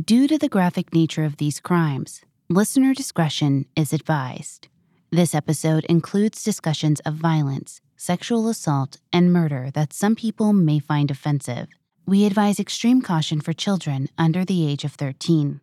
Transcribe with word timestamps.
Due 0.00 0.26
to 0.26 0.38
the 0.38 0.48
graphic 0.48 0.94
nature 0.94 1.22
of 1.22 1.36
these 1.36 1.60
crimes, 1.60 2.22
listener 2.48 2.94
discretion 2.94 3.66
is 3.76 3.92
advised. 3.92 4.68
This 5.10 5.34
episode 5.34 5.84
includes 5.84 6.42
discussions 6.42 7.00
of 7.00 7.12
violence, 7.12 7.82
sexual 7.94 8.48
assault, 8.48 8.96
and 9.12 9.30
murder 9.30 9.70
that 9.74 9.92
some 9.92 10.16
people 10.16 10.54
may 10.54 10.78
find 10.78 11.10
offensive. 11.10 11.68
We 12.06 12.24
advise 12.24 12.58
extreme 12.58 13.02
caution 13.02 13.42
for 13.42 13.52
children 13.52 14.08
under 14.16 14.46
the 14.46 14.66
age 14.66 14.84
of 14.84 14.92
13. 14.92 15.60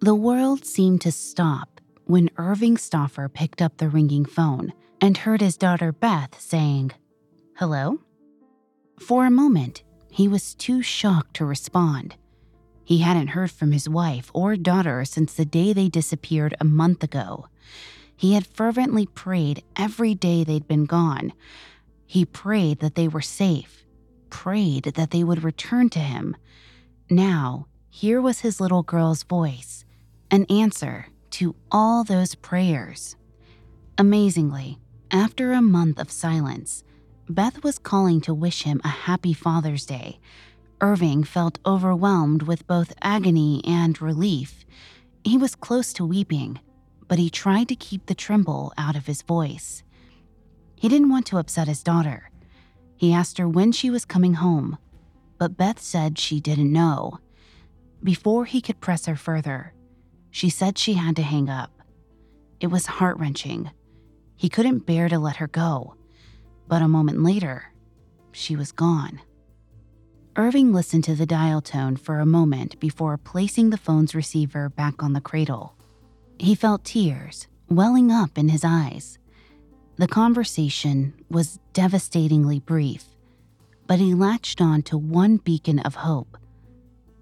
The 0.00 0.14
world 0.14 0.64
seemed 0.64 1.02
to 1.02 1.12
stop 1.12 1.78
when 2.06 2.30
Irving 2.38 2.78
Stauffer 2.78 3.28
picked 3.28 3.60
up 3.60 3.76
the 3.76 3.90
ringing 3.90 4.24
phone 4.24 4.72
and 4.98 5.18
heard 5.18 5.42
his 5.42 5.58
daughter 5.58 5.92
Beth 5.92 6.40
saying, 6.40 6.92
Hello? 7.56 7.98
For 8.98 9.26
a 9.26 9.30
moment, 9.30 9.82
he 10.10 10.28
was 10.28 10.54
too 10.54 10.82
shocked 10.82 11.34
to 11.34 11.44
respond. 11.44 12.16
He 12.84 12.98
hadn't 12.98 13.28
heard 13.28 13.50
from 13.50 13.72
his 13.72 13.88
wife 13.88 14.30
or 14.34 14.56
daughter 14.56 15.04
since 15.04 15.34
the 15.34 15.44
day 15.44 15.72
they 15.72 15.88
disappeared 15.88 16.54
a 16.60 16.64
month 16.64 17.02
ago. 17.02 17.46
He 18.16 18.34
had 18.34 18.46
fervently 18.46 19.06
prayed 19.06 19.62
every 19.76 20.14
day 20.14 20.44
they'd 20.44 20.68
been 20.68 20.84
gone. 20.84 21.32
He 22.06 22.24
prayed 22.24 22.80
that 22.80 22.94
they 22.94 23.08
were 23.08 23.22
safe, 23.22 23.84
prayed 24.30 24.84
that 24.84 25.10
they 25.10 25.24
would 25.24 25.42
return 25.42 25.88
to 25.90 25.98
him. 25.98 26.36
Now, 27.08 27.66
here 27.88 28.20
was 28.20 28.40
his 28.40 28.60
little 28.60 28.82
girl's 28.82 29.22
voice 29.22 29.84
an 30.30 30.46
answer 30.46 31.06
to 31.30 31.54
all 31.70 32.04
those 32.04 32.34
prayers. 32.34 33.16
Amazingly, 33.98 34.78
after 35.10 35.52
a 35.52 35.60
month 35.60 35.98
of 35.98 36.10
silence, 36.10 36.84
Beth 37.28 37.62
was 37.62 37.78
calling 37.78 38.20
to 38.22 38.34
wish 38.34 38.64
him 38.64 38.80
a 38.84 38.88
happy 38.88 39.32
Father's 39.32 39.86
Day. 39.86 40.18
Irving 40.80 41.22
felt 41.22 41.60
overwhelmed 41.64 42.42
with 42.42 42.66
both 42.66 42.92
agony 43.00 43.62
and 43.64 44.02
relief. 44.02 44.64
He 45.24 45.38
was 45.38 45.54
close 45.54 45.92
to 45.94 46.04
weeping, 46.04 46.58
but 47.06 47.18
he 47.18 47.30
tried 47.30 47.68
to 47.68 47.76
keep 47.76 48.06
the 48.06 48.14
tremble 48.14 48.72
out 48.76 48.96
of 48.96 49.06
his 49.06 49.22
voice. 49.22 49.84
He 50.74 50.88
didn't 50.88 51.10
want 51.10 51.26
to 51.26 51.38
upset 51.38 51.68
his 51.68 51.84
daughter. 51.84 52.30
He 52.96 53.12
asked 53.12 53.38
her 53.38 53.48
when 53.48 53.70
she 53.70 53.88
was 53.88 54.04
coming 54.04 54.34
home, 54.34 54.76
but 55.38 55.56
Beth 55.56 55.80
said 55.80 56.18
she 56.18 56.40
didn't 56.40 56.72
know. 56.72 57.20
Before 58.02 58.46
he 58.46 58.60
could 58.60 58.80
press 58.80 59.06
her 59.06 59.16
further, 59.16 59.74
she 60.30 60.50
said 60.50 60.76
she 60.76 60.94
had 60.94 61.14
to 61.16 61.22
hang 61.22 61.48
up. 61.48 61.70
It 62.58 62.66
was 62.66 62.86
heart 62.86 63.16
wrenching. 63.18 63.70
He 64.34 64.48
couldn't 64.48 64.86
bear 64.86 65.08
to 65.08 65.20
let 65.20 65.36
her 65.36 65.46
go. 65.46 65.94
But 66.68 66.82
a 66.82 66.88
moment 66.88 67.22
later, 67.22 67.72
she 68.32 68.56
was 68.56 68.72
gone. 68.72 69.20
Irving 70.36 70.72
listened 70.72 71.04
to 71.04 71.14
the 71.14 71.26
dial 71.26 71.60
tone 71.60 71.96
for 71.96 72.18
a 72.18 72.26
moment 72.26 72.80
before 72.80 73.18
placing 73.18 73.70
the 73.70 73.76
phone's 73.76 74.14
receiver 74.14 74.70
back 74.70 75.02
on 75.02 75.12
the 75.12 75.20
cradle. 75.20 75.74
He 76.38 76.54
felt 76.54 76.84
tears 76.84 77.46
welling 77.68 78.10
up 78.10 78.38
in 78.38 78.48
his 78.48 78.64
eyes. 78.64 79.18
The 79.96 80.08
conversation 80.08 81.12
was 81.30 81.60
devastatingly 81.74 82.60
brief, 82.60 83.04
but 83.86 83.98
he 83.98 84.14
latched 84.14 84.60
on 84.60 84.82
to 84.82 84.96
one 84.96 85.36
beacon 85.36 85.80
of 85.80 85.96
hope. 85.96 86.38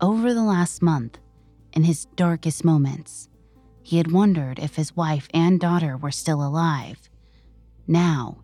Over 0.00 0.32
the 0.32 0.44
last 0.44 0.80
month, 0.80 1.18
in 1.72 1.84
his 1.84 2.06
darkest 2.16 2.64
moments, 2.64 3.28
he 3.82 3.96
had 3.98 4.12
wondered 4.12 4.60
if 4.60 4.76
his 4.76 4.94
wife 4.94 5.28
and 5.34 5.58
daughter 5.58 5.96
were 5.96 6.12
still 6.12 6.42
alive. 6.46 7.10
Now, 7.88 8.38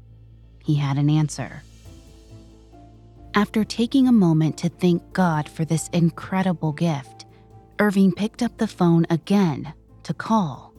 he 0.66 0.74
had 0.74 0.98
an 0.98 1.08
answer. 1.08 1.62
After 3.34 3.62
taking 3.62 4.08
a 4.08 4.12
moment 4.12 4.58
to 4.58 4.68
thank 4.68 5.12
God 5.12 5.48
for 5.48 5.64
this 5.64 5.88
incredible 5.92 6.72
gift, 6.72 7.24
Irving 7.78 8.10
picked 8.10 8.42
up 8.42 8.56
the 8.58 8.66
phone 8.66 9.06
again 9.08 9.72
to 10.02 10.12
call 10.12 10.74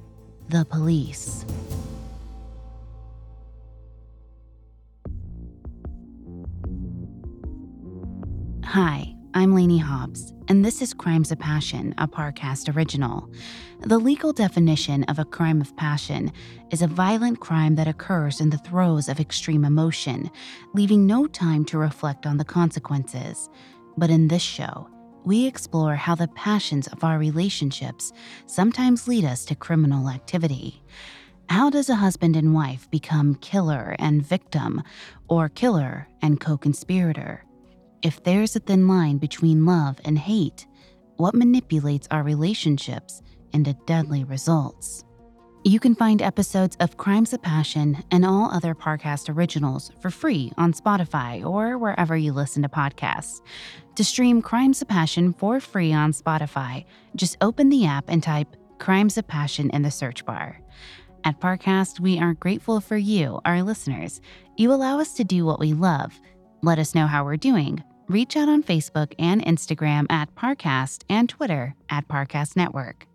the 0.50 0.66
police. 0.66 1.46
Hi, 8.66 9.16
I'm 9.38 9.54
Lainey 9.54 9.78
Hobbs, 9.78 10.34
and 10.48 10.66
this 10.66 10.82
is 10.82 10.96
Crimes 10.96 11.32
of 11.32 11.38
Passion, 11.38 11.94
a 12.00 12.08
Parcast 12.08 12.76
original. 12.76 13.30
The 13.82 14.00
legal 14.00 14.34
definition 14.34 15.04
of 15.04 15.20
a 15.20 15.26
crime 15.26 15.62
of 15.62 15.78
passion 15.78 16.32
is 16.72 16.82
a 16.82 16.88
violent 16.88 17.40
crime 17.40 17.76
that 17.76 17.88
occurs 17.88 18.42
in 18.42 18.50
the 18.50 18.58
throes 18.58 19.08
of 19.08 19.20
extreme 19.20 19.64
emotion, 19.64 20.32
leaving 20.74 21.06
no 21.06 21.28
time 21.28 21.66
to 21.66 21.78
reflect 21.78 22.26
on 22.26 22.38
the 22.38 22.46
consequences. 22.46 23.48
But 23.96 24.10
in 24.10 24.28
this 24.28 24.42
show, 24.42 24.90
we 25.24 25.46
explore 25.46 25.94
how 25.94 26.16
the 26.16 26.30
passions 26.30 26.88
of 26.88 27.04
our 27.04 27.20
relationships 27.20 28.14
sometimes 28.48 29.08
lead 29.08 29.24
us 29.24 29.46
to 29.46 29.56
criminal 29.56 30.10
activity. 30.10 30.82
How 31.48 31.70
does 31.70 31.90
a 31.90 31.96
husband 31.96 32.36
and 32.36 32.56
wife 32.56 32.90
become 32.90 33.36
killer 33.36 33.96
and 34.00 34.26
victim, 34.26 34.82
or 35.28 35.48
killer 35.48 36.08
and 36.24 36.40
co 36.40 36.58
conspirator? 36.58 37.44
If 38.04 38.24
there's 38.24 38.56
a 38.56 38.60
thin 38.60 38.88
line 38.88 39.18
between 39.18 39.66
love 39.66 40.00
and 40.06 40.20
hate, 40.20 40.68
what 41.16 41.34
manipulates 41.34 42.08
our 42.12 42.22
relationships 42.22 43.24
into 43.54 43.74
deadly 43.88 44.24
results? 44.24 45.04
You 45.64 45.80
can 45.80 45.96
find 45.96 46.22
episodes 46.22 46.78
of 46.80 46.98
Crimes 46.98 47.34
of 47.34 47.42
Passion 47.42 48.04
and 48.12 48.24
all 48.24 48.52
other 48.52 48.76
Parcast 48.76 49.36
originals 49.36 49.92
for 50.00 50.12
free 50.12 50.54
on 50.58 50.74
Spotify 50.74 51.44
or 51.44 51.80
wherever 51.80 52.16
you 52.16 52.34
listen 52.34 52.62
to 52.62 52.70
podcasts. 52.70 53.42
To 53.96 54.04
stream 54.04 54.44
Crimes 54.44 54.82
of 54.84 54.88
Passion 54.88 55.34
for 55.34 55.60
free 55.60 55.92
on 55.92 56.14
Spotify, 56.14 56.86
just 57.16 57.36
open 57.42 57.70
the 57.70 57.88
app 57.88 58.06
and 58.10 58.22
type 58.22 58.56
Crimes 58.78 59.18
of 59.18 59.28
Passion 59.28 59.72
in 59.72 59.82
the 59.82 59.92
search 59.92 60.24
bar. 60.24 60.62
At 61.24 61.42
Parcast, 61.42 62.00
we 62.00 62.20
are 62.20 62.36
grateful 62.36 62.80
for 62.80 62.96
you, 62.96 63.42
our 63.44 63.64
listeners. 63.64 64.22
You 64.56 64.72
allow 64.72 65.00
us 65.00 65.16
to 65.16 65.24
do 65.24 65.46
what 65.46 65.60
we 65.60 65.74
love 65.74 66.22
let 66.62 66.80
us 66.80 66.96
know 66.96 67.08
how 67.08 67.24
we're 67.24 67.38
doing. 67.38 67.84
Reach 68.08 68.36
out 68.38 68.50
on 68.50 68.64
Facebook 68.64 69.14
and 69.20 69.44
Instagram 69.46 70.06
at 70.10 70.34
Parcast 70.36 71.04
and 71.10 71.28
Twitter 71.28 71.76
at 71.90 72.08
Parcast 72.08 72.56
Network. 72.56 73.06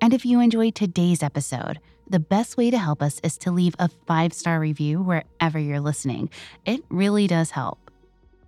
And 0.00 0.12
if 0.12 0.24
you 0.26 0.40
enjoyed 0.40 0.74
today's 0.74 1.22
episode, 1.22 1.80
the 2.08 2.20
best 2.20 2.56
way 2.56 2.70
to 2.70 2.78
help 2.78 3.02
us 3.02 3.18
is 3.24 3.38
to 3.38 3.50
leave 3.50 3.74
a 3.78 3.88
five 4.06 4.32
star 4.32 4.60
review 4.60 5.00
wherever 5.00 5.58
you're 5.58 5.80
listening. 5.80 6.30
It 6.64 6.84
really 6.88 7.26
does 7.26 7.50
help. 7.50 7.90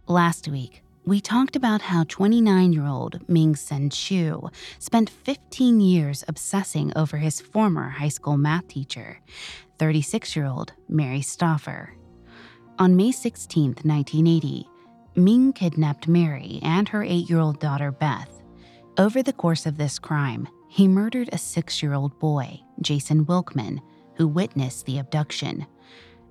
Last 0.07 0.47
week, 0.47 0.83
we 1.05 1.21
talked 1.21 1.57
about 1.57 1.81
how 1.81 2.05
29 2.05 2.73
year 2.73 2.87
old 2.87 3.29
Ming 3.29 3.57
Sen 3.57 3.91
Shiue 3.91 4.53
spent 4.79 5.11
15 5.11 5.81
years 5.81 6.23
obsessing 6.29 6.93
over 6.95 7.17
his 7.17 7.41
former 7.41 7.89
high 7.89 8.09
school 8.09 8.37
math 8.37 8.69
teacher, 8.69 9.21
36 9.79 10.37
year 10.37 10.45
old 10.47 10.75
Mary 10.89 11.23
Stauffer. 11.23 11.98
On 12.79 12.95
May 12.95 13.11
16, 13.11 13.71
1980, 13.83 14.69
Ming 15.17 15.53
kidnapped 15.53 16.07
Mary 16.07 16.61
and 16.63 16.89
her 16.89 17.03
eight 17.03 17.29
year 17.29 17.41
old 17.41 17.59
daughter 17.59 17.91
Beth. 17.91 18.41
Over 18.97 19.21
the 19.21 19.33
course 19.33 19.67
of 19.67 19.77
this 19.77 19.99
crime, 19.99 20.47
he 20.69 20.87
murdered 20.87 21.29
a 21.33 21.39
six 21.39 21.83
year 21.83 21.93
old 21.93 22.17
boy, 22.21 22.61
Jason 22.81 23.25
Wilkman, 23.25 23.81
who 24.15 24.29
witnessed 24.29 24.87
the 24.87 24.99
abduction. 24.99 25.67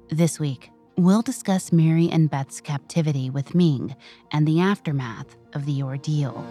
This 0.10 0.40
week, 0.40 0.72
we'll 0.96 1.22
discuss 1.22 1.74
Mary 1.74 2.10
and 2.10 2.30
Beth's 2.30 2.62
captivity 2.62 3.30
with 3.30 3.54
Ming 3.54 3.94
and 4.32 4.48
the 4.48 4.62
aftermath 4.62 5.36
of 5.52 5.66
the 5.66 5.84
ordeal. 5.84 6.46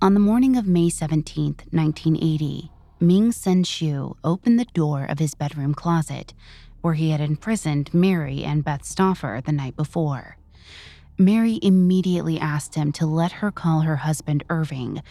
On 0.00 0.14
the 0.14 0.20
morning 0.20 0.56
of 0.56 0.66
May 0.66 0.88
17, 0.88 1.56
1980, 1.72 2.70
Ming 2.98 3.30
Sen 3.30 3.62
Shiue 3.62 4.16
opened 4.24 4.58
the 4.58 4.64
door 4.64 5.04
of 5.04 5.18
his 5.18 5.34
bedroom 5.34 5.74
closet, 5.74 6.32
where 6.80 6.94
he 6.94 7.10
had 7.10 7.20
imprisoned 7.20 7.92
Mary 7.92 8.42
and 8.42 8.64
Beth 8.64 8.86
Stauffer 8.86 9.42
the 9.44 9.52
night 9.52 9.76
before. 9.76 10.38
Mary 11.18 11.58
immediately 11.60 12.40
asked 12.40 12.74
him 12.74 12.92
to 12.92 13.04
let 13.04 13.32
her 13.32 13.50
call 13.50 13.80
her 13.82 13.96
husband 13.96 14.44
Irving, 14.48 15.02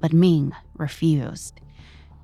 but 0.00 0.14
Ming 0.14 0.52
refused. 0.78 1.60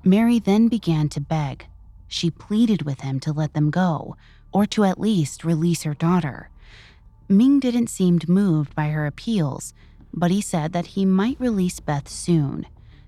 Mary 0.03 0.39
then 0.39 0.67
began 0.67 1.09
to 1.09 1.21
beg. 1.21 1.67
She 2.07 2.31
pleaded 2.31 2.81
with 2.81 3.01
him 3.01 3.19
to 3.19 3.31
let 3.31 3.53
them 3.53 3.69
go, 3.69 4.15
or 4.51 4.65
to 4.65 4.83
at 4.83 4.99
least 4.99 5.45
release 5.45 5.83
her 5.83 5.93
daughter. 5.93 6.49
Ming 7.29 7.59
didn't 7.59 7.87
seem 7.87 8.19
moved 8.27 8.73
by 8.73 8.89
her 8.89 9.05
appeals, 9.05 9.75
but 10.11 10.31
he 10.31 10.41
said 10.41 10.73
that 10.73 10.87
he 10.87 11.05
might 11.05 11.39
release 11.39 11.79
Beth 11.79 12.09
soon. 12.09 12.65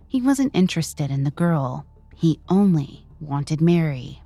He 0.08 0.22
wasn't 0.22 0.56
interested 0.56 1.10
in 1.10 1.24
the 1.24 1.32
girl, 1.32 1.86
he 2.16 2.40
only 2.50 3.06
wanted 3.20 3.62
Mary. 3.62 4.22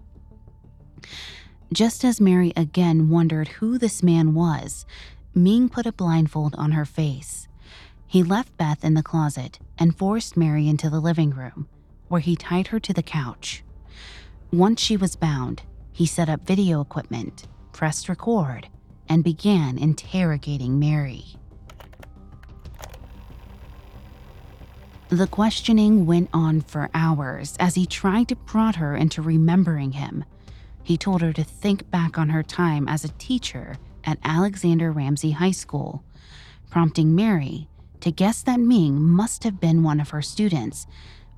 Just 1.74 2.04
as 2.04 2.22
Mary 2.22 2.54
again 2.56 3.10
wondered 3.10 3.48
who 3.48 3.78
this 3.78 4.02
man 4.02 4.34
was, 4.34 4.86
Ming 5.36 5.70
put 5.70 5.86
a 5.86 5.92
blindfold 5.92 6.56
on 6.56 6.72
her 6.72 6.86
face. 6.86 7.48
He 8.08 8.24
left 8.24 8.58
Beth 8.58 8.84
in 8.84 8.96
the 8.96 9.04
closet 9.04 9.60
and 9.78 9.98
forced 9.98 10.36
Mary 10.36 10.68
into 10.68 10.90
the 10.90 11.00
living 11.00 11.30
room, 11.32 11.68
where 12.08 12.22
he 12.22 12.36
tied 12.36 12.68
her 12.68 12.80
to 12.80 12.94
the 12.94 13.04
couch. 13.04 13.64
Once 14.52 14.82
she 14.82 14.98
was 14.98 15.16
bound, 15.16 15.62
he 15.92 16.06
set 16.06 16.30
up 16.30 16.48
video 16.48 16.82
equipment, 16.82 17.48
pressed 17.72 18.10
record, 18.10 18.68
and 19.08 19.24
began 19.24 19.78
interrogating 19.78 20.80
Mary. 20.80 21.39
The 25.10 25.26
questioning 25.26 26.06
went 26.06 26.30
on 26.34 26.62
for 26.62 26.92
hours 26.94 27.56
as 27.60 27.74
he 27.74 27.88
tried 27.88 28.28
to 28.28 28.36
prod 28.36 28.76
her 28.76 28.96
into 28.96 29.24
remembering 29.24 29.94
him. 29.94 30.24
He 30.84 30.98
told 30.98 31.24
her 31.24 31.34
to 31.34 31.44
think 31.44 31.90
back 31.90 32.20
on 32.20 32.30
her 32.30 32.44
time 32.44 32.88
as 32.88 33.04
a 33.04 33.16
teacher 33.18 33.78
at 34.04 34.20
Alexander 34.24 34.92
Ramsey 34.92 35.32
High 35.32 35.50
School, 35.50 36.04
prompting 36.70 37.16
Mary 37.16 37.68
to 38.02 38.12
guess 38.12 38.44
that 38.44 38.60
Ming 38.60 39.02
must 39.02 39.44
have 39.44 39.60
been 39.60 39.82
one 39.82 40.00
of 40.00 40.12
her 40.12 40.22
students, 40.22 40.86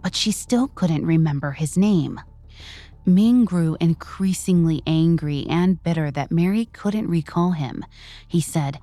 but 0.02 0.16
she 0.16 0.34
still 0.34 0.68
couldn't 0.68 1.06
remember 1.06 1.52
his 1.52 1.78
name. 1.78 2.20
Ming 3.06 3.46
grew 3.46 3.78
increasingly 3.80 4.84
angry 4.86 5.48
and 5.50 5.82
bitter 5.82 6.12
that 6.12 6.30
Mary 6.30 6.66
couldn't 6.66 7.08
recall 7.08 7.52
him. 7.52 7.86
He 8.28 8.42
said, 8.42 8.80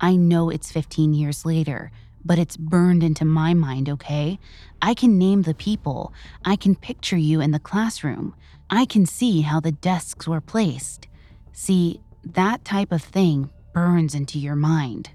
I 0.00 0.16
know 0.16 0.48
it's 0.48 0.72
15 0.72 1.12
years 1.12 1.44
later, 1.44 1.92
but 2.24 2.38
it's 2.38 2.56
burned 2.56 3.02
into 3.02 3.24
my 3.24 3.54
mind, 3.54 3.88
okay? 3.88 4.38
I 4.80 4.94
can 4.94 5.18
name 5.18 5.42
the 5.42 5.54
people. 5.54 6.12
I 6.44 6.56
can 6.56 6.74
picture 6.74 7.16
you 7.16 7.40
in 7.40 7.50
the 7.50 7.58
classroom. 7.58 8.34
I 8.70 8.84
can 8.84 9.06
see 9.06 9.42
how 9.42 9.60
the 9.60 9.72
desks 9.72 10.26
were 10.26 10.40
placed. 10.40 11.08
See, 11.52 12.00
that 12.24 12.64
type 12.64 12.92
of 12.92 13.02
thing 13.02 13.50
burns 13.72 14.14
into 14.14 14.38
your 14.38 14.56
mind. 14.56 15.10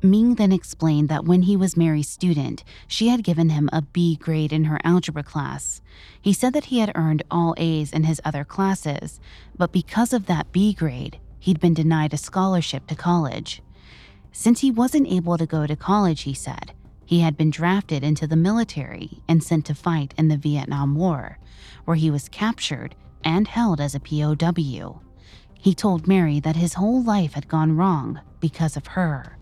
Ming 0.00 0.36
then 0.36 0.52
explained 0.52 1.08
that 1.08 1.24
when 1.24 1.42
he 1.42 1.56
was 1.56 1.76
Mary's 1.76 2.08
student, 2.08 2.62
she 2.86 3.08
had 3.08 3.24
given 3.24 3.48
him 3.48 3.68
a 3.72 3.82
B 3.82 4.14
grade 4.14 4.52
in 4.52 4.64
her 4.64 4.78
algebra 4.84 5.24
class. 5.24 5.82
He 6.22 6.32
said 6.32 6.52
that 6.52 6.66
he 6.66 6.78
had 6.78 6.92
earned 6.94 7.24
all 7.32 7.54
A's 7.56 7.92
in 7.92 8.04
his 8.04 8.20
other 8.24 8.44
classes, 8.44 9.18
but 9.56 9.72
because 9.72 10.12
of 10.12 10.26
that 10.26 10.52
B 10.52 10.72
grade, 10.72 11.18
he'd 11.40 11.58
been 11.58 11.74
denied 11.74 12.14
a 12.14 12.16
scholarship 12.16 12.86
to 12.86 12.94
college. 12.94 13.60
Since 14.38 14.60
he 14.60 14.70
wasn't 14.70 15.08
able 15.08 15.36
to 15.36 15.46
go 15.46 15.66
to 15.66 15.74
college, 15.74 16.20
he 16.22 16.32
said, 16.32 16.70
he 17.04 17.18
had 17.18 17.36
been 17.36 17.50
drafted 17.50 18.04
into 18.04 18.24
the 18.24 18.36
military 18.36 19.20
and 19.26 19.42
sent 19.42 19.66
to 19.66 19.74
fight 19.74 20.14
in 20.16 20.28
the 20.28 20.36
Vietnam 20.36 20.94
War, 20.94 21.40
where 21.86 21.96
he 21.96 22.08
was 22.08 22.28
captured 22.28 22.94
and 23.24 23.48
held 23.48 23.80
as 23.80 23.96
a 23.96 24.00
POW. 24.00 25.00
He 25.54 25.74
told 25.74 26.06
Mary 26.06 26.38
that 26.38 26.54
his 26.54 26.74
whole 26.74 27.02
life 27.02 27.32
had 27.32 27.48
gone 27.48 27.76
wrong 27.76 28.20
because 28.38 28.76
of 28.76 28.86
her. 28.86 29.36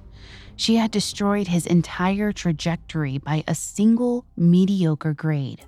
She 0.56 0.76
had 0.76 0.92
destroyed 0.92 1.48
his 1.48 1.66
entire 1.66 2.32
trajectory 2.32 3.18
by 3.18 3.44
a 3.46 3.54
single 3.54 4.24
mediocre 4.34 5.12
grade. 5.12 5.66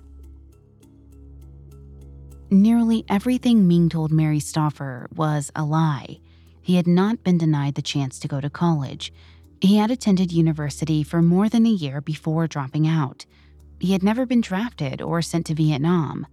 Nearly 2.49 3.05
everything 3.07 3.67
Ming 3.67 3.89
told 3.89 4.11
Mary 4.11 4.39
Stauffer 4.39 5.07
was 5.15 5.51
a 5.55 5.63
lie. 5.63 6.19
He 6.61 6.75
had 6.75 6.87
not 6.87 7.23
been 7.23 7.37
denied 7.37 7.75
the 7.75 7.81
chance 7.81 8.19
to 8.19 8.27
go 8.27 8.41
to 8.41 8.49
college. 8.49 9.11
He 9.61 9.77
had 9.77 9.91
attended 9.91 10.31
university 10.31 11.03
for 11.03 11.21
more 11.21 11.49
than 11.49 11.65
a 11.65 11.69
year 11.69 12.01
before 12.01 12.47
dropping 12.47 12.87
out. 12.87 13.25
He 13.79 13.93
had 13.93 14.03
never 14.03 14.25
been 14.25 14.41
drafted 14.41 15.01
or 15.01 15.21
sent 15.21 15.45
to 15.47 15.53
Vietnam. 15.53 16.27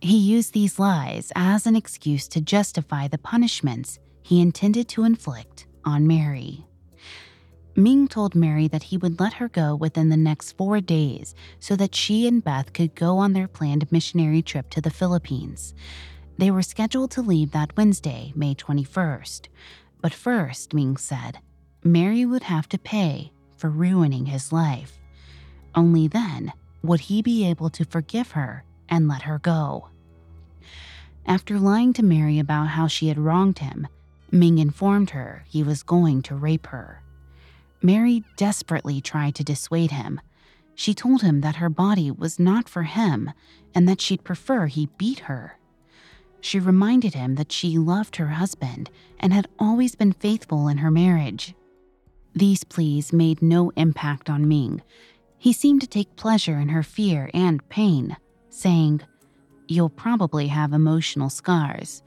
He 0.00 0.16
used 0.16 0.52
these 0.52 0.78
lies 0.78 1.32
as 1.36 1.66
an 1.66 1.76
excuse 1.76 2.26
to 2.28 2.40
justify 2.40 3.08
the 3.08 3.18
punishments 3.18 3.98
he 4.22 4.40
intended 4.40 4.88
to 4.88 5.04
inflict 5.04 5.66
on 5.84 6.06
Mary. 6.06 6.64
Ming 7.74 8.06
told 8.06 8.34
Mary 8.34 8.68
that 8.68 8.82
he 8.84 8.98
would 8.98 9.18
let 9.18 9.34
her 9.34 9.48
go 9.48 9.74
within 9.74 10.10
the 10.10 10.16
next 10.16 10.52
four 10.52 10.80
days 10.80 11.34
so 11.58 11.74
that 11.76 11.94
she 11.94 12.26
and 12.26 12.44
Beth 12.44 12.72
could 12.72 12.94
go 12.94 13.16
on 13.18 13.32
their 13.32 13.48
planned 13.48 13.90
missionary 13.90 14.42
trip 14.42 14.68
to 14.70 14.80
the 14.80 14.90
Philippines. 14.90 15.74
They 16.38 16.50
were 16.50 16.62
scheduled 16.62 17.10
to 17.12 17.22
leave 17.22 17.52
that 17.52 17.76
Wednesday, 17.76 18.32
May 18.34 18.54
21st. 18.54 19.48
But 20.00 20.14
first, 20.14 20.74
Ming 20.74 20.96
said, 20.96 21.38
Mary 21.84 22.24
would 22.24 22.44
have 22.44 22.68
to 22.70 22.78
pay 22.78 23.32
for 23.56 23.70
ruining 23.70 24.26
his 24.26 24.52
life. 24.52 24.98
Only 25.74 26.08
then 26.08 26.52
would 26.82 27.00
he 27.00 27.22
be 27.22 27.46
able 27.46 27.70
to 27.70 27.84
forgive 27.84 28.32
her 28.32 28.64
and 28.88 29.08
let 29.08 29.22
her 29.22 29.38
go. 29.38 29.88
After 31.26 31.58
lying 31.58 31.92
to 31.94 32.02
Mary 32.02 32.38
about 32.38 32.68
how 32.68 32.88
she 32.88 33.08
had 33.08 33.18
wronged 33.18 33.60
him, 33.60 33.86
Ming 34.30 34.58
informed 34.58 35.10
her 35.10 35.44
he 35.48 35.62
was 35.62 35.82
going 35.82 36.22
to 36.22 36.34
rape 36.34 36.66
her. 36.68 37.02
Mary 37.80 38.24
desperately 38.36 39.00
tried 39.00 39.34
to 39.36 39.44
dissuade 39.44 39.90
him. 39.90 40.20
She 40.74 40.94
told 40.94 41.22
him 41.22 41.40
that 41.42 41.56
her 41.56 41.68
body 41.68 42.10
was 42.10 42.38
not 42.38 42.68
for 42.68 42.84
him 42.84 43.30
and 43.74 43.88
that 43.88 44.00
she'd 44.00 44.24
prefer 44.24 44.66
he 44.66 44.86
beat 44.98 45.20
her. 45.20 45.58
She 46.42 46.58
reminded 46.58 47.14
him 47.14 47.36
that 47.36 47.52
she 47.52 47.78
loved 47.78 48.16
her 48.16 48.26
husband 48.26 48.90
and 49.18 49.32
had 49.32 49.48
always 49.58 49.94
been 49.94 50.12
faithful 50.12 50.68
in 50.68 50.78
her 50.78 50.90
marriage. 50.90 51.54
These 52.34 52.64
pleas 52.64 53.12
made 53.12 53.40
no 53.40 53.70
impact 53.76 54.28
on 54.28 54.48
Ming. 54.48 54.82
He 55.38 55.52
seemed 55.52 55.80
to 55.82 55.86
take 55.86 56.16
pleasure 56.16 56.58
in 56.58 56.68
her 56.68 56.82
fear 56.82 57.30
and 57.32 57.66
pain, 57.68 58.16
saying, 58.50 59.02
You'll 59.68 59.88
probably 59.88 60.48
have 60.48 60.72
emotional 60.72 61.30
scars. 61.30 62.02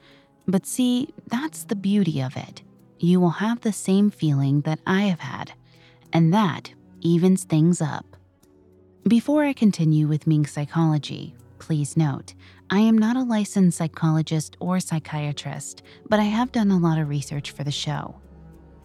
But 0.46 0.66
see, 0.66 1.08
that's 1.26 1.64
the 1.64 1.74
beauty 1.74 2.20
of 2.20 2.36
it. 2.36 2.62
You 2.98 3.18
will 3.20 3.40
have 3.40 3.62
the 3.62 3.72
same 3.72 4.10
feeling 4.10 4.60
that 4.60 4.80
I 4.86 5.02
have 5.02 5.20
had 5.20 5.52
and 6.12 6.32
that 6.32 6.72
evens 7.00 7.44
things 7.44 7.80
up. 7.80 8.16
Before 9.08 9.44
I 9.44 9.52
continue 9.52 10.06
with 10.06 10.26
Ming's 10.26 10.50
psychology, 10.50 11.34
please 11.58 11.96
note, 11.96 12.34
I 12.68 12.80
am 12.80 12.98
not 12.98 13.16
a 13.16 13.22
licensed 13.22 13.78
psychologist 13.78 14.56
or 14.58 14.80
psychiatrist, 14.80 15.84
but 16.08 16.18
I 16.18 16.24
have 16.24 16.50
done 16.50 16.72
a 16.72 16.78
lot 16.78 16.98
of 16.98 17.08
research 17.08 17.52
for 17.52 17.62
the 17.62 17.70
show. 17.70 18.16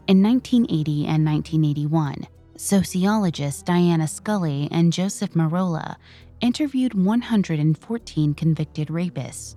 In 0.08 0.22
1980 0.22 1.08
and 1.08 1.26
1981, 1.26 2.28
sociologists 2.58 3.64
Diana 3.64 4.08
Scully 4.08 4.68
and 4.70 4.94
Joseph 4.94 5.32
Marolla 5.32 5.96
interviewed 6.42 6.94
114 6.94 8.36
convicted 8.36 8.90
rapists. 8.90 9.56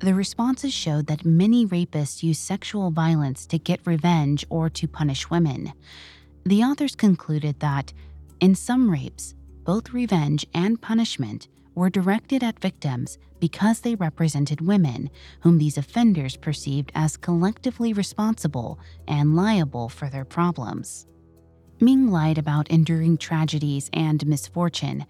The 0.00 0.14
responses 0.14 0.74
showed 0.74 1.06
that 1.06 1.24
many 1.24 1.64
rapists 1.64 2.24
use 2.24 2.40
sexual 2.40 2.90
violence 2.90 3.46
to 3.46 3.58
get 3.58 3.86
revenge 3.86 4.44
or 4.50 4.70
to 4.70 4.88
punish 4.88 5.30
women. 5.30 5.72
The 6.44 6.64
authors 6.64 6.96
concluded 6.96 7.60
that, 7.60 7.92
in 8.40 8.56
some 8.56 8.90
rapes, 8.90 9.36
both 9.62 9.92
revenge 9.92 10.44
and 10.52 10.82
punishment 10.82 11.46
were 11.74 11.90
directed 11.90 12.42
at 12.42 12.60
victims 12.60 13.18
because 13.40 13.80
they 13.80 13.94
represented 13.94 14.60
women 14.60 15.10
whom 15.40 15.58
these 15.58 15.78
offenders 15.78 16.36
perceived 16.36 16.92
as 16.94 17.16
collectively 17.16 17.92
responsible 17.92 18.78
and 19.08 19.34
liable 19.34 19.88
for 19.88 20.08
their 20.08 20.24
problems. 20.24 21.06
Ming 21.80 22.10
lied 22.10 22.38
about 22.38 22.70
enduring 22.70 23.18
tragedies 23.18 23.90
and 23.92 24.24
misfortune, 24.26 25.04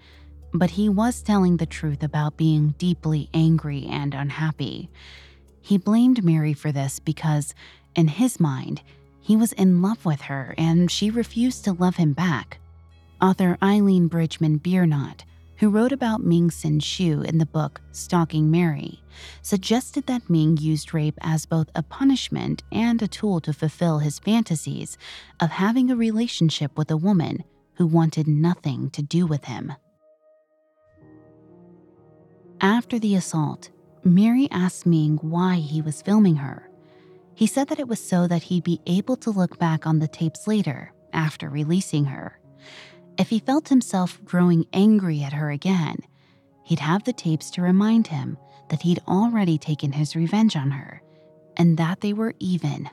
but 0.54 0.70
he 0.70 0.88
was 0.88 1.22
telling 1.22 1.56
the 1.56 1.66
truth 1.66 2.02
about 2.02 2.36
being 2.36 2.74
deeply 2.78 3.28
angry 3.34 3.86
and 3.90 4.14
unhappy. 4.14 4.90
He 5.60 5.78
blamed 5.78 6.24
Mary 6.24 6.54
for 6.54 6.72
this 6.72 6.98
because, 6.98 7.54
in 7.94 8.08
his 8.08 8.40
mind, 8.40 8.82
he 9.20 9.36
was 9.36 9.52
in 9.52 9.82
love 9.82 10.04
with 10.04 10.22
her 10.22 10.54
and 10.58 10.90
she 10.90 11.10
refused 11.10 11.64
to 11.64 11.72
love 11.72 11.96
him 11.96 12.12
back. 12.12 12.58
Author 13.20 13.56
Eileen 13.62 14.08
Bridgman 14.08 14.58
Biernaut, 14.58 15.24
who 15.62 15.70
wrote 15.70 15.92
about 15.92 16.24
Ming 16.24 16.50
Sen 16.50 16.80
Shiue 16.80 17.24
in 17.24 17.38
the 17.38 17.46
book 17.46 17.80
Stalking 17.92 18.50
Mary, 18.50 19.00
suggested 19.42 20.08
that 20.08 20.28
Ming 20.28 20.56
used 20.56 20.92
rape 20.92 21.16
as 21.20 21.46
both 21.46 21.70
a 21.76 21.84
punishment 21.84 22.64
and 22.72 23.00
a 23.00 23.06
tool 23.06 23.40
to 23.42 23.52
fulfill 23.52 24.00
his 24.00 24.18
fantasies 24.18 24.98
of 25.38 25.50
having 25.50 25.88
a 25.88 25.94
relationship 25.94 26.76
with 26.76 26.90
a 26.90 26.96
woman 26.96 27.44
who 27.74 27.86
wanted 27.86 28.26
nothing 28.26 28.90
to 28.90 29.02
do 29.02 29.24
with 29.24 29.44
him. 29.44 29.72
After 32.60 32.98
the 32.98 33.14
assault, 33.14 33.70
Mary 34.02 34.48
asked 34.50 34.84
Ming 34.84 35.18
why 35.18 35.58
he 35.58 35.80
was 35.80 36.02
filming 36.02 36.34
her. 36.34 36.68
He 37.36 37.46
said 37.46 37.68
that 37.68 37.78
it 37.78 37.86
was 37.86 38.02
so 38.02 38.26
that 38.26 38.42
he'd 38.42 38.64
be 38.64 38.80
able 38.88 39.14
to 39.18 39.30
look 39.30 39.60
back 39.60 39.86
on 39.86 40.00
the 40.00 40.08
tapes 40.08 40.48
later, 40.48 40.92
after 41.12 41.48
releasing 41.48 42.06
her. 42.06 42.40
If 43.18 43.28
he 43.28 43.38
felt 43.38 43.68
himself 43.68 44.22
growing 44.24 44.66
angry 44.72 45.22
at 45.22 45.32
her 45.32 45.50
again, 45.50 45.98
he'd 46.64 46.80
have 46.80 47.04
the 47.04 47.12
tapes 47.12 47.50
to 47.52 47.62
remind 47.62 48.06
him 48.06 48.38
that 48.68 48.82
he'd 48.82 49.02
already 49.06 49.58
taken 49.58 49.92
his 49.92 50.16
revenge 50.16 50.56
on 50.56 50.70
her, 50.70 51.02
and 51.56 51.76
that 51.76 52.00
they 52.00 52.12
were 52.12 52.34
even. 52.38 52.88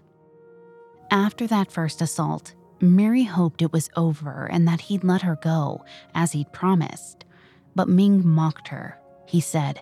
After 1.12 1.48
that 1.48 1.72
first 1.72 2.02
assault, 2.02 2.54
Mary 2.82 3.24
hoped 3.24 3.62
it 3.62 3.74
was 3.74 3.90
over 3.96 4.48
and 4.52 4.68
that 4.68 4.82
he'd 4.82 5.04
let 5.04 5.22
her 5.22 5.38
go, 5.42 5.84
as 6.14 6.32
he'd 6.32 6.52
promised. 6.52 7.26
But 7.76 7.90
Ming 7.90 8.26
mocked 8.28 8.68
her. 8.70 9.00
He 9.26 9.42
said, 9.42 9.82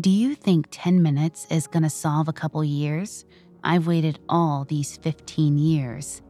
Do 0.00 0.10
you 0.10 0.34
think 0.34 0.66
10 0.70 1.02
minutes 1.02 1.46
is 1.50 1.66
gonna 1.66 1.90
solve 1.90 2.28
a 2.28 2.32
couple 2.32 2.62
years? 2.64 3.24
I've 3.62 3.86
waited 3.86 4.18
all 4.28 4.64
these 4.64 4.96
15 4.96 5.58
years. 5.58 6.22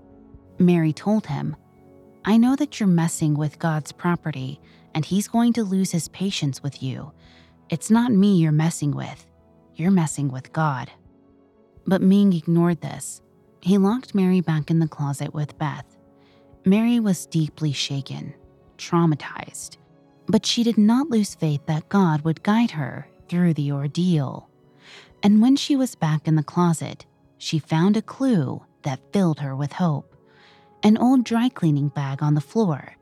Mary 0.58 0.92
told 0.92 1.26
him, 1.26 1.56
I 2.30 2.36
know 2.36 2.54
that 2.54 2.78
you're 2.78 2.86
messing 2.86 3.34
with 3.34 3.58
God's 3.58 3.90
property, 3.90 4.60
and 4.94 5.04
He's 5.04 5.26
going 5.26 5.52
to 5.54 5.64
lose 5.64 5.90
His 5.90 6.06
patience 6.06 6.62
with 6.62 6.80
you. 6.80 7.10
It's 7.70 7.90
not 7.90 8.12
me 8.12 8.36
you're 8.36 8.52
messing 8.52 8.92
with, 8.92 9.26
you're 9.74 9.90
messing 9.90 10.28
with 10.28 10.52
God. 10.52 10.92
But 11.88 12.02
Ming 12.02 12.32
ignored 12.32 12.82
this. 12.82 13.20
He 13.62 13.78
locked 13.78 14.14
Mary 14.14 14.40
back 14.40 14.70
in 14.70 14.78
the 14.78 14.86
closet 14.86 15.34
with 15.34 15.58
Beth. 15.58 15.96
Mary 16.64 17.00
was 17.00 17.26
deeply 17.26 17.72
shaken, 17.72 18.32
traumatized, 18.78 19.78
but 20.28 20.46
she 20.46 20.62
did 20.62 20.78
not 20.78 21.10
lose 21.10 21.34
faith 21.34 21.66
that 21.66 21.88
God 21.88 22.20
would 22.22 22.44
guide 22.44 22.70
her 22.70 23.08
through 23.28 23.54
the 23.54 23.72
ordeal. 23.72 24.48
And 25.24 25.42
when 25.42 25.56
she 25.56 25.74
was 25.74 25.96
back 25.96 26.28
in 26.28 26.36
the 26.36 26.44
closet, 26.44 27.06
she 27.38 27.58
found 27.58 27.96
a 27.96 28.02
clue 28.02 28.62
that 28.82 29.12
filled 29.12 29.40
her 29.40 29.56
with 29.56 29.72
hope 29.72 30.09
an 30.82 30.96
old 30.98 31.24
dry 31.24 31.48
cleaning 31.48 31.88
bag 31.88 32.22
on 32.22 32.34
the 32.34 32.40
floor. 32.40 32.96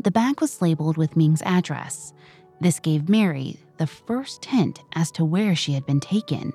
The 0.00 0.10
bag 0.10 0.40
was 0.40 0.62
labeled 0.62 0.96
with 0.96 1.16
Ming's 1.16 1.42
address. 1.42 2.12
This 2.60 2.78
gave 2.78 3.08
Mary 3.08 3.58
the 3.78 3.86
first 3.86 4.44
hint 4.44 4.80
as 4.94 5.10
to 5.12 5.24
where 5.24 5.54
she 5.54 5.72
had 5.72 5.86
been 5.86 6.00
taken. 6.00 6.52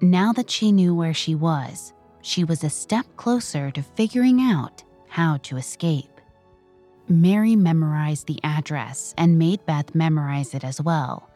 Now 0.00 0.32
that 0.32 0.50
she 0.50 0.72
knew 0.72 0.94
where 0.94 1.14
she 1.14 1.34
was, 1.34 1.92
she 2.22 2.44
was 2.44 2.64
a 2.64 2.70
step 2.70 3.06
closer 3.16 3.70
to 3.70 3.82
figuring 3.82 4.40
out 4.40 4.82
how 5.08 5.38
to 5.38 5.56
escape. 5.56 6.20
Mary 7.08 7.56
memorized 7.56 8.26
the 8.26 8.40
address 8.44 9.14
and 9.16 9.38
made 9.38 9.64
Beth 9.66 9.94
memorize 9.94 10.54
it 10.54 10.64
as 10.64 10.80
well. 10.80 11.30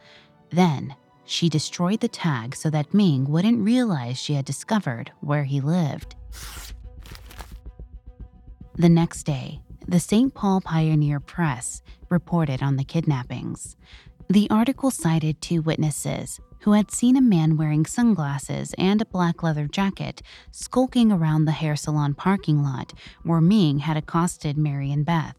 Then, 0.50 0.94
she 1.24 1.48
destroyed 1.48 2.00
the 2.00 2.08
tag 2.08 2.54
so 2.54 2.68
that 2.70 2.92
Ming 2.92 3.26
wouldn't 3.28 3.64
realize 3.64 4.18
she 4.18 4.34
had 4.34 4.44
discovered 4.44 5.12
where 5.20 5.44
he 5.44 5.60
lived. 5.60 6.14
The 8.76 8.88
next 8.88 9.24
day, 9.24 9.60
the 9.86 10.00
St. 10.00 10.32
Paul 10.32 10.62
Pioneer 10.62 11.20
Press 11.20 11.82
reported 12.08 12.62
on 12.62 12.76
the 12.76 12.84
kidnappings. 12.84 13.76
The 14.30 14.48
article 14.48 14.90
cited 14.90 15.42
two 15.42 15.60
witnesses 15.60 16.40
who 16.60 16.72
had 16.72 16.90
seen 16.90 17.16
a 17.16 17.20
man 17.20 17.58
wearing 17.58 17.84
sunglasses 17.84 18.74
and 18.78 19.02
a 19.02 19.06
black 19.06 19.42
leather 19.42 19.66
jacket 19.66 20.22
skulking 20.52 21.12
around 21.12 21.44
the 21.44 21.52
hair 21.52 21.76
salon 21.76 22.14
parking 22.14 22.62
lot 22.62 22.94
where 23.24 23.42
Ming 23.42 23.80
had 23.80 23.98
accosted 23.98 24.56
Mary 24.56 24.90
and 24.90 25.04
Beth. 25.04 25.36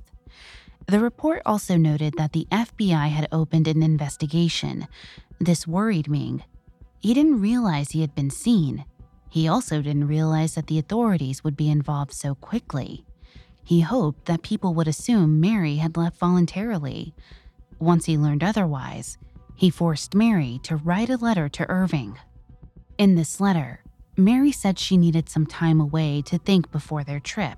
The 0.88 1.00
report 1.00 1.42
also 1.44 1.76
noted 1.76 2.14
that 2.18 2.34
the 2.34 2.46
FBI 2.52 3.10
had 3.10 3.28
opened 3.32 3.68
an 3.68 3.82
investigation. 3.82 4.88
This 5.40 5.66
worried 5.66 6.08
Ming. 6.08 6.44
He 7.00 7.16
didn't 7.16 7.42
realize 7.42 7.92
he 7.92 8.02
had 8.02 8.14
been 8.14 8.30
seen. 8.30 8.86
He 9.30 9.48
also 9.48 9.82
didn't 9.82 10.08
realize 10.08 10.54
that 10.54 10.68
the 10.68 10.78
authorities 10.78 11.44
would 11.44 11.58
be 11.58 11.72
involved 11.72 12.14
so 12.14 12.36
quickly. 12.36 13.06
He 13.64 13.82
hoped 13.82 14.26
that 14.26 14.44
people 14.44 14.74
would 14.74 14.88
assume 14.88 15.40
Mary 15.40 15.78
had 15.78 15.98
left 15.98 16.20
voluntarily. 16.20 17.14
Once 17.80 18.06
he 18.06 18.18
learned 18.18 18.44
otherwise, 18.44 19.18
he 19.56 19.70
forced 19.70 20.16
Mary 20.16 20.60
to 20.64 20.76
write 20.76 21.10
a 21.10 21.18
letter 21.18 21.48
to 21.50 21.70
Irving. 21.70 22.18
In 22.98 23.16
this 23.16 23.40
letter, 23.40 23.82
Mary 24.18 24.52
said 24.52 24.78
she 24.78 24.98
needed 24.98 25.30
some 25.30 25.46
time 25.46 25.80
away 25.80 26.22
to 26.24 26.38
think 26.38 26.72
before 26.72 27.04
their 27.04 27.20
trip. 27.20 27.58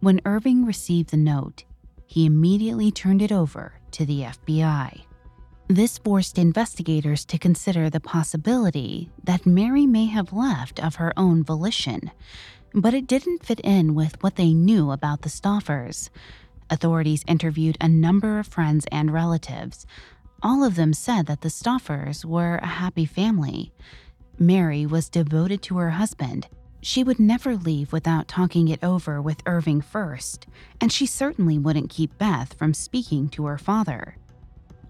When 0.00 0.20
Irving 0.24 0.64
received 0.64 1.10
the 1.10 1.16
note, 1.16 1.64
he 2.06 2.26
immediately 2.26 2.90
turned 2.90 3.22
it 3.22 3.32
over 3.32 3.74
to 3.92 4.06
the 4.06 4.20
FBI. 4.20 5.02
This 5.68 5.98
forced 5.98 6.38
investigators 6.38 7.24
to 7.24 7.38
consider 7.38 7.88
the 7.88 8.00
possibility 8.00 9.10
that 9.24 9.46
Mary 9.46 9.86
may 9.86 10.06
have 10.06 10.32
left 10.32 10.78
of 10.78 10.96
her 10.96 11.12
own 11.16 11.42
volition, 11.42 12.10
but 12.74 12.92
it 12.92 13.06
didn't 13.06 13.44
fit 13.44 13.60
in 13.60 13.94
with 13.94 14.22
what 14.22 14.36
they 14.36 14.52
knew 14.52 14.90
about 14.90 15.22
the 15.22 15.28
Stauffers. 15.28 16.10
Authorities 16.68 17.24
interviewed 17.26 17.76
a 17.80 17.88
number 17.88 18.38
of 18.38 18.46
friends 18.46 18.86
and 18.90 19.12
relatives, 19.12 19.86
all 20.44 20.62
of 20.62 20.74
them 20.74 20.92
said 20.92 21.24
that 21.26 21.40
the 21.40 21.48
Stauffers 21.48 22.22
were 22.22 22.56
a 22.56 22.66
happy 22.66 23.06
family. 23.06 23.72
Mary 24.38 24.84
was 24.84 25.08
devoted 25.08 25.62
to 25.62 25.78
her 25.78 25.90
husband. 25.90 26.48
She 26.82 27.02
would 27.02 27.18
never 27.18 27.56
leave 27.56 27.94
without 27.94 28.28
talking 28.28 28.68
it 28.68 28.84
over 28.84 29.22
with 29.22 29.42
Irving 29.46 29.80
first, 29.80 30.46
and 30.82 30.92
she 30.92 31.06
certainly 31.06 31.58
wouldn't 31.58 31.88
keep 31.88 32.18
Beth 32.18 32.52
from 32.52 32.74
speaking 32.74 33.30
to 33.30 33.46
her 33.46 33.56
father. 33.56 34.18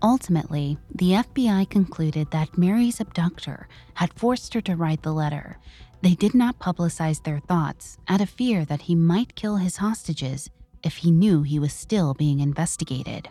Ultimately, 0.03 0.77
the 0.93 1.13
FBI 1.13 1.71
concluded 1.71 2.33
that 2.33 2.59
Mary's 2.59 2.99
abductor 2.99 3.69
had 3.95 4.13
forced 4.15 4.53
her 4.55 4.61
to 4.63 4.75
write 4.75 5.03
the 5.03 5.13
letter. 5.13 5.59
They 6.05 6.15
did 6.15 6.35
not 6.35 6.59
publicize 6.59 7.23
their 7.23 7.39
thoughts 7.39 7.97
out 8.09 8.21
of 8.21 8.29
fear 8.29 8.67
that 8.67 8.83
he 8.83 8.95
might 8.95 9.35
kill 9.37 9.57
his 9.57 9.79
hostages 9.79 10.51
if 10.83 10.97
he 10.97 11.11
knew 11.11 11.41
he 11.41 11.59
was 11.59 11.73
still 11.73 12.13
being 12.13 12.41
investigated. 12.41 13.31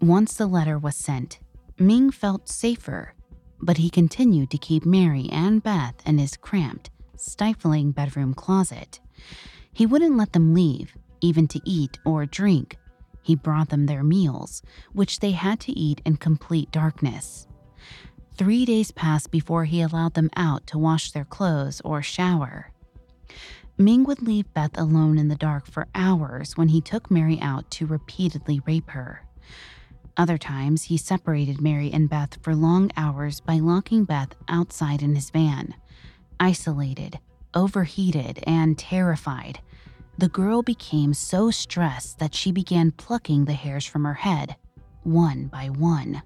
Once 0.00 0.34
the 0.34 0.48
letter 0.48 0.76
was 0.76 0.96
sent, 0.96 1.38
Ming 1.78 2.10
felt 2.10 2.48
safer, 2.48 3.14
but 3.60 3.76
he 3.76 3.90
continued 3.90 4.50
to 4.50 4.58
keep 4.58 4.84
Mary 4.84 5.28
and 5.30 5.62
Beth 5.62 5.94
in 6.04 6.18
his 6.18 6.36
cramped, 6.36 6.90
stifling 7.14 7.92
bedroom 7.92 8.34
closet. 8.34 8.98
He 9.72 9.86
wouldn't 9.86 10.16
let 10.16 10.32
them 10.32 10.52
leave, 10.52 10.96
even 11.20 11.46
to 11.46 11.60
eat 11.64 12.00
or 12.04 12.26
drink. 12.26 12.76
He 13.22 13.36
brought 13.36 13.68
them 13.68 13.86
their 13.86 14.02
meals, 14.02 14.62
which 14.94 15.20
they 15.20 15.30
had 15.30 15.60
to 15.60 15.70
eat 15.78 16.02
in 16.04 16.16
complete 16.16 16.72
darkness. 16.72 17.46
Three 18.36 18.64
days 18.64 18.90
passed 18.90 19.30
before 19.30 19.64
he 19.64 19.80
allowed 19.80 20.14
them 20.14 20.30
out 20.34 20.66
to 20.68 20.78
wash 20.78 21.12
their 21.12 21.24
clothes 21.24 21.80
or 21.84 22.02
shower. 22.02 22.72
Ming 23.78 24.04
would 24.04 24.22
leave 24.22 24.52
Beth 24.54 24.76
alone 24.76 25.18
in 25.18 25.28
the 25.28 25.36
dark 25.36 25.66
for 25.66 25.86
hours 25.94 26.56
when 26.56 26.68
he 26.68 26.80
took 26.80 27.10
Mary 27.10 27.40
out 27.40 27.70
to 27.72 27.86
repeatedly 27.86 28.60
rape 28.66 28.90
her. 28.90 29.24
Other 30.16 30.38
times, 30.38 30.84
he 30.84 30.96
separated 30.96 31.60
Mary 31.60 31.92
and 31.92 32.08
Beth 32.08 32.38
for 32.42 32.54
long 32.54 32.90
hours 32.96 33.40
by 33.40 33.58
locking 33.58 34.04
Beth 34.04 34.34
outside 34.48 35.02
in 35.02 35.14
his 35.14 35.30
van. 35.30 35.74
Isolated, 36.38 37.18
overheated, 37.52 38.42
and 38.46 38.78
terrified, 38.78 39.60
the 40.18 40.28
girl 40.28 40.62
became 40.62 41.14
so 41.14 41.50
stressed 41.50 42.18
that 42.20 42.34
she 42.34 42.52
began 42.52 42.92
plucking 42.92 43.44
the 43.44 43.54
hairs 43.54 43.84
from 43.84 44.04
her 44.04 44.14
head, 44.14 44.54
one 45.02 45.46
by 45.48 45.66
one. 45.66 46.22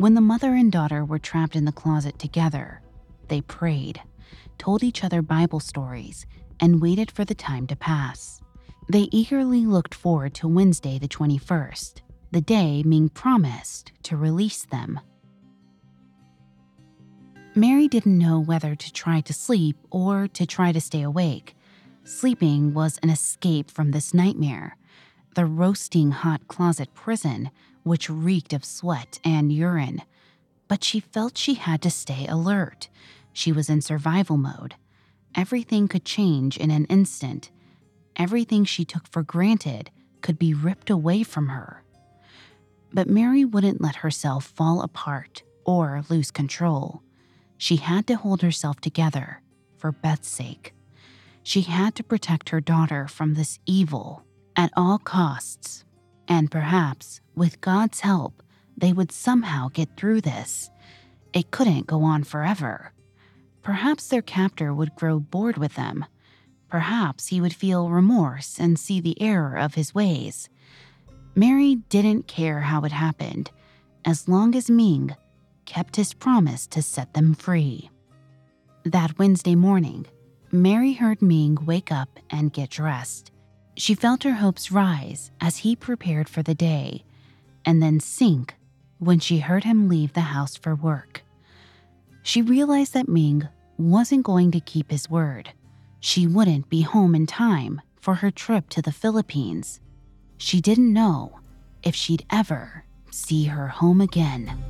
When 0.00 0.14
the 0.14 0.22
mother 0.22 0.54
and 0.54 0.72
daughter 0.72 1.04
were 1.04 1.18
trapped 1.18 1.54
in 1.54 1.66
the 1.66 1.72
closet 1.72 2.18
together, 2.18 2.80
they 3.28 3.42
prayed, 3.42 4.00
told 4.56 4.82
each 4.82 5.04
other 5.04 5.20
Bible 5.20 5.60
stories, 5.60 6.24
and 6.58 6.80
waited 6.80 7.10
for 7.10 7.26
the 7.26 7.34
time 7.34 7.66
to 7.66 7.76
pass. 7.76 8.40
They 8.88 9.10
eagerly 9.12 9.66
looked 9.66 9.94
forward 9.94 10.32
to 10.36 10.48
Wednesday, 10.48 10.98
the 10.98 11.06
21st, 11.06 12.00
the 12.30 12.40
day 12.40 12.82
Ming 12.82 13.10
promised 13.10 13.92
to 14.04 14.16
release 14.16 14.64
them. 14.64 15.00
Mary 17.54 17.86
didn't 17.86 18.16
know 18.16 18.40
whether 18.40 18.74
to 18.74 18.92
try 18.94 19.20
to 19.20 19.34
sleep 19.34 19.76
or 19.90 20.28
to 20.28 20.46
try 20.46 20.72
to 20.72 20.80
stay 20.80 21.02
awake. 21.02 21.54
Sleeping 22.04 22.72
was 22.72 22.98
an 23.02 23.10
escape 23.10 23.70
from 23.70 23.90
this 23.90 24.14
nightmare, 24.14 24.78
the 25.34 25.44
roasting 25.44 26.10
hot 26.10 26.48
closet 26.48 26.94
prison, 26.94 27.50
which 27.90 28.08
reeked 28.08 28.52
of 28.52 28.64
sweat 28.64 29.18
and 29.24 29.52
urine. 29.52 30.00
But 30.68 30.84
she 30.84 31.00
felt 31.00 31.36
she 31.36 31.54
had 31.54 31.82
to 31.82 31.90
stay 31.90 32.24
alert. 32.28 32.88
She 33.32 33.50
was 33.50 33.68
in 33.68 33.80
survival 33.80 34.36
mode. 34.36 34.76
Everything 35.34 35.88
could 35.88 36.04
change 36.04 36.56
in 36.56 36.70
an 36.70 36.84
instant. 36.84 37.50
Everything 38.14 38.64
she 38.64 38.84
took 38.84 39.08
for 39.08 39.24
granted 39.24 39.90
could 40.20 40.38
be 40.38 40.54
ripped 40.54 40.88
away 40.88 41.24
from 41.24 41.48
her. 41.48 41.82
But 42.92 43.08
Mary 43.08 43.44
wouldn't 43.44 43.80
let 43.80 43.96
herself 43.96 44.44
fall 44.44 44.82
apart 44.82 45.42
or 45.64 46.04
lose 46.08 46.30
control. 46.30 47.02
She 47.58 47.74
had 47.74 48.06
to 48.06 48.14
hold 48.14 48.42
herself 48.42 48.80
together 48.80 49.42
for 49.76 49.90
Beth's 49.90 50.28
sake. 50.28 50.74
She 51.42 51.62
had 51.62 51.96
to 51.96 52.04
protect 52.04 52.50
her 52.50 52.60
daughter 52.60 53.08
from 53.08 53.34
this 53.34 53.58
evil 53.66 54.22
at 54.54 54.70
all 54.76 54.98
costs. 54.98 55.84
And 56.30 56.48
perhaps, 56.48 57.20
with 57.34 57.60
God's 57.60 58.00
help, 58.00 58.42
they 58.76 58.92
would 58.92 59.10
somehow 59.10 59.68
get 59.68 59.96
through 59.96 60.20
this. 60.20 60.70
It 61.32 61.50
couldn't 61.50 61.88
go 61.88 62.04
on 62.04 62.22
forever. 62.22 62.92
Perhaps 63.62 64.06
their 64.06 64.22
captor 64.22 64.72
would 64.72 64.94
grow 64.94 65.18
bored 65.18 65.58
with 65.58 65.74
them. 65.74 66.04
Perhaps 66.68 67.26
he 67.26 67.40
would 67.40 67.52
feel 67.52 67.90
remorse 67.90 68.60
and 68.60 68.78
see 68.78 69.00
the 69.00 69.20
error 69.20 69.58
of 69.58 69.74
his 69.74 69.92
ways. 69.92 70.48
Mary 71.34 71.74
didn't 71.88 72.28
care 72.28 72.60
how 72.60 72.82
it 72.82 72.92
happened, 72.92 73.50
as 74.04 74.28
long 74.28 74.54
as 74.54 74.70
Ming 74.70 75.16
kept 75.64 75.96
his 75.96 76.14
promise 76.14 76.66
to 76.68 76.80
set 76.80 77.12
them 77.12 77.34
free. 77.34 77.90
That 78.84 79.18
Wednesday 79.18 79.56
morning, 79.56 80.06
Mary 80.52 80.92
heard 80.92 81.20
Ming 81.20 81.58
wake 81.66 81.90
up 81.90 82.20
and 82.30 82.52
get 82.52 82.70
dressed. 82.70 83.32
She 83.80 83.94
felt 83.94 84.24
her 84.24 84.34
hopes 84.34 84.70
rise 84.70 85.30
as 85.40 85.56
he 85.56 85.74
prepared 85.74 86.28
for 86.28 86.42
the 86.42 86.54
day, 86.54 87.02
and 87.64 87.82
then 87.82 87.98
sink 87.98 88.54
when 88.98 89.18
she 89.20 89.38
heard 89.38 89.64
him 89.64 89.88
leave 89.88 90.12
the 90.12 90.20
house 90.36 90.54
for 90.54 90.74
work. 90.74 91.22
She 92.22 92.42
realized 92.42 92.92
that 92.92 93.08
Ming 93.08 93.48
wasn't 93.78 94.26
going 94.26 94.50
to 94.50 94.60
keep 94.60 94.90
his 94.90 95.08
word. 95.08 95.52
She 95.98 96.26
wouldn't 96.26 96.68
be 96.68 96.82
home 96.82 97.14
in 97.14 97.26
time 97.26 97.80
for 97.98 98.16
her 98.16 98.30
trip 98.30 98.68
to 98.68 98.82
the 98.82 98.92
Philippines. 98.92 99.80
She 100.36 100.60
didn't 100.60 100.92
know 100.92 101.40
if 101.82 101.94
she'd 101.94 102.26
ever 102.28 102.84
see 103.10 103.44
her 103.44 103.68
home 103.68 104.02
again. 104.02 104.62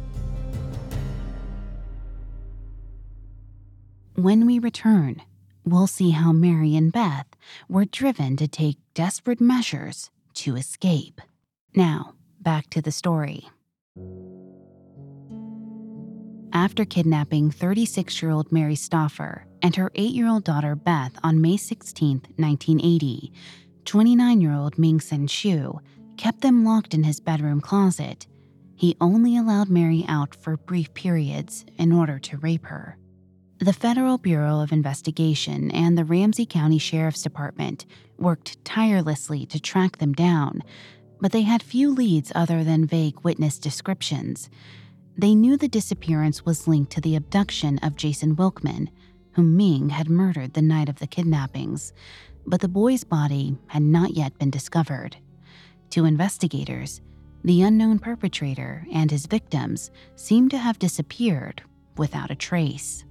When 4.14 4.46
we 4.46 4.60
return, 4.60 5.20
we'll 5.64 5.88
see 5.88 6.10
how 6.10 6.30
Mary 6.30 6.76
and 6.76 6.92
Beth 6.92 7.26
were 7.68 7.84
driven 7.84 8.36
to 8.36 8.46
take 8.46 8.78
desperate 8.94 9.40
measures 9.40 10.10
to 10.34 10.56
escape. 10.56 11.20
Now, 11.74 12.14
back 12.40 12.70
to 12.70 12.82
the 12.82 12.92
story. 12.92 13.48
After 16.52 16.84
kidnapping 16.84 17.50
36 17.50 18.20
year 18.20 18.30
old 18.32 18.50
Mary 18.50 18.74
Stauffer 18.74 19.46
and 19.62 19.76
her 19.76 19.92
8 19.94 20.10
year 20.12 20.28
old 20.28 20.44
daughter 20.44 20.74
Beth 20.74 21.12
on 21.22 21.40
May 21.40 21.56
16, 21.56 22.22
1980, 22.36 23.32
29 23.84 24.40
year 24.40 24.52
old 24.52 24.78
Ming 24.78 25.00
Sen 25.00 25.26
Shiue 25.26 25.80
kept 26.16 26.40
them 26.40 26.64
locked 26.64 26.92
in 26.92 27.04
his 27.04 27.20
bedroom 27.20 27.60
closet. 27.60 28.26
He 28.74 28.96
only 29.00 29.36
allowed 29.36 29.68
Mary 29.68 30.04
out 30.08 30.34
for 30.34 30.56
brief 30.56 30.92
periods 30.94 31.64
in 31.78 31.92
order 31.92 32.18
to 32.18 32.38
rape 32.38 32.66
her. 32.66 32.96
The 33.62 33.74
Federal 33.74 34.16
Bureau 34.16 34.60
of 34.60 34.72
Investigation 34.72 35.70
and 35.72 35.98
the 35.98 36.04
Ramsey 36.06 36.46
County 36.46 36.78
Sheriff's 36.78 37.22
Department 37.22 37.84
worked 38.16 38.64
tirelessly 38.64 39.44
to 39.44 39.60
track 39.60 39.98
them 39.98 40.14
down, 40.14 40.62
but 41.20 41.32
they 41.32 41.42
had 41.42 41.62
few 41.62 41.92
leads 41.92 42.32
other 42.34 42.64
than 42.64 42.86
vague 42.86 43.20
witness 43.22 43.58
descriptions. 43.58 44.48
They 45.14 45.34
knew 45.34 45.58
the 45.58 45.68
disappearance 45.68 46.42
was 46.42 46.66
linked 46.66 46.90
to 46.92 47.02
the 47.02 47.16
abduction 47.16 47.76
of 47.80 47.96
Jason 47.96 48.34
Wilkman, 48.34 48.88
whom 49.32 49.58
Ming 49.58 49.90
had 49.90 50.08
murdered 50.08 50.54
the 50.54 50.62
night 50.62 50.88
of 50.88 50.98
the 50.98 51.06
kidnappings, 51.06 51.92
but 52.46 52.62
the 52.62 52.66
boy's 52.68 53.04
body 53.04 53.58
had 53.66 53.82
not 53.82 54.14
yet 54.14 54.38
been 54.38 54.50
discovered. 54.50 55.18
To 55.90 56.06
investigators, 56.06 57.02
the 57.44 57.60
unknown 57.60 57.98
perpetrator 57.98 58.86
and 58.90 59.10
his 59.10 59.26
victims 59.26 59.90
seemed 60.16 60.50
to 60.52 60.58
have 60.58 60.78
disappeared 60.78 61.62
without 61.98 62.30
a 62.30 62.34
trace. 62.34 63.04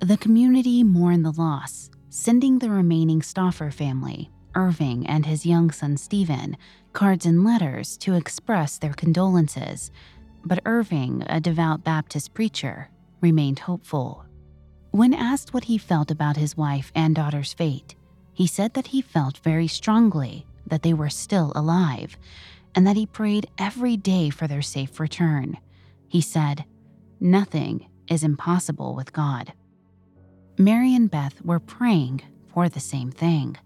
The 0.00 0.16
community 0.16 0.82
mourned 0.82 1.26
the 1.26 1.30
loss, 1.32 1.90
sending 2.08 2.58
the 2.58 2.70
remaining 2.70 3.20
Stauffer 3.20 3.70
family, 3.70 4.30
Irving 4.54 5.06
and 5.06 5.26
his 5.26 5.44
young 5.44 5.70
son 5.70 5.98
Stephen, 5.98 6.56
cards 6.94 7.26
and 7.26 7.44
letters 7.44 7.98
to 7.98 8.14
express 8.14 8.78
their 8.78 8.94
condolences. 8.94 9.90
But 10.42 10.62
Irving, 10.64 11.22
a 11.26 11.38
devout 11.38 11.84
Baptist 11.84 12.32
preacher, 12.32 12.88
remained 13.20 13.58
hopeful. 13.58 14.24
When 14.90 15.12
asked 15.12 15.52
what 15.52 15.64
he 15.64 15.76
felt 15.76 16.10
about 16.10 16.38
his 16.38 16.56
wife 16.56 16.90
and 16.94 17.14
daughter's 17.14 17.52
fate, 17.52 17.94
he 18.32 18.46
said 18.46 18.72
that 18.72 18.86
he 18.86 19.02
felt 19.02 19.36
very 19.38 19.66
strongly 19.66 20.46
that 20.66 20.82
they 20.82 20.94
were 20.94 21.10
still 21.10 21.52
alive 21.54 22.16
and 22.74 22.86
that 22.86 22.96
he 22.96 23.04
prayed 23.04 23.50
every 23.58 23.98
day 23.98 24.30
for 24.30 24.48
their 24.48 24.62
safe 24.62 24.98
return. 24.98 25.58
He 26.08 26.22
said, 26.22 26.64
Nothing 27.20 27.86
is 28.08 28.24
impossible 28.24 28.94
with 28.94 29.12
God. 29.12 29.52
Mary 30.60 30.94
and 30.94 31.10
Beth 31.10 31.40
were 31.42 31.58
praying 31.58 32.20
for 32.52 32.68
the 32.68 32.80
same 32.80 33.10
thing. 33.10 33.56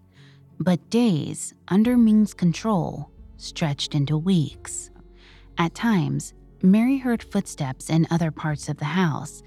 But 0.61 0.89
days 0.89 1.53
under 1.67 1.97
Ming's 1.97 2.33
control 2.33 3.11
stretched 3.35 3.93
into 3.93 4.17
weeks. 4.17 4.91
At 5.57 5.75
times, 5.75 6.33
Mary 6.61 6.97
heard 6.97 7.21
footsteps 7.21 7.89
in 7.89 8.07
other 8.09 8.31
parts 8.31 8.69
of 8.69 8.77
the 8.77 8.85
house, 8.85 9.43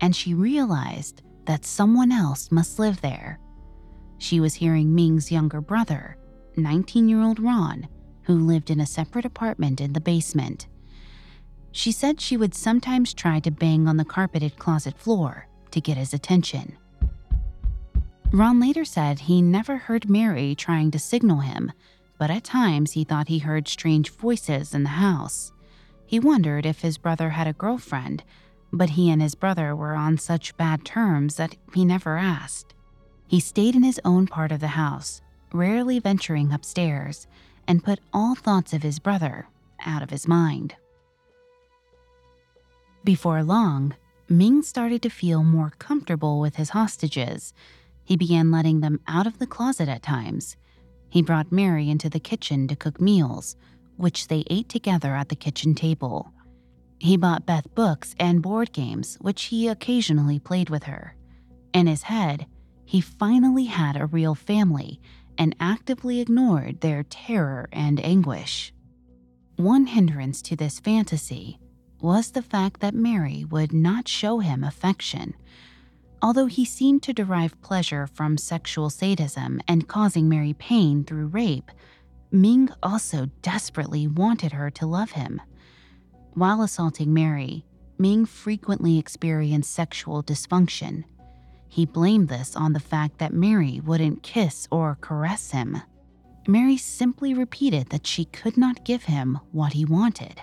and 0.00 0.14
she 0.14 0.32
realized 0.32 1.22
that 1.46 1.64
someone 1.64 2.12
else 2.12 2.52
must 2.52 2.78
live 2.78 3.00
there. 3.00 3.40
She 4.18 4.38
was 4.38 4.54
hearing 4.54 4.94
Ming's 4.94 5.32
younger 5.32 5.60
brother, 5.60 6.16
19 6.56 7.08
year 7.08 7.20
old 7.20 7.40
Ron, 7.40 7.88
who 8.22 8.34
lived 8.34 8.70
in 8.70 8.78
a 8.78 8.86
separate 8.86 9.24
apartment 9.24 9.80
in 9.80 9.92
the 9.92 10.00
basement. 10.00 10.68
She 11.72 11.90
said 11.90 12.20
she 12.20 12.36
would 12.36 12.54
sometimes 12.54 13.12
try 13.12 13.40
to 13.40 13.50
bang 13.50 13.88
on 13.88 13.96
the 13.96 14.04
carpeted 14.04 14.56
closet 14.56 14.96
floor 14.96 15.48
to 15.72 15.80
get 15.80 15.96
his 15.96 16.14
attention. 16.14 16.78
Ron 18.32 18.58
later 18.58 18.86
said 18.86 19.20
he 19.20 19.42
never 19.42 19.76
heard 19.76 20.08
Mary 20.08 20.54
trying 20.54 20.90
to 20.92 20.98
signal 20.98 21.40
him, 21.40 21.70
but 22.16 22.30
at 22.30 22.44
times 22.44 22.92
he 22.92 23.04
thought 23.04 23.28
he 23.28 23.40
heard 23.40 23.68
strange 23.68 24.08
voices 24.10 24.74
in 24.74 24.84
the 24.84 24.88
house. 24.88 25.52
He 26.06 26.18
wondered 26.18 26.64
if 26.64 26.80
his 26.80 26.96
brother 26.96 27.28
had 27.28 27.46
a 27.46 27.52
girlfriend, 27.52 28.24
but 28.72 28.90
he 28.90 29.10
and 29.10 29.20
his 29.20 29.34
brother 29.34 29.76
were 29.76 29.94
on 29.94 30.16
such 30.16 30.56
bad 30.56 30.82
terms 30.82 31.36
that 31.36 31.56
he 31.74 31.84
never 31.84 32.16
asked. 32.16 32.74
He 33.26 33.38
stayed 33.38 33.76
in 33.76 33.82
his 33.82 34.00
own 34.02 34.26
part 34.26 34.50
of 34.50 34.60
the 34.60 34.68
house, 34.68 35.20
rarely 35.52 35.98
venturing 35.98 36.52
upstairs, 36.52 37.26
and 37.68 37.84
put 37.84 38.00
all 38.14 38.34
thoughts 38.34 38.72
of 38.72 38.82
his 38.82 38.98
brother 38.98 39.46
out 39.84 40.02
of 40.02 40.08
his 40.08 40.26
mind. 40.26 40.74
Before 43.04 43.42
long, 43.42 43.94
Ming 44.26 44.62
started 44.62 45.02
to 45.02 45.10
feel 45.10 45.44
more 45.44 45.74
comfortable 45.78 46.40
with 46.40 46.56
his 46.56 46.70
hostages 46.70 47.52
he 48.04 48.16
began 48.16 48.50
letting 48.50 48.80
them 48.80 49.00
out 49.06 49.26
of 49.26 49.38
the 49.38 49.46
closet 49.46 49.88
at 49.88 50.02
times. 50.02 50.56
He 51.08 51.22
brought 51.22 51.52
Mary 51.52 51.90
into 51.90 52.08
the 52.08 52.20
kitchen 52.20 52.66
to 52.68 52.76
cook 52.76 53.00
meals, 53.00 53.56
which 53.96 54.28
they 54.28 54.44
ate 54.48 54.68
together 54.68 55.14
at 55.14 55.28
the 55.28 55.36
kitchen 55.36 55.74
table. 55.74 56.32
He 56.98 57.16
bought 57.16 57.46
Beth 57.46 57.74
books 57.74 58.14
and 58.18 58.42
board 58.42 58.72
games, 58.72 59.18
which 59.20 59.44
he 59.44 59.68
occasionally 59.68 60.38
played 60.38 60.70
with 60.70 60.84
her. 60.84 61.16
In 61.72 61.86
his 61.86 62.02
head, 62.02 62.46
he 62.84 63.00
finally 63.00 63.64
had 63.64 63.96
a 63.96 64.06
real 64.06 64.34
family 64.34 65.00
and 65.38 65.56
actively 65.58 66.20
ignored 66.20 66.80
their 66.80 67.02
terror 67.04 67.68
and 67.72 68.04
anguish. 68.04 68.72
One 69.56 69.86
hindrance 69.86 70.42
to 70.42 70.56
this 70.56 70.80
fantasy 70.80 71.58
was 72.00 72.32
the 72.32 72.42
fact 72.42 72.80
that 72.80 72.94
Mary 72.94 73.44
would 73.48 73.72
not 73.72 74.08
show 74.08 74.40
him 74.40 74.64
affection 74.64 75.34
Although 76.22 76.46
he 76.46 76.64
seemed 76.64 77.02
to 77.02 77.12
derive 77.12 77.60
pleasure 77.62 78.06
from 78.06 78.38
sexual 78.38 78.90
sadism 78.90 79.60
and 79.66 79.88
causing 79.88 80.28
Mary 80.28 80.54
pain 80.54 81.02
through 81.02 81.26
rape, 81.26 81.70
Ming 82.30 82.70
also 82.82 83.26
desperately 83.42 84.06
wanted 84.06 84.52
her 84.52 84.70
to 84.70 84.86
love 84.86 85.10
him. 85.10 85.42
While 86.34 86.62
assaulting 86.62 87.12
Mary, 87.12 87.66
Ming 87.98 88.24
frequently 88.24 88.98
experienced 88.98 89.72
sexual 89.72 90.22
dysfunction. 90.22 91.04
He 91.68 91.86
blamed 91.86 92.28
this 92.28 92.54
on 92.54 92.72
the 92.72 92.80
fact 92.80 93.18
that 93.18 93.34
Mary 93.34 93.80
wouldn't 93.80 94.22
kiss 94.22 94.68
or 94.70 94.98
caress 95.00 95.50
him. 95.50 95.82
Mary 96.46 96.76
simply 96.76 97.34
repeated 97.34 97.88
that 97.90 98.06
she 98.06 98.26
could 98.26 98.56
not 98.56 98.84
give 98.84 99.04
him 99.04 99.38
what 99.52 99.72
he 99.72 99.84
wanted. 99.84 100.40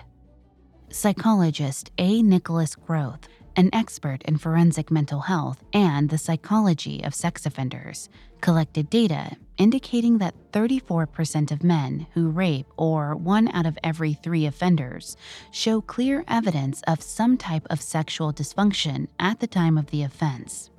Psychologist 0.90 1.90
A. 1.98 2.22
Nicholas 2.22 2.74
Groth 2.74 3.28
an 3.56 3.70
expert 3.72 4.22
in 4.22 4.38
forensic 4.38 4.90
mental 4.90 5.20
health 5.20 5.62
and 5.72 6.08
the 6.08 6.18
psychology 6.18 7.02
of 7.02 7.14
sex 7.14 7.46
offenders, 7.46 8.08
collected 8.40 8.88
data 8.90 9.36
indicating 9.60 10.16
that 10.18 10.34
34% 10.52 11.50
of 11.52 11.62
men 11.62 12.06
who 12.14 12.30
rape, 12.30 12.66
or 12.78 13.14
one 13.14 13.46
out 13.48 13.66
of 13.66 13.78
every 13.84 14.14
three 14.14 14.46
offenders, 14.46 15.18
show 15.50 15.82
clear 15.82 16.24
evidence 16.26 16.80
of 16.88 17.02
some 17.02 17.36
type 17.36 17.66
of 17.68 17.82
sexual 17.82 18.32
dysfunction 18.32 19.06
at 19.18 19.40
the 19.40 19.46
time 19.46 19.76
of 19.76 19.90
the 19.90 20.02
offense. 20.02 20.70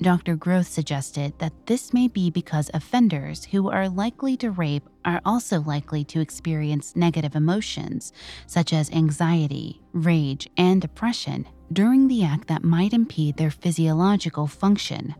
Dr. 0.00 0.36
Groth 0.36 0.68
suggested 0.68 1.32
that 1.38 1.66
this 1.66 1.92
may 1.92 2.06
be 2.06 2.30
because 2.30 2.70
offenders 2.72 3.46
who 3.46 3.68
are 3.70 3.88
likely 3.88 4.36
to 4.36 4.50
rape 4.50 4.88
are 5.04 5.20
also 5.24 5.60
likely 5.62 6.04
to 6.04 6.20
experience 6.20 6.94
negative 6.94 7.34
emotions, 7.34 8.12
such 8.46 8.72
as 8.72 8.90
anxiety, 8.90 9.80
rage, 9.92 10.48
and 10.56 10.80
depression, 10.80 11.48
during 11.72 12.08
the 12.08 12.24
act 12.24 12.48
that 12.48 12.64
might 12.64 12.92
impede 12.92 13.36
their 13.36 13.50
physiological 13.50 14.46
function. 14.46 15.14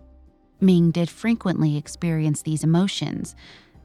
Ming 0.61 0.91
did 0.91 1.09
frequently 1.09 1.77
experience 1.77 2.43
these 2.43 2.65
emotions, 2.65 3.37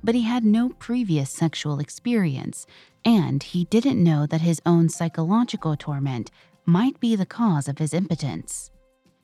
but 0.04 0.16
he 0.16 0.24
had 0.24 0.44
no 0.44 0.70
previous 0.70 1.30
sexual 1.30 1.80
experience, 1.80 2.66
and 3.06 3.44
he 3.44 3.66
didn't 3.66 4.04
know 4.04 4.26
that 4.26 4.42
his 4.42 4.62
own 4.66 4.90
psychological 4.90 5.76
torment 5.76 6.32
might 6.66 7.00
be 7.00 7.16
the 7.16 7.26
cause 7.26 7.68
of 7.68 7.78
his 7.78 7.94
impotence. 7.94 8.72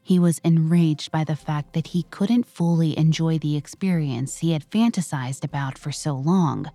He 0.01 0.19
was 0.19 0.39
enraged 0.39 1.11
by 1.11 1.23
the 1.23 1.35
fact 1.35 1.73
that 1.73 1.87
he 1.87 2.03
couldn't 2.03 2.47
fully 2.47 2.97
enjoy 2.97 3.37
the 3.37 3.55
experience 3.55 4.37
he 4.37 4.51
had 4.51 4.69
fantasized 4.69 5.43
about 5.43 5.77
for 5.77 5.91
so 5.91 6.15
long, 6.15 6.71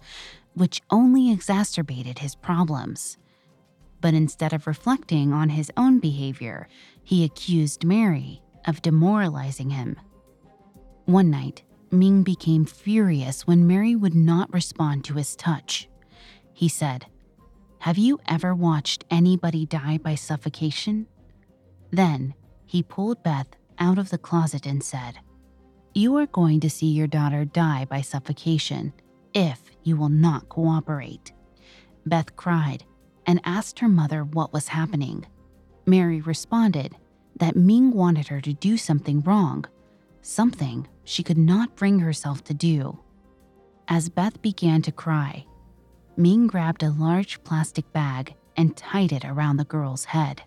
which 0.55 0.83
only 0.90 1.33
exacerbated 1.33 2.20
his 2.20 2.35
problems. 2.35 3.18
But 4.05 4.12
instead 4.12 4.53
of 4.53 4.67
reflecting 4.67 5.33
on 5.33 5.49
his 5.49 5.73
own 5.79 5.99
behavior, 5.99 6.69
he 7.03 7.25
accused 7.25 7.87
Mary, 7.87 8.43
of 8.67 8.83
demoralizing 8.83 9.71
him. 9.71 9.99
One 11.07 11.31
night, 11.31 11.62
Ming 11.90 12.23
became 12.23 12.67
furious 12.67 13.47
when 13.47 13.67
Mary 13.67 13.97
would 13.97 14.14
not 14.14 14.53
respond 14.53 15.07
to 15.07 15.14
his 15.14 15.35
touch. 15.35 15.88
He 16.53 16.69
said, 16.69 17.07
Have 17.79 17.97
you 17.97 18.21
ever 18.29 18.55
watched 18.55 19.07
anybody 19.11 19.64
die 19.64 19.97
by 19.97 20.17
suffocation? 20.17 21.07
Then 21.90 22.35
he 22.67 22.83
pulled 22.83 23.23
Beth 23.23 23.57
out 23.79 23.97
of 23.97 24.11
the 24.11 24.19
closet 24.19 24.67
and 24.67 24.85
said, 24.85 25.19
You 25.95 26.14
are 26.19 26.27
going 26.27 26.61
to 26.61 26.69
see 26.69 26.88
your 26.88 27.07
daughter 27.07 27.47
die 27.47 27.87
by 27.87 28.03
suffocation 28.03 28.93
if 29.33 29.62
you 29.83 29.97
will 29.97 30.11
not 30.11 30.51
cooperate. 30.51 31.33
Beth 32.05 32.37
cried 32.37 32.85
and 33.27 33.41
asked 33.45 33.79
her 33.79 33.89
mother 33.89 34.25
what 34.25 34.53
was 34.53 34.69
happening. 34.69 35.27
Mary 35.87 36.21
responded 36.21 36.97
that 37.39 37.57
Ming 37.57 37.91
wanted 37.93 38.29
her 38.29 38.41
to 38.41 38.53
do 38.53 38.77
something 38.77 39.21
wrong, 39.23 39.65
something 40.23 40.87
she 41.05 41.23
could 41.23 41.39
not 41.39 41.77
bring 41.77 41.99
herself 41.99 42.43
to 42.45 42.55
do. 42.55 42.99
As 43.89 44.09
Beth 44.09 44.41
began 44.41 44.83
to 44.83 44.93
cry, 44.93 45.45
Ming 46.17 46.47
grabbed 46.47 46.83
a 46.83 46.91
large 46.91 47.43
plastic 47.45 47.93
bag 47.93 48.35
and 48.57 48.77
tied 48.77 49.13
it 49.13 49.25
around 49.25 49.57
the 49.57 49.65
girl's 49.65 50.05
head. 50.05 50.43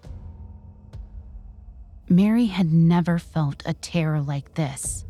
Mary 2.10 2.46
had 2.46 2.72
never 2.72 3.20
felt 3.20 3.62
a 3.66 3.74
terror 3.74 4.22
like 4.22 4.54
this. 4.54 5.06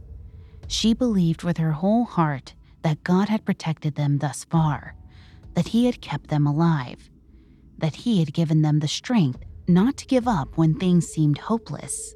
She 0.68 0.94
believed 0.94 1.44
with 1.44 1.58
her 1.58 1.72
whole 1.72 2.06
heart 2.06 2.56
that 2.82 3.04
God 3.04 3.30
had 3.30 3.46
protected 3.46 3.96
them 3.96 4.18
thus 4.18 4.44
far, 4.46 4.96
that 5.54 5.68
He 5.70 5.86
had 5.86 6.02
kept 6.02 6.30
them 6.30 6.48
alive, 6.48 7.10
that 7.78 7.96
He 7.96 8.20
had 8.20 8.34
given 8.34 8.62
them 8.62 8.80
the 8.80 8.88
strength 8.88 9.44
not 9.68 9.98
to 9.98 10.06
give 10.06 10.28
up 10.28 10.58
when 10.58 10.76
things 10.76 11.08
seemed 11.08 11.38
hopeless. 11.38 12.16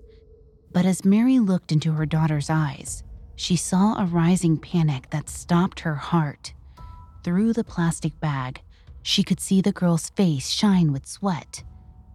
But 0.71 0.85
as 0.85 1.03
Mary 1.03 1.39
looked 1.39 1.71
into 1.71 1.91
her 1.93 2.05
daughter's 2.05 2.49
eyes, 2.49 3.03
she 3.35 3.55
saw 3.55 3.99
a 3.99 4.05
rising 4.05 4.57
panic 4.57 5.09
that 5.09 5.29
stopped 5.29 5.81
her 5.81 5.95
heart. 5.95 6.53
Through 7.23 7.53
the 7.53 7.63
plastic 7.63 8.19
bag, 8.19 8.61
she 9.03 9.23
could 9.23 9.39
see 9.39 9.61
the 9.61 9.71
girl's 9.71 10.09
face 10.11 10.49
shine 10.49 10.93
with 10.93 11.07
sweat, 11.07 11.63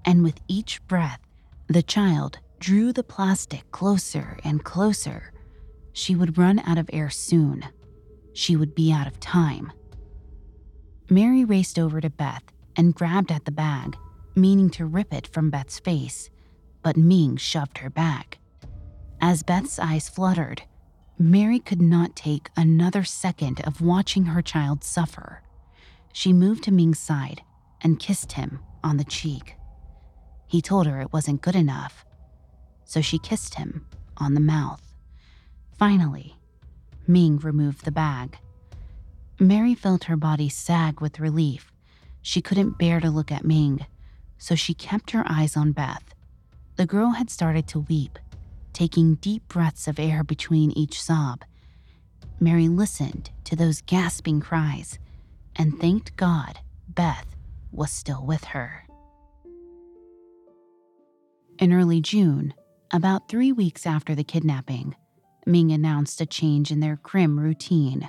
and 0.05 0.23
with 0.23 0.41
each 0.49 0.85
breath, 0.87 1.21
the 1.69 1.83
child 1.83 2.39
drew 2.61 2.93
the 2.93 3.03
plastic 3.03 3.71
closer 3.73 4.39
and 4.45 4.65
closer. 4.65 5.33
She 5.93 6.15
would 6.15 6.39
run 6.39 6.61
out 6.61 6.79
of 6.79 6.89
air 6.93 7.11
soon. 7.11 7.65
She 8.33 8.57
would 8.57 8.75
be 8.75 8.93
out 8.93 9.07
of 9.07 9.21
time. 9.21 9.73
Mary 11.11 11.45
raced 11.45 11.79
over 11.79 12.01
to 12.01 12.11
Beth 12.11 12.43
and 12.77 12.95
grabbed 12.95 13.33
at 13.33 13.45
the 13.45 13.51
bag, 13.51 13.97
meaning 14.35 14.71
to 14.71 14.87
rip 14.87 15.13
it 15.13 15.27
from 15.27 15.51
Beth's 15.51 15.79
face, 15.79 16.31
but 16.83 16.97
Ming 16.97 17.37
shoved 17.37 17.79
her 17.79 17.91
back. 17.91 18.39
As 19.21 19.43
Beth's 19.43 19.79
eyes 19.79 20.09
fluttered, 20.09 20.63
Mary 21.19 21.59
could 21.59 21.81
not 21.81 22.15
take 22.15 22.51
another 22.57 23.03
second 23.03 23.61
of 23.67 23.81
watching 23.81 24.27
her 24.27 24.43
child 24.43 24.85
suffer. 24.85 25.43
She 26.13 26.33
moved 26.33 26.65
to 26.65 26.73
Ming's 26.73 26.99
side 26.99 27.43
and 27.81 27.99
kissed 27.99 28.33
him 28.33 28.61
on 28.85 28.99
the 28.99 29.05
cheek. 29.05 29.57
He 30.47 30.61
told 30.61 30.87
her 30.87 31.01
it 31.01 31.13
wasn't 31.13 31.43
good 31.43 31.57
enough, 31.57 32.05
so 32.85 33.01
she 33.01 33.19
kissed 33.19 33.55
him 33.55 33.87
on 34.19 34.35
the 34.35 34.41
mouth. 34.41 34.83
Finally, 35.79 36.37
Ming 37.07 37.39
removed 37.39 37.85
the 37.85 37.91
bag. 37.91 38.39
Mary 39.39 39.75
felt 39.75 40.05
her 40.05 40.17
body 40.17 40.49
sag 40.49 41.01
with 41.01 41.21
relief. 41.21 41.73
She 42.27 42.43
couldn't 42.43 42.77
bear 42.77 42.99
to 42.99 43.09
look 43.09 43.31
at 43.31 43.45
Ming, 43.45 43.87
so 44.37 44.57
she 44.57 44.75
kept 44.75 45.13
her 45.13 45.23
eyes 45.29 45.57
on 45.57 45.71
Beth. 45.71 46.13
The 46.75 46.85
girl 46.85 47.11
had 47.11 47.31
started 47.31 47.69
to 47.69 47.87
weep, 47.89 48.19
taking 48.73 49.15
deep 49.15 49.47
breaths 49.47 49.87
of 49.87 50.01
air 50.01 50.25
between 50.25 50.73
each 50.73 51.01
sob. 51.01 51.45
Mary 52.41 52.67
listened 52.67 53.31
to 53.45 53.55
those 53.55 53.81
gasping 53.81 54.41
cries 54.41 54.99
and 55.55 55.79
thanked 55.79 56.17
God 56.17 56.59
Beth 56.89 57.37
was 57.71 57.93
still 57.93 58.27
with 58.27 58.43
her. 58.43 58.83
In 61.61 61.73
early 61.73 62.01
June, 62.01 62.55
about 62.93 63.29
three 63.29 63.53
weeks 63.53 63.87
after 63.87 64.17
the 64.17 64.25
kidnapping, 64.25 64.97
Ming 65.47 65.71
announced 65.71 66.21
a 66.21 66.27
change 66.27 66.73
in 66.73 66.81
their 66.81 66.97
crim 66.97 67.39
routine. 67.39 68.09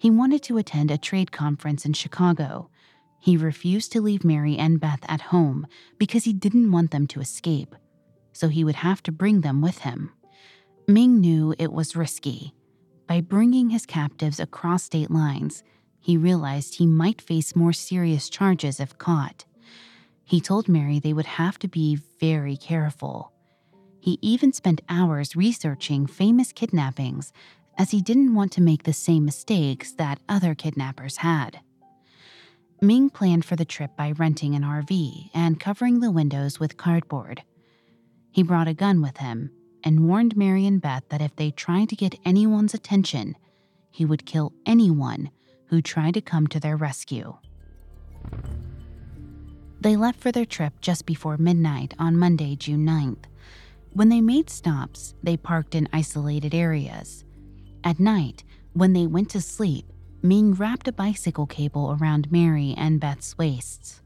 He 0.00 0.10
wanted 0.10 0.42
to 0.42 0.58
attend 0.58 0.90
a 0.90 0.98
trade 0.98 1.30
conference 1.30 1.86
in 1.86 1.92
Chicago. 1.92 2.68
He 3.22 3.36
refused 3.36 3.92
to 3.92 4.02
leave 4.02 4.24
Mary 4.24 4.58
and 4.58 4.78
Beth 4.78 5.04
at 5.08 5.30
home 5.32 5.66
because 5.98 6.24
he 6.24 6.32
didn't 6.34 6.72
want 6.72 6.90
them 6.90 7.06
to 7.06 7.20
escape 7.20 7.74
so 8.32 8.48
he 8.48 8.64
would 8.64 8.76
have 8.76 9.02
to 9.04 9.12
bring 9.12 9.40
them 9.40 9.60
with 9.60 9.78
him. 9.78 10.12
Ming 10.88 11.20
knew 11.20 11.54
it 11.58 11.72
was 11.72 11.96
risky. 11.96 12.54
By 13.06 13.20
bringing 13.20 13.70
his 13.70 13.86
captives 13.86 14.40
across 14.40 14.84
state 14.84 15.10
lines, 15.10 15.62
he 16.00 16.16
realized 16.16 16.74
he 16.74 16.86
might 16.86 17.20
face 17.20 17.54
more 17.54 17.72
serious 17.72 18.28
charges 18.28 18.80
if 18.80 18.98
caught. 18.98 19.44
He 20.24 20.40
told 20.40 20.68
Mary 20.68 20.98
they 20.98 21.12
would 21.12 21.26
have 21.26 21.58
to 21.60 21.68
be 21.68 21.98
very 22.18 22.56
careful. 22.56 23.32
He 24.00 24.18
even 24.22 24.52
spent 24.52 24.80
hours 24.88 25.36
researching 25.36 26.06
famous 26.06 26.52
kidnappings 26.52 27.32
as 27.78 27.90
he 27.90 28.02
didn't 28.02 28.34
want 28.34 28.52
to 28.52 28.60
make 28.60 28.82
the 28.82 28.92
same 28.92 29.24
mistakes 29.24 29.92
that 29.92 30.20
other 30.28 30.54
kidnappers 30.54 31.18
had. 31.18 31.60
Ming 32.82 33.10
planned 33.10 33.44
for 33.44 33.54
the 33.54 33.64
trip 33.64 33.96
by 33.96 34.10
renting 34.10 34.56
an 34.56 34.62
RV 34.64 35.30
and 35.32 35.60
covering 35.60 36.00
the 36.00 36.10
windows 36.10 36.58
with 36.58 36.76
cardboard. 36.76 37.44
He 38.32 38.42
brought 38.42 38.66
a 38.66 38.74
gun 38.74 39.00
with 39.00 39.18
him 39.18 39.52
and 39.84 40.08
warned 40.08 40.36
Mary 40.36 40.66
and 40.66 40.82
Beth 40.82 41.04
that 41.08 41.20
if 41.22 41.36
they 41.36 41.52
tried 41.52 41.90
to 41.90 41.96
get 41.96 42.18
anyone's 42.24 42.74
attention, 42.74 43.36
he 43.92 44.04
would 44.04 44.26
kill 44.26 44.52
anyone 44.66 45.30
who 45.66 45.80
tried 45.80 46.14
to 46.14 46.20
come 46.20 46.48
to 46.48 46.58
their 46.58 46.76
rescue. 46.76 47.36
They 49.80 49.94
left 49.94 50.18
for 50.18 50.32
their 50.32 50.44
trip 50.44 50.72
just 50.80 51.06
before 51.06 51.36
midnight 51.36 51.94
on 52.00 52.18
Monday, 52.18 52.56
June 52.56 52.84
9th. 52.84 53.26
When 53.92 54.08
they 54.08 54.20
made 54.20 54.50
stops, 54.50 55.14
they 55.22 55.36
parked 55.36 55.76
in 55.76 55.88
isolated 55.92 56.52
areas. 56.52 57.24
At 57.84 58.00
night, 58.00 58.42
when 58.72 58.92
they 58.92 59.06
went 59.06 59.30
to 59.30 59.40
sleep, 59.40 59.91
Ming 60.24 60.54
wrapped 60.54 60.86
a 60.86 60.92
bicycle 60.92 61.46
cable 61.46 61.98
around 62.00 62.30
Mary 62.30 62.74
and 62.78 63.00
Beth's 63.00 63.36
waists. 63.36 64.02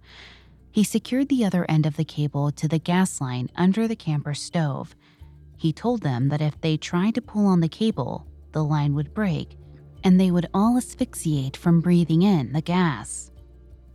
He 0.71 0.83
secured 0.83 1.29
the 1.29 1.45
other 1.45 1.71
end 1.71 1.85
of 1.85 1.97
the 1.97 2.05
cable 2.05 2.51
to 2.53 2.67
the 2.67 2.79
gas 2.79 3.21
line 3.21 3.51
under 3.55 3.87
the 3.87 3.97
camper 3.97 4.33
stove. 4.33 4.97
He 5.59 5.75
told 5.75 6.01
them 6.01 6.29
that 6.29 6.41
if 6.41 6.59
they 6.61 6.79
tried 6.79 7.17
to 7.17 7.23
pull 7.23 7.47
on 7.47 7.61
the 7.61 7.69
cable, 7.69 8.27
the 8.53 8.65
line 8.65 8.95
would 8.95 9.13
break 9.13 9.59
and 10.05 10.19
they 10.19 10.31
would 10.31 10.49
all 10.55 10.79
asphyxiate 10.79 11.57
from 11.57 11.81
breathing 11.81 12.23
in 12.23 12.53
the 12.53 12.63
gas. 12.63 13.31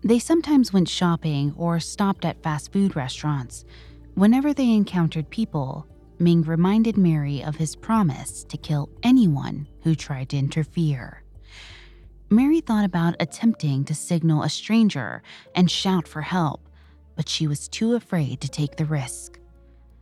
They 0.03 0.19
sometimes 0.19 0.73
went 0.73 0.89
shopping 0.89 1.55
or 1.57 1.79
stopped 1.79 2.25
at 2.25 2.43
fast 2.43 2.71
food 2.71 2.95
restaurants. 2.95 3.65
Whenever 4.13 4.53
they 4.53 4.71
encountered 4.71 5.29
people, 5.29 5.87
Ming 6.19 6.43
reminded 6.43 6.97
Mary 6.97 7.43
of 7.43 7.55
his 7.55 7.75
promise 7.75 8.43
to 8.43 8.57
kill 8.57 8.89
anyone 9.01 9.67
who 9.83 9.95
tried 9.95 10.29
to 10.29 10.37
interfere. 10.37 11.23
Mary 12.33 12.61
thought 12.61 12.85
about 12.85 13.13
attempting 13.19 13.83
to 13.83 13.93
signal 13.93 14.41
a 14.41 14.47
stranger 14.47 15.21
and 15.53 15.69
shout 15.69 16.07
for 16.07 16.21
help, 16.21 16.61
but 17.17 17.27
she 17.27 17.45
was 17.45 17.67
too 17.67 17.93
afraid 17.93 18.39
to 18.39 18.47
take 18.47 18.77
the 18.77 18.85
risk. 18.85 19.37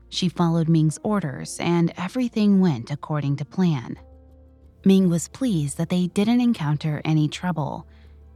She 0.10 0.30
followed 0.30 0.70
Ming's 0.70 1.00
orders, 1.02 1.58
and 1.60 1.92
everything 1.98 2.60
went 2.60 2.92
according 2.92 3.38
to 3.38 3.46
plan. 3.46 3.98
Ming 4.86 5.10
was 5.10 5.28
pleased 5.28 5.80
that 5.80 5.90
they 5.90 6.06
didn't 6.06 6.40
encounter 6.40 7.02
any 7.04 7.28
trouble. 7.28 7.88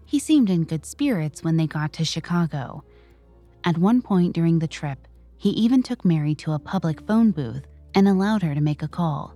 He 0.07 0.17
seemed 0.17 0.49
in 0.49 0.63
good 0.63 0.87
spirits 0.87 1.43
when 1.43 1.57
they 1.57 1.67
got 1.67 1.93
to 1.93 2.03
Chicago. 2.03 2.83
At 3.63 3.77
one 3.77 4.01
point 4.01 4.33
during 4.33 4.57
the 4.57 4.67
trip, 4.67 5.07
he 5.37 5.51
even 5.51 5.83
took 5.83 6.03
Mary 6.03 6.33
to 6.35 6.53
a 6.53 6.59
public 6.59 6.99
phone 7.01 7.29
booth 7.29 7.67
and 7.93 8.07
allowed 8.07 8.41
her 8.41 8.55
to 8.55 8.61
make 8.61 8.81
a 8.81 8.87
call. 8.87 9.35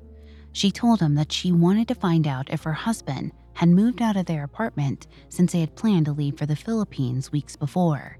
She 0.51 0.71
told 0.71 0.99
him 0.99 1.13
that 1.13 1.31
she 1.31 1.51
wanted 1.51 1.87
to 1.89 1.95
find 1.95 2.25
out 2.25 2.49
if 2.49 2.63
her 2.63 2.73
husband 2.73 3.33
had 3.57 3.69
moved 3.69 4.03
out 4.03 4.15
of 4.15 4.27
their 4.27 4.43
apartment 4.43 5.07
since 5.29 5.51
they 5.51 5.61
had 5.61 5.75
planned 5.75 6.05
to 6.05 6.11
leave 6.11 6.37
for 6.37 6.45
the 6.45 6.55
Philippines 6.55 7.31
weeks 7.31 7.55
before. 7.55 8.19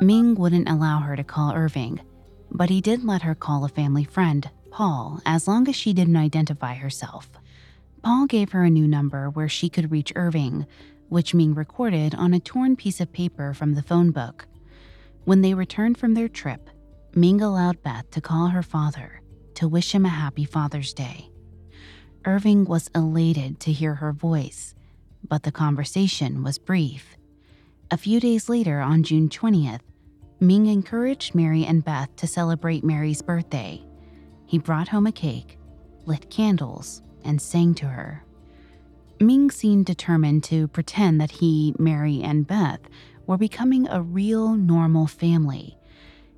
Ming 0.00 0.34
wouldn't 0.34 0.68
allow 0.68 0.98
her 0.98 1.14
to 1.14 1.22
call 1.22 1.54
Irving, 1.54 2.00
but 2.50 2.68
he 2.68 2.80
did 2.80 3.04
let 3.04 3.22
her 3.22 3.36
call 3.36 3.64
a 3.64 3.68
family 3.68 4.02
friend, 4.02 4.50
Paul, 4.72 5.20
as 5.24 5.46
long 5.46 5.68
as 5.68 5.76
she 5.76 5.92
didn't 5.92 6.16
identify 6.16 6.74
herself. 6.74 7.30
Paul 8.02 8.26
gave 8.26 8.50
her 8.50 8.64
a 8.64 8.70
new 8.70 8.88
number 8.88 9.30
where 9.30 9.48
she 9.48 9.68
could 9.68 9.92
reach 9.92 10.12
Irving, 10.16 10.66
which 11.08 11.32
Ming 11.32 11.54
recorded 11.54 12.12
on 12.16 12.34
a 12.34 12.40
torn 12.40 12.74
piece 12.74 13.00
of 13.00 13.12
paper 13.12 13.54
from 13.54 13.74
the 13.74 13.84
phone 13.84 14.10
book. 14.10 14.48
When 15.24 15.42
they 15.42 15.54
returned 15.54 15.96
from 15.96 16.14
their 16.14 16.28
trip, 16.28 16.70
Ming 17.14 17.40
allowed 17.40 17.84
Beth 17.84 18.10
to 18.10 18.20
call 18.20 18.48
her 18.48 18.64
father 18.64 19.20
to 19.54 19.68
wish 19.68 19.94
him 19.94 20.04
a 20.04 20.08
happy 20.08 20.44
Father's 20.44 20.92
Day. 20.92 21.29
Irving 22.24 22.66
was 22.66 22.90
elated 22.94 23.60
to 23.60 23.72
hear 23.72 23.94
her 23.94 24.12
voice, 24.12 24.74
but 25.26 25.42
the 25.42 25.52
conversation 25.52 26.42
was 26.42 26.58
brief. 26.58 27.16
A 27.90 27.96
few 27.96 28.20
days 28.20 28.48
later, 28.48 28.80
on 28.80 29.02
June 29.02 29.28
20th, 29.28 29.80
Ming 30.38 30.66
encouraged 30.66 31.34
Mary 31.34 31.64
and 31.64 31.84
Beth 31.84 32.14
to 32.16 32.26
celebrate 32.26 32.84
Mary's 32.84 33.22
birthday. 33.22 33.82
He 34.46 34.58
brought 34.58 34.88
home 34.88 35.06
a 35.06 35.12
cake, 35.12 35.58
lit 36.04 36.30
candles, 36.30 37.02
and 37.24 37.40
sang 37.40 37.74
to 37.76 37.86
her. 37.86 38.24
Ming 39.18 39.50
seemed 39.50 39.86
determined 39.86 40.44
to 40.44 40.68
pretend 40.68 41.20
that 41.20 41.30
he, 41.30 41.74
Mary, 41.78 42.22
and 42.22 42.46
Beth 42.46 42.80
were 43.26 43.38
becoming 43.38 43.88
a 43.88 44.02
real, 44.02 44.54
normal 44.54 45.06
family. 45.06 45.76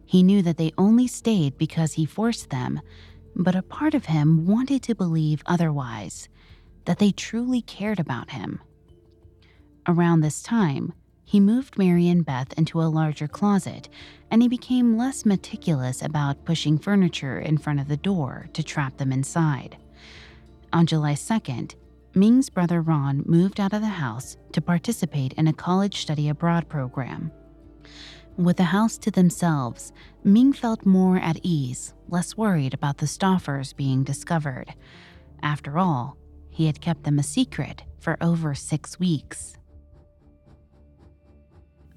He 0.04 0.22
knew 0.22 0.42
that 0.42 0.58
they 0.58 0.72
only 0.76 1.06
stayed 1.06 1.58
because 1.58 1.94
he 1.94 2.04
forced 2.04 2.50
them, 2.50 2.80
but 3.34 3.54
a 3.54 3.62
part 3.62 3.94
of 3.94 4.06
him 4.06 4.46
wanted 4.46 4.82
to 4.82 4.94
believe 4.94 5.42
otherwise, 5.46 6.28
that 6.84 6.98
they 6.98 7.12
truly 7.12 7.62
cared 7.62 8.00
about 8.00 8.30
him. 8.30 8.60
Around 9.86 10.20
this 10.20 10.42
time, 10.42 10.92
he 11.24 11.40
moved 11.40 11.78
Mary 11.78 12.08
and 12.08 12.24
Beth 12.24 12.52
into 12.58 12.82
a 12.82 12.84
larger 12.84 13.26
closet, 13.26 13.88
and 14.30 14.42
he 14.42 14.48
became 14.48 14.98
less 14.98 15.24
meticulous 15.24 16.02
about 16.02 16.44
pushing 16.44 16.78
furniture 16.78 17.38
in 17.38 17.56
front 17.56 17.80
of 17.80 17.88
the 17.88 17.96
door 17.96 18.48
to 18.52 18.62
trap 18.62 18.98
them 18.98 19.12
inside. 19.12 19.76
On 20.72 20.86
July 20.86 21.14
2nd, 21.14 21.74
Ming's 22.14 22.50
brother 22.50 22.82
Ron 22.82 23.22
moved 23.24 23.58
out 23.58 23.72
of 23.72 23.80
the 23.80 23.86
house 23.86 24.36
to 24.52 24.60
participate 24.60 25.32
in 25.34 25.46
a 25.46 25.52
college 25.52 26.02
study 26.02 26.28
abroad 26.28 26.68
program. 26.68 27.32
With 28.36 28.56
the 28.56 28.64
house 28.64 28.96
to 28.98 29.10
themselves, 29.10 29.92
Ming 30.24 30.54
felt 30.54 30.86
more 30.86 31.18
at 31.18 31.38
ease, 31.42 31.92
less 32.08 32.36
worried 32.36 32.72
about 32.72 32.98
the 32.98 33.06
Stauffers 33.06 33.76
being 33.76 34.04
discovered. 34.04 34.74
After 35.42 35.78
all, 35.78 36.16
he 36.48 36.66
had 36.66 36.80
kept 36.80 37.04
them 37.04 37.18
a 37.18 37.22
secret 37.22 37.82
for 38.00 38.16
over 38.22 38.54
six 38.54 38.98
weeks. 38.98 39.56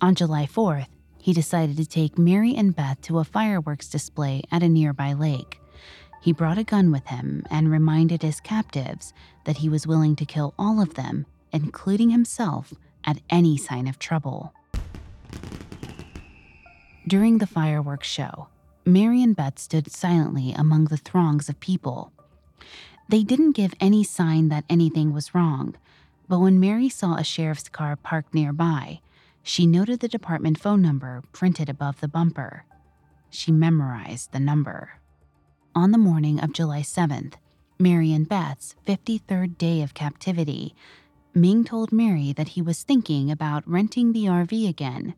On 0.01 0.13
July 0.13 0.45
4th, 0.45 0.89
he 1.17 1.31
decided 1.33 1.77
to 1.77 1.85
take 1.85 2.17
Mary 2.17 2.53
and 2.55 2.75
Beth 2.75 3.01
to 3.01 3.19
a 3.19 3.23
fireworks 3.23 3.87
display 3.87 4.43
at 4.51 4.61
a 4.61 4.69
nearby 4.69 5.13
lake. 5.13 5.59
He 6.21 6.33
brought 6.33 6.57
a 6.57 6.63
gun 6.63 6.91
with 6.91 7.07
him 7.07 7.45
and 7.49 7.71
reminded 7.71 8.21
his 8.21 8.41
captives 8.41 9.13
that 9.45 9.57
he 9.57 9.69
was 9.69 9.87
willing 9.87 10.15
to 10.17 10.25
kill 10.25 10.53
all 10.59 10.81
of 10.81 10.95
them, 10.95 11.25
including 11.51 12.09
himself, 12.09 12.73
at 13.05 13.21
any 13.29 13.57
sign 13.57 13.87
of 13.87 13.99
trouble. 13.99 14.53
During 17.07 17.37
the 17.37 17.45
fireworks 17.45 18.07
show, 18.07 18.47
Mary 18.83 19.21
and 19.21 19.35
Beth 19.35 19.59
stood 19.59 19.91
silently 19.91 20.53
among 20.53 20.85
the 20.85 20.97
throngs 20.97 21.49
of 21.49 21.59
people. 21.59 22.11
They 23.07 23.21
didn't 23.21 23.51
give 23.51 23.75
any 23.79 24.03
sign 24.03 24.49
that 24.49 24.65
anything 24.71 25.13
was 25.13 25.35
wrong, 25.35 25.75
but 26.27 26.39
when 26.39 26.59
Mary 26.59 26.89
saw 26.89 27.15
a 27.15 27.23
sheriff's 27.23 27.69
car 27.69 27.95
parked 27.95 28.33
nearby, 28.33 29.01
she 29.43 29.67
noted 29.67 29.99
the 29.99 30.07
department 30.07 30.59
phone 30.59 30.81
number 30.81 31.21
printed 31.31 31.69
above 31.69 32.01
the 32.01 32.07
bumper. 32.07 32.65
She 33.29 33.51
memorized 33.51 34.31
the 34.31 34.39
number. 34.39 34.93
On 35.75 35.91
the 35.91 35.99
morning 35.99 36.39
of 36.39 36.53
July 36.53 36.81
7th, 36.81 37.35
Mary 37.77 38.13
and 38.13 38.27
Beth's 38.27 38.75
53rd 38.87 39.59
day 39.59 39.83
of 39.83 39.93
captivity, 39.93 40.73
Ming 41.35 41.65
told 41.65 41.91
Mary 41.91 42.33
that 42.33 42.49
he 42.49 42.63
was 42.63 42.81
thinking 42.81 43.29
about 43.29 43.69
renting 43.69 44.11
the 44.11 44.25
RV 44.25 44.67
again. 44.67 45.13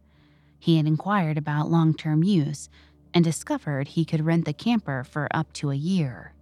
He 0.68 0.76
had 0.76 0.86
inquired 0.86 1.38
about 1.38 1.72
long 1.72 1.94
term 1.94 2.26
use 2.26 2.68
and 3.14 3.24
discovered 3.24 3.88
he 3.88 4.04
could 4.04 4.26
rent 4.26 4.44
the 4.44 4.52
camper 4.52 5.06
for 5.06 5.30
up 5.32 5.54
to 5.54 5.72
a 5.72 5.76
year. 5.76 6.34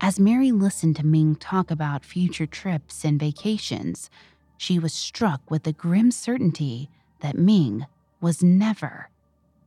As 0.00 0.18
Mary 0.18 0.52
listened 0.52 0.96
to 0.96 1.04
Ming 1.04 1.36
talk 1.36 1.70
about 1.70 2.02
future 2.02 2.46
trips 2.46 3.04
and 3.04 3.20
vacations, 3.20 4.08
she 4.56 4.78
was 4.78 4.94
struck 4.94 5.50
with 5.50 5.64
the 5.64 5.74
grim 5.74 6.10
certainty 6.12 6.88
that 7.20 7.36
Ming 7.36 7.84
was 8.22 8.42
never, 8.42 9.10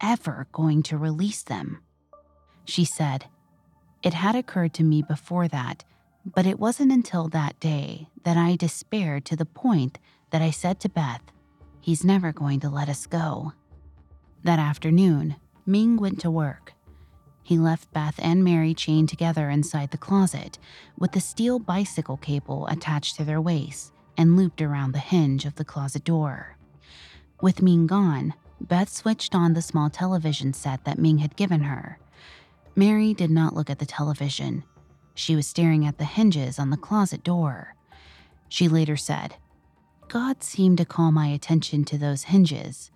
ever 0.02 0.48
going 0.52 0.82
to 0.82 0.98
release 0.98 1.44
them. 1.44 1.84
She 2.66 2.86
said, 2.86 3.26
It 4.02 4.16
had 4.16 4.36
occurred 4.36 4.74
to 4.74 4.84
me 4.84 5.04
before 5.04 5.48
that, 5.48 5.84
but 6.26 6.48
it 6.48 6.60
wasn't 6.60 6.92
until 6.92 7.28
that 7.28 7.60
day 7.60 8.10
that 8.24 8.36
I 8.36 8.56
despaired 8.56 9.26
to 9.26 9.36
the 9.36 9.46
point 9.46 10.00
that 10.32 10.42
I 10.42 10.50
said 10.50 10.80
to 10.80 10.90
Beth, 10.90 11.22
He's 11.80 12.04
never 12.04 12.32
going 12.32 12.60
to 12.62 12.70
let 12.70 12.90
us 12.90 13.06
go. 13.06 13.54
That 14.44 14.60
afternoon, 14.60 15.36
Ming 15.66 15.98
went 15.98 16.20
to 16.22 16.32
work. 16.32 16.74
He 17.44 17.58
left 17.58 17.92
Beth 17.94 18.16
and 18.20 18.44
Mary 18.44 18.74
chained 18.74 19.10
together 19.10 19.50
inside 19.50 19.92
the 19.92 19.98
closet 19.98 20.60
with 20.98 21.12
the 21.12 21.20
steel 21.20 21.60
bicycle 21.60 22.18
cable 22.18 22.68
attached 22.68 23.16
to 23.16 23.26
their 23.26 23.42
waists 23.42 23.92
and 24.18 24.38
looped 24.38 24.62
around 24.62 24.92
the 24.92 25.00
hinge 25.00 25.46
of 25.46 25.56
the 25.56 25.66
closet 25.66 26.04
door. 26.04 26.58
With 27.42 27.62
Ming 27.62 27.88
gone, 27.88 28.34
Beth 28.62 28.90
switched 28.90 29.34
on 29.34 29.54
the 29.54 29.62
small 29.62 29.90
television 29.90 30.54
set 30.54 30.86
that 30.86 31.00
Ming 31.00 31.20
had 31.20 31.36
given 31.36 31.62
her. 31.62 32.00
Mary 32.76 33.14
did 33.14 33.32
not 33.32 33.56
look 33.56 33.70
at 33.70 33.80
the 33.80 33.86
television. 33.86 34.64
She 35.16 35.36
was 35.36 35.48
staring 35.48 35.86
at 35.86 35.98
the 35.98 36.06
hinges 36.06 36.60
on 36.60 36.70
the 36.70 36.78
closet 36.78 37.24
door. 37.24 37.76
She 38.48 38.68
later 38.68 38.96
said, 38.96 39.36
God 40.08 40.44
seemed 40.44 40.78
to 40.78 40.86
call 40.86 41.12
my 41.12 41.28
attention 41.28 41.84
to 41.86 41.98
those 41.98 42.24
hinges. 42.24 42.92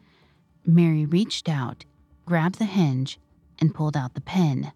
Mary 0.65 1.05
reached 1.05 1.49
out, 1.49 1.85
grabbed 2.25 2.57
the 2.57 2.65
hinge, 2.65 3.19
and 3.59 3.73
pulled 3.73 3.97
out 3.97 4.13
the 4.13 4.21
pin. 4.21 4.71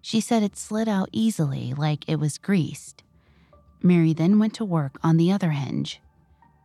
She 0.00 0.20
said 0.20 0.42
it 0.42 0.56
slid 0.56 0.88
out 0.88 1.08
easily 1.12 1.74
like 1.74 2.08
it 2.08 2.20
was 2.20 2.38
greased. 2.38 3.02
Mary 3.82 4.12
then 4.12 4.38
went 4.38 4.54
to 4.54 4.64
work 4.64 4.98
on 5.02 5.16
the 5.16 5.32
other 5.32 5.50
hinge. 5.50 6.00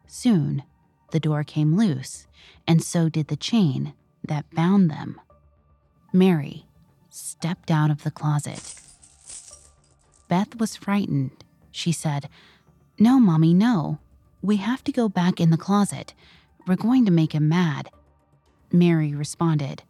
Soon, 0.08 0.64
the 1.12 1.20
door 1.20 1.44
came 1.44 1.76
loose, 1.76 2.28
and 2.68 2.82
so 2.82 3.10
did 3.10 3.28
the 3.28 3.36
chain 3.36 3.94
that 4.24 4.50
bound 4.52 4.90
them. 4.90 5.20
Mary 6.12 6.66
stepped 7.10 7.70
out 7.70 7.92
of 7.92 8.04
the 8.04 8.12
closet. 8.12 8.76
Beth 10.28 10.56
was 10.60 10.76
frightened. 10.76 11.44
She 11.72 11.92
said, 11.92 12.30
No, 12.98 13.20
Mommy, 13.20 13.54
no. 13.54 14.00
We 14.42 14.58
have 14.58 14.84
to 14.86 14.92
go 14.92 15.08
back 15.08 15.40
in 15.40 15.50
the 15.50 15.58
closet. 15.58 16.14
We're 16.66 16.76
going 16.76 17.06
to 17.06 17.12
make 17.12 17.34
him 17.34 17.48
mad. 17.48 17.90
Mary 18.74 19.14
responded, 19.14 19.84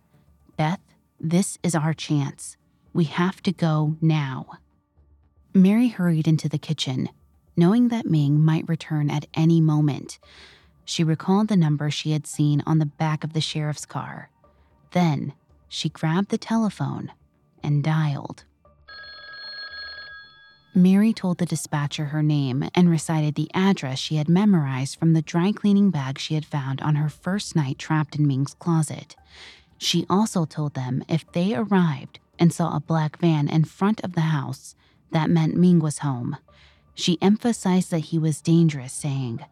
Beth, 0.58 0.82
this 1.17 1.58
is 1.63 1.74
our 1.74 1.93
chance. 1.93 2.58
We 2.91 3.06
have 3.06 3.41
to 3.43 3.54
go 3.54 3.96
now. 4.02 4.46
Mary 5.54 5.88
hurried 5.88 6.28
into 6.28 6.50
the 6.50 6.58
kitchen, 6.58 7.08
knowing 7.56 7.88
that 7.88 8.06
Ming 8.06 8.41
might 8.41 8.67
return 8.67 9.10
at 9.10 9.26
any 9.34 9.62
moment. 9.62 10.19
She 10.84 11.02
recalled 11.02 11.48
the 11.48 11.56
number 11.56 11.89
she 11.89 12.12
had 12.12 12.28
seen 12.28 12.62
on 12.65 12.80
the 12.80 12.86
back 12.86 13.24
of 13.24 13.32
the 13.32 13.39
sheriff's 13.39 13.86
car. 13.86 14.30
Then 14.91 15.32
she 15.69 15.88
grabbed 15.88 16.28
the 16.30 16.38
telephone 16.38 17.13
and 17.63 17.86
dialed. 17.86 18.43
Mary 20.75 21.13
told 21.13 21.38
the 21.38 21.45
dispatcher 21.45 22.05
her 22.05 22.23
name 22.23 22.67
and 22.73 22.89
recited 22.89 23.36
the 23.36 23.49
address 23.53 23.99
she 23.99 24.15
had 24.15 24.27
memorized 24.27 24.97
from 24.97 25.13
the 25.13 25.21
dry 25.21 25.51
cleaning 25.51 25.91
bag 25.91 26.17
she 26.17 26.33
had 26.33 26.45
found 26.45 26.81
on 26.81 26.95
her 26.95 27.09
first 27.09 27.55
night 27.55 27.77
trapped 27.77 28.15
in 28.15 28.25
Ming's 28.25 28.55
closet. 28.55 29.15
She 29.77 30.05
also 30.09 30.45
told 30.45 30.73
them 30.73 31.03
if 31.07 31.31
they 31.31 31.53
arrived 31.53 32.19
and 32.39 32.51
saw 32.51 32.75
a 32.75 32.79
black 32.79 33.19
van 33.19 33.47
in 33.47 33.65
front 33.65 34.01
of 34.03 34.13
the 34.13 34.21
house, 34.21 34.75
that 35.12 35.29
meant 35.29 35.55
Ming 35.55 35.79
was 35.79 35.99
home. 35.99 36.38
She 36.95 37.21
emphasized 37.21 37.91
that 37.91 37.99
he 37.99 38.17
was 38.17 38.41
dangerous, 38.41 38.93
saying, 38.93 39.45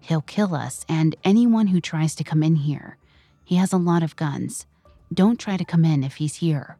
He'll 0.00 0.20
kill 0.20 0.54
us 0.54 0.84
and 0.88 1.16
anyone 1.24 1.68
who 1.68 1.80
tries 1.80 2.14
to 2.16 2.24
come 2.24 2.42
in 2.42 2.56
here. 2.56 2.98
He 3.44 3.56
has 3.56 3.72
a 3.72 3.78
lot 3.78 4.02
of 4.02 4.16
guns. 4.16 4.66
Don't 5.12 5.40
try 5.40 5.56
to 5.56 5.64
come 5.64 5.84
in 5.84 6.04
if 6.04 6.16
he's 6.16 6.36
here. 6.36 6.76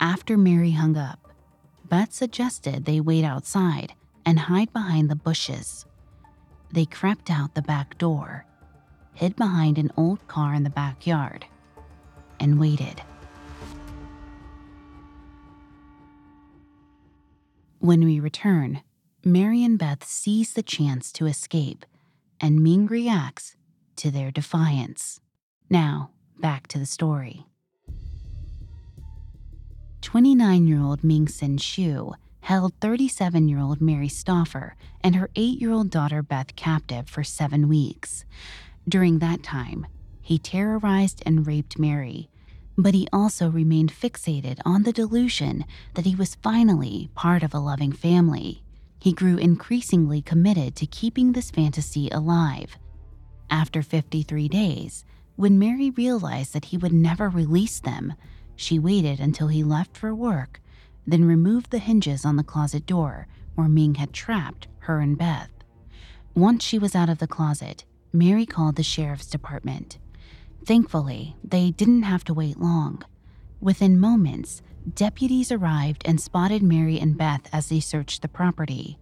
After 0.00 0.36
Mary 0.36 0.70
hung 0.72 0.96
up, 0.96 1.25
Beth 1.88 2.12
suggested 2.12 2.84
they 2.84 3.00
wait 3.00 3.24
outside 3.24 3.94
and 4.24 4.40
hide 4.40 4.72
behind 4.72 5.08
the 5.08 5.16
bushes. 5.16 5.86
They 6.72 6.84
crept 6.84 7.30
out 7.30 7.54
the 7.54 7.62
back 7.62 7.96
door, 7.96 8.44
hid 9.14 9.36
behind 9.36 9.78
an 9.78 9.92
old 9.96 10.26
car 10.26 10.52
in 10.52 10.64
the 10.64 10.70
backyard, 10.70 11.46
and 12.40 12.58
waited. 12.58 13.02
When 17.78 18.04
we 18.04 18.18
return, 18.18 18.82
Mary 19.24 19.62
and 19.62 19.78
Beth 19.78 20.02
seize 20.04 20.54
the 20.54 20.62
chance 20.62 21.12
to 21.12 21.26
escape, 21.26 21.86
and 22.40 22.62
Ming 22.62 22.86
reacts 22.86 23.54
to 23.96 24.10
their 24.10 24.32
defiance. 24.32 25.20
Now, 25.70 26.10
back 26.38 26.66
to 26.68 26.80
the 26.80 26.86
story. 26.86 27.46
29 30.06 30.68
year 30.68 30.80
old 30.80 31.02
Ming 31.02 31.26
Sen 31.26 31.56
Shiue 31.58 32.14
held 32.42 32.72
37 32.80 33.48
year 33.48 33.58
old 33.58 33.80
Mary 33.80 34.08
Stauffer 34.08 34.76
and 35.00 35.16
her 35.16 35.28
8 35.34 35.60
year 35.60 35.72
old 35.72 35.90
daughter 35.90 36.22
Beth 36.22 36.54
captive 36.54 37.08
for 37.08 37.24
seven 37.24 37.68
weeks. 37.68 38.24
During 38.88 39.18
that 39.18 39.42
time, 39.42 39.84
he 40.22 40.38
terrorized 40.38 41.24
and 41.26 41.44
raped 41.44 41.76
Mary, 41.76 42.30
but 42.78 42.94
he 42.94 43.08
also 43.12 43.50
remained 43.50 43.92
fixated 43.92 44.60
on 44.64 44.84
the 44.84 44.92
delusion 44.92 45.64
that 45.94 46.06
he 46.06 46.14
was 46.14 46.36
finally 46.36 47.10
part 47.16 47.42
of 47.42 47.52
a 47.52 47.58
loving 47.58 47.90
family. 47.90 48.62
He 49.00 49.12
grew 49.12 49.38
increasingly 49.38 50.22
committed 50.22 50.76
to 50.76 50.86
keeping 50.86 51.32
this 51.32 51.50
fantasy 51.50 52.08
alive. 52.10 52.78
After 53.50 53.82
53 53.82 54.46
days, 54.46 55.04
when 55.34 55.58
Mary 55.58 55.90
realized 55.90 56.52
that 56.52 56.66
he 56.66 56.78
would 56.78 56.92
never 56.92 57.28
release 57.28 57.80
them, 57.80 58.14
she 58.56 58.78
waited 58.78 59.20
until 59.20 59.48
he 59.48 59.62
left 59.62 59.96
for 59.96 60.14
work, 60.14 60.60
then 61.06 61.24
removed 61.24 61.70
the 61.70 61.78
hinges 61.78 62.24
on 62.24 62.36
the 62.36 62.42
closet 62.42 62.86
door 62.86 63.28
where 63.54 63.68
Ming 63.68 63.94
had 63.94 64.12
trapped 64.12 64.66
her 64.80 65.00
and 65.00 65.16
Beth. 65.16 65.50
Once 66.34 66.64
she 66.64 66.78
was 66.78 66.94
out 66.94 67.08
of 67.08 67.18
the 67.18 67.26
closet, 67.26 67.84
Mary 68.12 68.46
called 68.46 68.76
the 68.76 68.82
sheriff's 68.82 69.26
department. 69.26 69.98
Thankfully, 70.64 71.36
they 71.44 71.70
didn't 71.70 72.02
have 72.02 72.24
to 72.24 72.34
wait 72.34 72.58
long. 72.58 73.02
Within 73.60 74.00
moments, 74.00 74.62
deputies 74.94 75.52
arrived 75.52 76.02
and 76.04 76.20
spotted 76.20 76.62
Mary 76.62 76.98
and 76.98 77.16
Beth 77.16 77.48
as 77.52 77.68
they 77.68 77.80
searched 77.80 78.22
the 78.22 78.28
property. 78.28 78.98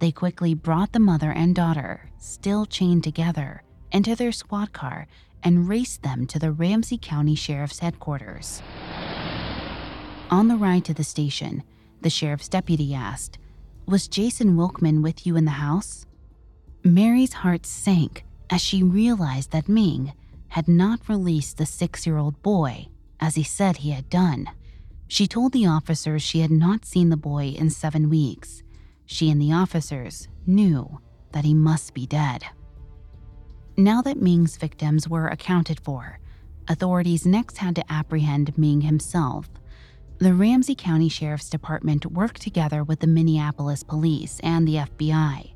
They 0.00 0.10
quickly 0.10 0.54
brought 0.54 0.92
the 0.92 0.98
mother 0.98 1.30
and 1.30 1.54
daughter, 1.54 2.10
still 2.18 2.66
chained 2.66 3.04
together, 3.04 3.62
into 3.92 4.16
their 4.16 4.32
squad 4.32 4.72
car 4.72 5.06
and 5.44 5.68
raced 5.68 6.02
them 6.02 6.26
to 6.26 6.38
the 6.38 6.50
Ramsey 6.50 6.98
County 6.98 7.34
Sheriff's 7.34 7.78
headquarters. 7.78 8.62
On 10.30 10.48
the 10.48 10.56
ride 10.56 10.84
to 10.86 10.94
the 10.94 11.04
station, 11.04 11.62
the 12.00 12.10
sheriff's 12.10 12.48
deputy 12.48 12.94
asked, 12.94 13.38
Was 13.86 14.08
Jason 14.08 14.56
Wilkman 14.56 15.02
with 15.02 15.26
you 15.26 15.36
in 15.36 15.44
the 15.44 15.52
house? 15.52 16.06
Mary's 16.82 17.34
heart 17.34 17.66
sank 17.66 18.24
as 18.50 18.60
she 18.60 18.82
realized 18.82 19.52
that 19.52 19.68
Ming 19.68 20.12
had 20.48 20.66
not 20.66 21.08
released 21.08 21.58
the 21.58 21.66
six 21.66 22.06
year 22.06 22.16
old 22.16 22.42
boy 22.42 22.88
as 23.20 23.34
he 23.34 23.42
said 23.42 23.78
he 23.78 23.90
had 23.90 24.08
done. 24.10 24.48
She 25.08 25.26
told 25.26 25.52
the 25.52 25.66
officers 25.66 26.22
she 26.22 26.40
had 26.40 26.50
not 26.50 26.84
seen 26.84 27.10
the 27.10 27.16
boy 27.16 27.54
in 27.56 27.70
seven 27.70 28.08
weeks. 28.08 28.62
She 29.06 29.30
and 29.30 29.40
the 29.40 29.52
officers 29.52 30.28
knew 30.46 31.00
that 31.32 31.44
he 31.44 31.54
must 31.54 31.94
be 31.94 32.06
dead. 32.06 32.44
Now 33.76 34.02
that 34.02 34.22
Ming's 34.22 34.56
victims 34.56 35.08
were 35.08 35.26
accounted 35.26 35.80
for, 35.80 36.20
authorities 36.68 37.26
next 37.26 37.58
had 37.58 37.74
to 37.74 37.92
apprehend 37.92 38.56
Ming 38.56 38.82
himself. 38.82 39.50
The 40.18 40.32
Ramsey 40.32 40.76
County 40.76 41.08
Sheriff's 41.08 41.50
Department 41.50 42.06
worked 42.06 42.40
together 42.40 42.84
with 42.84 43.00
the 43.00 43.08
Minneapolis 43.08 43.82
Police 43.82 44.38
and 44.44 44.68
the 44.68 44.76
FBI. 44.76 45.54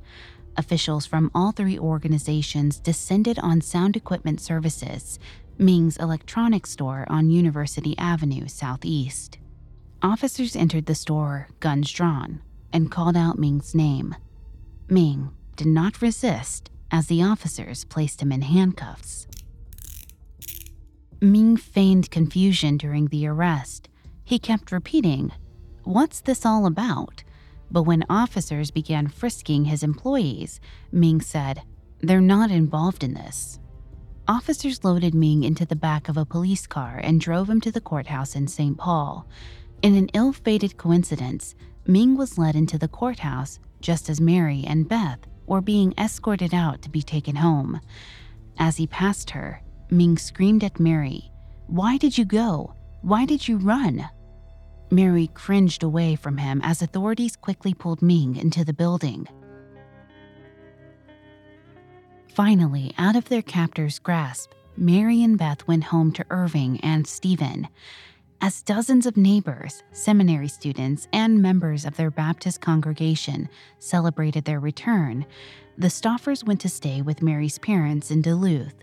Officials 0.56 1.06
from 1.06 1.30
all 1.32 1.52
three 1.52 1.78
organizations 1.78 2.80
descended 2.80 3.38
on 3.38 3.60
Sound 3.60 3.94
Equipment 3.94 4.40
Services, 4.40 5.20
Ming's 5.56 5.96
electronics 5.98 6.70
store 6.70 7.06
on 7.08 7.30
University 7.30 7.96
Avenue 7.98 8.48
Southeast. 8.48 9.38
Officers 10.02 10.56
entered 10.56 10.86
the 10.86 10.96
store, 10.96 11.46
guns 11.60 11.92
drawn, 11.92 12.40
and 12.72 12.90
called 12.90 13.16
out 13.16 13.38
Ming's 13.38 13.76
name. 13.76 14.16
Ming 14.88 15.30
did 15.54 15.68
not 15.68 16.02
resist 16.02 16.72
as 16.90 17.06
the 17.06 17.22
officers 17.22 17.84
placed 17.84 18.22
him 18.22 18.32
in 18.32 18.42
handcuffs. 18.42 19.26
Ming 21.20 21.56
feigned 21.56 22.10
confusion 22.10 22.76
during 22.76 23.06
the 23.06 23.26
arrest. 23.26 23.88
He 24.24 24.38
kept 24.38 24.72
repeating, 24.72 25.32
What's 25.84 26.20
this 26.20 26.46
all 26.46 26.66
about? 26.66 27.24
But 27.70 27.82
when 27.82 28.04
officers 28.08 28.70
began 28.70 29.08
frisking 29.08 29.64
his 29.64 29.82
employees, 29.82 30.60
Ming 30.92 31.20
said, 31.20 31.62
They're 32.00 32.20
not 32.20 32.50
involved 32.50 33.02
in 33.02 33.14
this. 33.14 33.58
Officers 34.26 34.84
loaded 34.84 35.14
Ming 35.14 35.42
into 35.42 35.66
the 35.66 35.76
back 35.76 36.08
of 36.08 36.16
a 36.16 36.24
police 36.24 36.66
car 36.66 37.00
and 37.02 37.20
drove 37.20 37.48
him 37.48 37.60
to 37.62 37.72
the 37.72 37.80
courthouse 37.80 38.36
in 38.36 38.46
St. 38.46 38.76
Paul. 38.78 39.26
In 39.82 39.94
an 39.94 40.08
ill 40.14 40.32
fated 40.32 40.76
coincidence, 40.76 41.54
Ming 41.86 42.16
was 42.16 42.38
led 42.38 42.54
into 42.54 42.78
the 42.78 42.88
courthouse 42.88 43.58
just 43.80 44.08
as 44.08 44.20
Mary 44.20 44.64
and 44.66 44.88
Beth 44.88 45.20
were 45.48 45.60
being 45.60 45.94
escorted 45.98 46.54
out 46.54 46.82
to 46.82 46.90
be 46.90 47.02
taken 47.02 47.36
home. 47.36 47.80
As 48.58 48.76
he 48.76 48.86
passed 48.86 49.30
her, 49.30 49.62
Ming 49.90 50.18
screamed 50.18 50.62
at 50.62 50.78
Mary, 50.78 51.30
Why 51.66 51.96
did 51.96 52.18
you 52.18 52.24
go? 52.24 52.74
Why 53.00 53.24
did 53.24 53.48
you 53.48 53.56
run? 53.56 54.08
Mary 54.90 55.28
cringed 55.34 55.82
away 55.82 56.14
from 56.16 56.38
him 56.38 56.60
as 56.62 56.82
authorities 56.82 57.36
quickly 57.36 57.74
pulled 57.74 58.02
Ming 58.02 58.36
into 58.36 58.64
the 58.64 58.72
building. 58.72 59.26
Finally, 62.34 62.94
out 62.98 63.16
of 63.16 63.28
their 63.28 63.42
captor's 63.42 63.98
grasp, 63.98 64.52
Mary 64.76 65.22
and 65.22 65.36
Beth 65.36 65.66
went 65.66 65.84
home 65.84 66.12
to 66.12 66.24
Irving 66.30 66.78
and 66.80 67.06
Stephen. 67.06 67.68
As 68.40 68.62
dozens 68.62 69.04
of 69.04 69.16
neighbors, 69.16 69.82
seminary 69.90 70.46
students, 70.46 71.08
and 71.12 71.42
members 71.42 71.84
of 71.84 71.96
their 71.96 72.10
Baptist 72.10 72.60
congregation 72.60 73.48
celebrated 73.80 74.44
their 74.44 74.60
return, 74.60 75.26
the 75.76 75.88
Stauffers 75.88 76.44
went 76.44 76.60
to 76.60 76.68
stay 76.68 77.02
with 77.02 77.20
Mary's 77.20 77.58
parents 77.58 78.12
in 78.12 78.22
Duluth. 78.22 78.76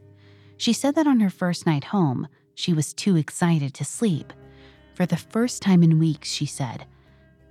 She 0.58 0.74
said 0.74 0.96
that 0.96 1.08
on 1.08 1.22
her 1.22 1.30
first 1.30 1.66
night 1.66 1.86
home, 1.86 2.28
she 2.54 2.74
was 2.74 2.94
too 2.94 3.16
excited 3.16 3.74
to 3.76 3.86
sleep. 3.86 4.34
For 4.94 5.06
the 5.06 5.16
first 5.16 5.62
time 5.62 5.84
in 5.84 6.00
weeks, 6.00 6.30
she 6.30 6.46
said, 6.46 6.86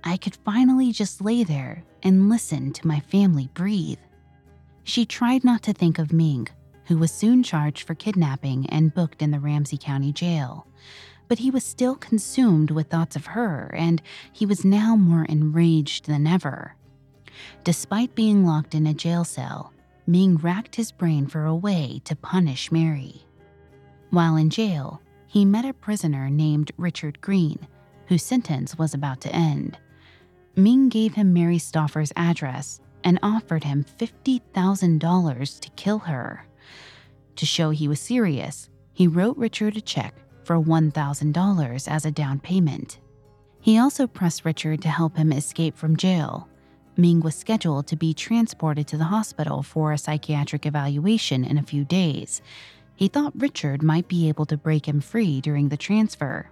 I 0.03 0.17
could 0.17 0.37
finally 0.45 0.91
just 0.91 1.21
lay 1.21 1.43
there 1.43 1.83
and 2.03 2.29
listen 2.29 2.71
to 2.73 2.87
my 2.87 2.99
family 2.99 3.49
breathe. 3.55 3.99
She 4.83 5.07
tried 5.07 5.43
not 5.43 5.63
to 5.63 5.73
think 5.73 5.97
of 5.97 6.13
Ming, 6.13 6.49
who 6.85 6.99
was 6.99 7.11
soon 7.11 7.41
charged 7.41 7.87
for 7.87 7.95
kidnapping 7.95 8.69
and 8.69 8.93
booked 8.93 9.23
in 9.23 9.31
the 9.31 9.39
Ramsey 9.39 9.77
County 9.77 10.13
Jail 10.13 10.67
but 11.27 11.39
he 11.39 11.51
was 11.51 11.63
still 11.63 11.95
consumed 11.95 12.71
with 12.71 12.89
thoughts 12.89 13.15
of 13.15 13.27
her, 13.27 13.73
and 13.75 14.01
he 14.31 14.45
was 14.45 14.65
now 14.65 14.95
more 14.95 15.25
enraged 15.25 16.05
than 16.05 16.27
ever. 16.27 16.75
Despite 17.63 18.15
being 18.15 18.45
locked 18.45 18.75
in 18.75 18.87
a 18.87 18.93
jail 18.93 19.23
cell, 19.23 19.73
Ming 20.07 20.37
racked 20.37 20.75
his 20.75 20.91
brain 20.91 21.27
for 21.27 21.45
a 21.45 21.55
way 21.55 22.01
to 22.05 22.15
punish 22.15 22.71
Mary. 22.71 23.25
While 24.11 24.35
in 24.35 24.49
jail, 24.49 25.01
he 25.25 25.45
met 25.45 25.65
a 25.65 25.73
prisoner 25.73 26.29
named 26.29 26.71
Richard 26.77 27.19
Green, 27.21 27.67
whose 28.07 28.23
sentence 28.23 28.77
was 28.77 28.93
about 28.93 29.21
to 29.21 29.35
end. 29.35 29.77
Ming 30.55 30.89
gave 30.89 31.15
him 31.15 31.33
Mary 31.33 31.57
Stauffer's 31.57 32.13
address 32.15 32.79
and 33.03 33.19
offered 33.21 33.63
him 33.63 33.83
$50,000 33.83 35.59
to 35.59 35.69
kill 35.71 35.99
her. 35.99 36.45
To 37.35 37.45
show 37.45 37.71
he 37.71 37.87
was 37.87 37.99
serious, 37.99 38.69
he 38.93 39.07
wrote 39.07 39.37
Richard 39.37 39.75
a 39.75 39.81
check 39.81 40.15
for 40.45 40.59
$1,000 40.59 41.87
as 41.87 42.05
a 42.05 42.11
down 42.11 42.39
payment. 42.39 42.99
He 43.59 43.79
also 43.79 44.05
pressed 44.05 44.45
Richard 44.45 44.81
to 44.83 44.89
help 44.89 45.17
him 45.17 45.31
escape 45.31 45.75
from 45.75 45.97
jail. 45.97 46.47
Ming 46.97 47.19
was 47.19 47.35
scheduled 47.35 47.87
to 47.87 47.95
be 47.95 48.13
transported 48.13 48.87
to 48.87 48.97
the 48.97 49.05
hospital 49.05 49.63
for 49.63 49.91
a 49.91 49.97
psychiatric 49.97 50.65
evaluation 50.65 51.43
in 51.43 51.57
a 51.57 51.63
few 51.63 51.83
days. 51.83 52.41
He 52.95 53.07
thought 53.07 53.33
Richard 53.35 53.83
might 53.83 54.07
be 54.07 54.29
able 54.29 54.45
to 54.45 54.57
break 54.57 54.87
him 54.87 55.01
free 55.01 55.41
during 55.41 55.67
the 55.67 55.77
transfer. 55.77 56.49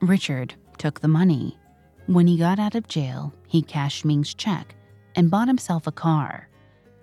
Richard 0.00 0.54
took 0.78 1.00
the 1.00 1.08
money. 1.08 1.58
When 2.06 2.26
he 2.26 2.38
got 2.38 2.58
out 2.58 2.74
of 2.74 2.88
jail, 2.88 3.34
he 3.48 3.60
cashed 3.60 4.04
Ming's 4.04 4.32
check 4.32 4.74
and 5.14 5.30
bought 5.30 5.48
himself 5.48 5.86
a 5.86 5.92
car. 5.92 6.48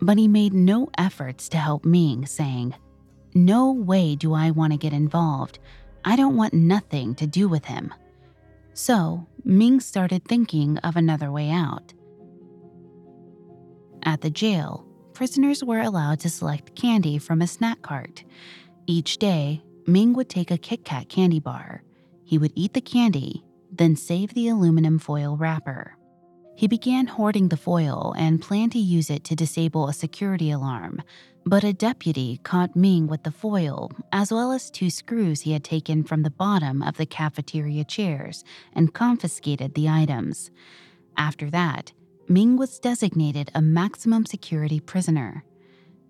But 0.01 0.17
he 0.17 0.28
made 0.28 0.54
no 0.54 0.89
efforts 0.97 1.47
to 1.49 1.58
help 1.58 1.86
Ming, 1.86 2.25
saying, 2.25 2.73
No 3.34 3.71
way 3.71 4.15
do 4.15 4.34
I 4.34 4.51
want 4.51 4.73
to 4.73 4.78
get 4.78 4.93
involved. 4.93 5.60
I 6.07 6.15
don't 6.15 6.37
want 6.37 6.53
nothing 6.53 7.15
to 7.15 7.25
do 7.25 7.49
with 7.49 7.65
him. 7.65 7.91
So, 8.73 9.25
Ming 9.43 9.79
started 9.79 10.23
thinking 10.25 10.77
of 10.79 10.95
another 10.95 11.31
way 11.31 11.49
out. 11.49 11.93
At 14.03 14.21
the 14.21 14.29
jail, 14.29 14.85
prisoners 15.13 15.63
were 15.63 15.81
allowed 15.81 16.19
to 16.19 16.29
select 16.29 16.75
candy 16.75 17.17
from 17.17 17.41
a 17.41 17.47
snack 17.47 17.81
cart. 17.81 18.23
Each 18.85 19.17
day, 19.17 19.63
Ming 19.87 20.13
would 20.13 20.29
take 20.29 20.51
a 20.51 20.59
Kit 20.59 20.85
Kat 20.85 21.09
candy 21.09 21.39
bar. 21.39 21.83
He 22.23 22.37
would 22.37 22.51
eat 22.55 22.73
the 22.73 22.81
candy, 22.81 23.43
then 23.71 23.95
save 23.95 24.33
the 24.35 24.49
aluminum 24.49 24.99
foil 24.99 25.35
wrapper. 25.37 25.97
He 26.57 26.67
began 26.67 27.07
hoarding 27.07 27.49
the 27.49 27.57
foil 27.57 28.13
and 28.17 28.41
planned 28.41 28.71
to 28.71 28.79
use 28.79 29.09
it 29.09 29.25
to 29.25 29.35
disable 29.35 29.89
a 29.89 29.93
security 29.93 30.51
alarm, 30.51 31.01
but 31.45 31.65
a 31.65 31.73
deputy 31.73 32.39
caught 32.43 32.75
Ming 32.77 33.07
with 33.07 33.23
the 33.23 33.31
foil, 33.31 33.91
as 34.13 34.31
well 34.31 34.53
as 34.53 34.71
two 34.71 34.89
screws 34.89 35.41
he 35.41 35.51
had 35.51 35.65
taken 35.65 36.03
from 36.03 36.23
the 36.23 36.29
bottom 36.29 36.81
of 36.81 36.95
the 36.95 37.06
cafeteria 37.06 37.83
chairs, 37.83 38.45
and 38.73 38.93
confiscated 38.93 39.75
the 39.75 39.89
items. 39.89 40.49
After 41.17 41.49
that, 41.49 41.91
Ming 42.29 42.58
was 42.58 42.79
designated 42.79 43.51
a 43.53 43.62
maximum 43.62 44.25
security 44.25 44.79
prisoner. 44.79 45.43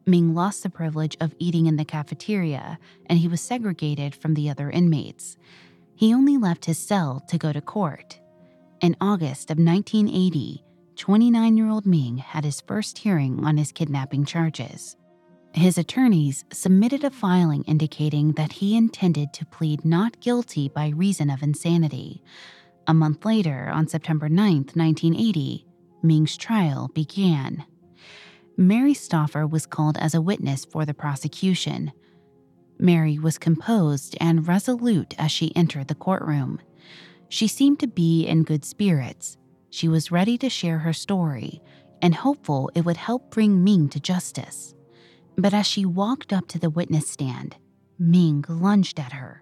Ming 0.05 0.35
lost 0.35 0.61
the 0.61 0.69
privilege 0.69 1.17
of 1.19 1.33
eating 1.39 1.65
in 1.65 1.77
the 1.77 1.83
cafeteria, 1.83 2.77
and 3.07 3.17
he 3.17 3.27
was 3.27 3.41
segregated 3.41 4.13
from 4.13 4.35
the 4.35 4.49
other 4.49 4.69
inmates. 4.69 5.37
He 5.95 6.13
only 6.13 6.37
left 6.37 6.65
his 6.65 6.77
cell 6.77 7.25
to 7.29 7.37
go 7.39 7.51
to 7.51 7.61
court. 7.61 8.19
In 8.81 8.95
August 8.99 9.51
of 9.51 9.57
1980, 9.57 10.63
29 10.97 11.57
year 11.57 11.69
old 11.69 11.85
Ming 11.85 12.17
had 12.17 12.43
his 12.43 12.61
first 12.61 12.97
hearing 12.97 13.43
on 13.45 13.57
his 13.57 13.71
kidnapping 13.71 14.25
charges. 14.25 14.97
His 15.53 15.77
attorneys 15.77 16.43
submitted 16.51 17.05
a 17.05 17.09
filing 17.09 17.63
indicating 17.63 18.33
that 18.33 18.51
he 18.51 18.75
intended 18.75 19.31
to 19.33 19.45
plead 19.45 19.85
not 19.85 20.19
guilty 20.19 20.67
by 20.67 20.89
reason 20.89 21.29
of 21.29 21.41
insanity. 21.41 22.21
A 22.87 22.93
month 22.93 23.23
later, 23.23 23.69
on 23.73 23.87
September 23.87 24.27
9, 24.27 24.55
1980, 24.73 25.65
Ming's 26.03 26.35
trial 26.35 26.89
began. 26.93 27.65
Mary 28.57 28.93
Stauffer 28.93 29.47
was 29.47 29.65
called 29.65 29.97
as 29.97 30.13
a 30.13 30.21
witness 30.21 30.65
for 30.65 30.85
the 30.85 30.93
prosecution. 30.93 31.93
Mary 32.77 33.17
was 33.17 33.37
composed 33.37 34.17
and 34.19 34.47
resolute 34.47 35.13
as 35.17 35.31
she 35.31 35.55
entered 35.55 35.87
the 35.87 35.95
courtroom. 35.95 36.59
She 37.29 37.47
seemed 37.47 37.79
to 37.79 37.87
be 37.87 38.25
in 38.25 38.43
good 38.43 38.65
spirits. 38.65 39.37
She 39.69 39.87
was 39.87 40.11
ready 40.11 40.37
to 40.37 40.49
share 40.49 40.79
her 40.79 40.93
story 40.93 41.61
and 42.01 42.13
hopeful 42.13 42.69
it 42.75 42.85
would 42.85 42.97
help 42.97 43.31
bring 43.31 43.63
Ming 43.63 43.89
to 43.89 43.99
justice. 43.99 44.75
But 45.37 45.53
as 45.53 45.65
she 45.65 45.85
walked 45.85 46.31
up 46.31 46.47
to 46.49 46.59
the 46.59 46.69
witness 46.69 47.09
stand, 47.09 47.55
Ming 47.97 48.43
lunged 48.47 48.99
at 48.99 49.13
her. 49.13 49.41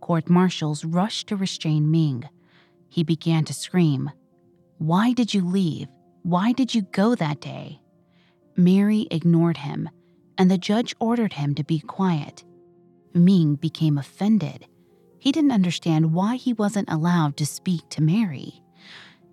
Court 0.00 0.28
marshals 0.28 0.84
rushed 0.84 1.28
to 1.28 1.36
restrain 1.36 1.90
Ming. 1.90 2.24
He 2.88 3.04
began 3.04 3.44
to 3.44 3.52
scream, 3.52 4.10
Why 4.78 5.12
did 5.12 5.34
you 5.34 5.44
leave? 5.44 5.88
Why 6.22 6.52
did 6.52 6.74
you 6.74 6.82
go 6.82 7.14
that 7.14 7.40
day? 7.40 7.80
Mary 8.56 9.06
ignored 9.10 9.58
him, 9.58 9.88
and 10.38 10.50
the 10.50 10.58
judge 10.58 10.94
ordered 11.00 11.34
him 11.34 11.54
to 11.54 11.64
be 11.64 11.80
quiet. 11.80 12.44
Ming 13.14 13.56
became 13.56 13.98
offended. 13.98 14.66
He 15.20 15.32
didn't 15.32 15.52
understand 15.52 16.14
why 16.14 16.36
he 16.36 16.54
wasn't 16.54 16.90
allowed 16.90 17.36
to 17.36 17.46
speak 17.46 17.88
to 17.90 18.02
Mary. 18.02 18.62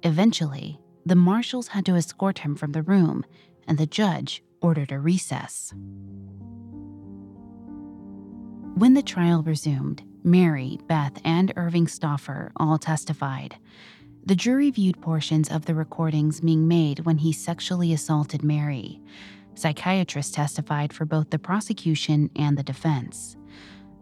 Eventually, 0.03 0.79
the 1.05 1.15
marshals 1.15 1.69
had 1.69 1.85
to 1.85 1.95
escort 1.95 2.39
him 2.39 2.55
from 2.55 2.73
the 2.73 2.83
room, 2.83 3.25
and 3.67 3.77
the 3.77 3.85
judge 3.85 4.43
ordered 4.61 4.91
a 4.91 4.99
recess. 4.99 5.73
When 8.75 8.93
the 8.93 9.01
trial 9.01 9.41
resumed, 9.41 10.03
Mary, 10.23 10.77
Beth, 10.87 11.21
and 11.23 11.53
Irving 11.55 11.87
Stauffer 11.87 12.51
all 12.57 12.77
testified. 12.77 13.55
The 14.25 14.35
jury 14.35 14.69
viewed 14.71 15.01
portions 15.01 15.49
of 15.49 15.65
the 15.65 15.73
recordings 15.73 16.41
being 16.41 16.67
made 16.67 16.99
when 17.05 17.19
he 17.19 17.31
sexually 17.31 17.93
assaulted 17.93 18.43
Mary. 18.43 18.99
Psychiatrists 19.55 20.33
testified 20.33 20.91
for 20.91 21.05
both 21.05 21.29
the 21.29 21.39
prosecution 21.39 22.29
and 22.35 22.57
the 22.57 22.63
defense. 22.63 23.37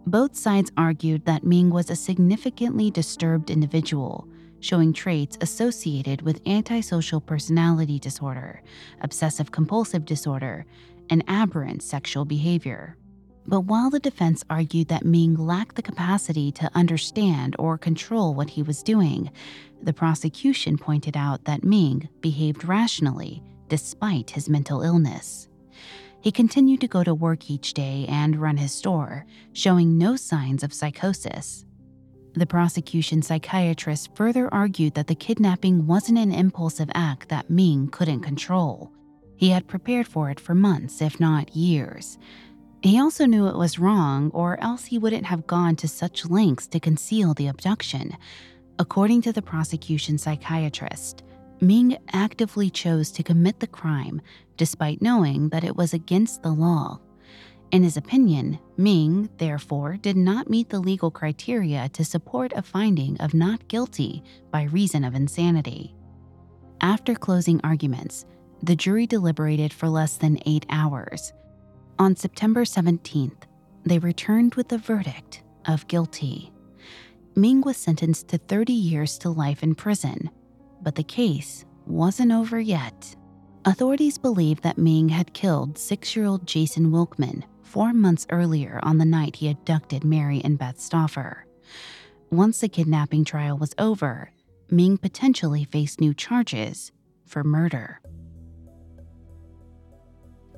Both 0.08 0.36
sides 0.36 0.72
argued 0.78 1.26
that 1.26 1.44
Ming 1.44 1.72
was 1.72 1.90
a 1.90 1.96
significantly 1.96 2.92
disturbed 2.92 3.50
individual, 3.50 4.28
showing 4.60 4.94
traits 4.94 5.38
associated 5.42 6.22
with 6.22 6.42
antisocial 6.46 7.20
personality 7.20 7.98
disorder, 7.98 8.62
obsessive 9.02 9.52
compulsive 9.52 10.06
disorder, 10.06 10.66
and 11.10 11.24
aberrant 11.28 11.82
sexual 11.82 12.24
behavior. 12.24 12.98
But 13.48 13.62
while 13.62 13.90
the 13.90 14.00
defense 14.00 14.44
argued 14.50 14.90
that 14.90 15.06
Ming 15.06 15.36
lacked 15.36 15.76
the 15.76 15.82
capacity 15.82 16.52
to 16.54 16.72
understand 16.76 17.56
or 17.58 17.78
control 17.78 18.34
what 18.34 18.50
he 18.50 18.62
was 18.62 18.84
doing, 18.84 19.32
the 19.82 19.94
prosecution 19.94 20.78
pointed 20.78 21.18
out 21.18 21.46
that 21.46 21.64
Ming 21.64 22.10
behaved 22.22 22.66
rationally 22.66 23.44
despite 23.70 24.30
his 24.30 24.50
mental 24.50 24.84
illness. 24.84 25.48
He 26.26 26.32
continued 26.32 26.82
to 26.82 26.88
go 26.88 27.04
to 27.04 27.14
work 27.14 27.52
each 27.52 27.76
day 27.76 28.08
and 28.10 28.36
run 28.36 28.58
his 28.58 28.72
store, 28.72 29.28
showing 29.54 29.96
no 29.96 30.16
signs 30.16 30.64
of 30.64 30.74
psychosis. 30.74 31.68
The 32.34 32.48
prosecution 32.48 33.22
psychiatrist 33.22 34.10
further 34.16 34.52
argued 34.52 34.96
that 34.96 35.06
the 35.06 35.14
kidnapping 35.14 35.86
wasn't 35.86 36.18
an 36.18 36.32
impulsive 36.32 36.90
act 36.96 37.30
that 37.30 37.52
Ming 37.52 37.90
couldn't 37.90 38.22
control. 38.22 38.92
He 39.36 39.50
had 39.50 39.68
prepared 39.68 40.08
for 40.08 40.32
it 40.32 40.40
for 40.40 40.56
months, 40.56 41.00
if 41.00 41.20
not 41.20 41.56
years. 41.56 42.18
He 42.82 43.00
also 43.00 43.28
knew 43.28 43.46
it 43.46 43.56
was 43.56 43.78
wrong, 43.78 44.32
or 44.34 44.60
else 44.64 44.86
he 44.86 44.98
wouldn't 44.98 45.28
have 45.28 45.46
gone 45.46 45.76
to 45.76 45.88
such 45.88 46.26
lengths 46.26 46.66
to 46.70 46.80
conceal 46.80 47.36
the 47.36 47.50
abduction. 47.50 48.18
According 48.80 49.22
to 49.22 49.32
the 49.32 49.44
prosecution 49.44 50.18
psychiatrist, 50.18 51.22
Ming 51.62 51.98
actively 52.12 52.70
chose 52.70 53.12
to 53.12 53.24
commit 53.24 53.60
the 53.60 53.68
crime 53.68 54.22
despite 54.58 55.02
knowing 55.02 55.50
that 55.50 55.64
it 55.64 55.76
was 55.76 55.94
against 55.94 56.44
the 56.44 56.52
law. 56.52 57.00
In 57.72 57.84
his 57.84 57.98
opinion, 57.98 58.60
Ming, 58.78 59.30
therefore, 59.38 59.98
did 59.98 60.16
not 60.16 60.50
meet 60.50 60.70
the 60.70 60.80
legal 60.80 61.12
criteria 61.12 61.90
to 61.90 62.06
support 62.06 62.54
a 62.56 62.62
finding 62.62 63.20
of 63.20 63.34
not 63.34 63.68
guilty 63.68 64.24
by 64.52 64.64
reason 64.64 65.04
of 65.04 65.16
insanity. 65.16 65.96
After 66.82 67.16
closing 67.16 67.60
arguments, 67.64 68.26
the 68.62 68.76
jury 68.76 69.08
deliberated 69.08 69.74
for 69.74 69.90
less 69.90 70.18
than 70.18 70.40
eight 70.46 70.66
hours. 70.70 71.34
On 72.00 72.16
September 72.16 72.64
17th, 72.64 73.44
they 73.86 74.00
returned 74.00 74.56
with 74.56 74.70
the 74.70 74.78
verdict 74.78 75.44
of 75.66 75.88
guilty. 75.88 76.52
Ming 77.36 77.62
was 77.62 77.78
sentenced 77.78 78.28
to 78.30 78.38
30 78.38 78.74
years 78.74 79.18
to 79.20 79.30
life 79.30 79.64
in 79.64 79.76
prison, 79.76 80.30
but 80.86 80.96
the 80.96 81.04
case 81.04 81.66
wasn't 81.88 82.32
over 82.32 82.60
yet. 82.60 83.16
Authorities 83.66 84.20
believe 84.20 84.62
that 84.62 84.78
Ming 84.78 85.10
had 85.10 85.34
killed 85.34 85.80
six 85.80 86.16
year 86.16 86.26
old 86.26 86.46
Jason 86.48 86.92
Wilkman 86.92 87.44
four 87.64 87.92
months 87.92 88.28
earlier 88.30 88.80
on 88.84 89.00
the 89.00 89.06
night 89.06 89.36
he 89.36 89.50
abducted 89.50 90.04
Mary 90.04 90.42
and 90.44 90.60
Beth 90.60 90.80
Stauffer. 90.80 91.48
Once 92.30 92.60
the 92.60 92.70
kidnapping 92.70 93.26
trial 93.26 93.58
was 93.58 93.74
over, 93.80 94.32
Ming 94.70 94.98
potentially 95.00 95.64
faced 95.64 96.00
new 96.00 96.14
charges 96.14 96.92
for 97.26 97.44
murder. 97.44 98.00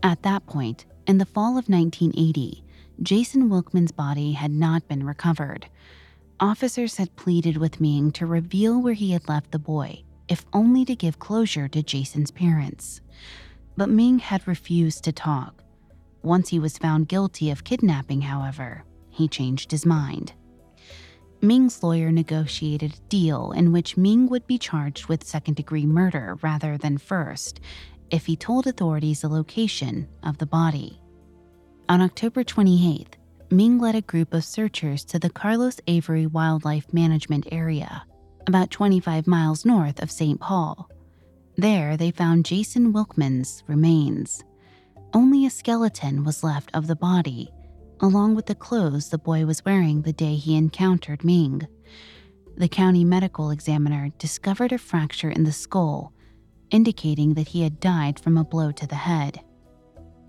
At 0.03 0.23
that 0.23 0.45
point, 0.45 0.85
in 1.07 1.17
the 1.17 1.25
fall 1.25 1.57
of 1.57 1.69
1980, 1.69 2.65
Jason 3.01 3.49
Wilkman's 3.49 3.93
body 3.93 4.33
had 4.33 4.51
not 4.51 4.87
been 4.89 5.05
recovered. 5.05 5.67
Officers 6.41 6.97
had 6.97 7.15
pleaded 7.15 7.55
with 7.55 7.79
Ming 7.79 8.11
to 8.11 8.25
reveal 8.25 8.81
where 8.81 8.93
he 8.93 9.11
had 9.11 9.29
left 9.29 9.51
the 9.51 9.59
boy, 9.59 10.03
if 10.27 10.45
only 10.53 10.85
to 10.85 10.95
give 10.95 11.19
closure 11.19 11.67
to 11.67 11.83
Jason's 11.83 12.31
parents. 12.31 13.01
But 13.75 13.89
Ming 13.89 14.19
had 14.19 14.47
refused 14.47 15.03
to 15.03 15.11
talk. 15.11 15.63
Once 16.23 16.49
he 16.49 16.59
was 16.59 16.77
found 16.77 17.07
guilty 17.07 17.51
of 17.51 17.63
kidnapping, 17.63 18.21
however, 18.21 18.83
he 19.09 19.27
changed 19.27 19.71
his 19.71 19.85
mind. 19.85 20.33
Ming's 21.41 21.83
lawyer 21.83 22.11
negotiated 22.11 22.93
a 22.93 23.09
deal 23.09 23.51
in 23.51 23.71
which 23.71 23.95
Ming 23.95 24.27
would 24.27 24.47
be 24.47 24.57
charged 24.57 25.05
with 25.07 25.23
second 25.23 25.53
degree 25.55 25.85
murder 25.85 26.37
rather 26.41 26.77
than 26.77 26.97
first, 26.97 27.59
if 28.09 28.25
he 28.25 28.35
told 28.35 28.65
authorities 28.65 29.21
the 29.21 29.29
location 29.29 30.07
of 30.23 30.37
the 30.39 30.45
body. 30.45 30.99
On 31.89 32.01
October 32.01 32.43
28th, 32.43 33.13
Ming 33.49 33.77
led 33.77 33.95
a 33.95 34.01
group 34.01 34.33
of 34.33 34.43
searchers 34.43 35.05
to 35.05 35.19
the 35.19 35.29
Carlos 35.29 35.79
Avery 35.87 36.25
Wildlife 36.25 36.91
Management 36.91 37.47
Area, 37.51 38.03
about 38.47 38.71
25 38.71 39.27
miles 39.27 39.65
north 39.65 40.01
of 40.01 40.09
St. 40.09 40.39
Paul. 40.39 40.89
There, 41.57 41.97
they 41.97 42.11
found 42.11 42.45
Jason 42.45 42.93
Wilkman's 42.93 43.63
remains. 43.67 44.43
Only 45.13 45.45
a 45.45 45.49
skeleton 45.49 46.23
was 46.23 46.43
left 46.43 46.71
of 46.73 46.87
the 46.87 46.95
body, 46.95 47.51
along 47.99 48.35
with 48.35 48.45
the 48.45 48.55
clothes 48.55 49.09
the 49.09 49.17
boy 49.17 49.45
was 49.45 49.65
wearing 49.65 50.01
the 50.01 50.13
day 50.13 50.35
he 50.35 50.55
encountered 50.55 51.23
Ming. 51.23 51.67
The 52.55 52.69
county 52.69 53.03
medical 53.03 53.51
examiner 53.51 54.11
discovered 54.17 54.71
a 54.71 54.77
fracture 54.77 55.29
in 55.29 55.43
the 55.43 55.51
skull 55.51 56.13
indicating 56.71 57.33
that 57.33 57.49
he 57.49 57.61
had 57.61 57.79
died 57.79 58.19
from 58.19 58.37
a 58.37 58.43
blow 58.43 58.71
to 58.71 58.87
the 58.87 58.95
head. 58.95 59.39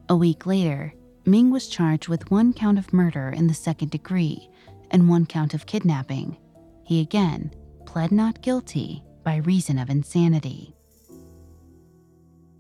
A 0.09 0.17
week 0.17 0.47
later, 0.47 0.95
Ming 1.25 1.51
was 1.51 1.69
charged 1.69 2.09
with 2.09 2.31
one 2.31 2.53
count 2.53 2.79
of 2.79 2.93
murder 2.93 3.29
in 3.29 3.47
the 3.47 3.55
second 3.55 3.91
degree 3.91 4.49
and 4.91 5.09
one 5.09 5.27
count 5.27 5.53
of 5.53 5.67
kidnapping. 5.67 6.37
He 6.85 7.01
again 7.01 7.53
pled 7.89 8.13
not 8.13 8.43
guilty 8.43 9.03
by 9.25 9.37
reason 9.37 9.79
of 9.79 9.89
insanity. 9.89 10.75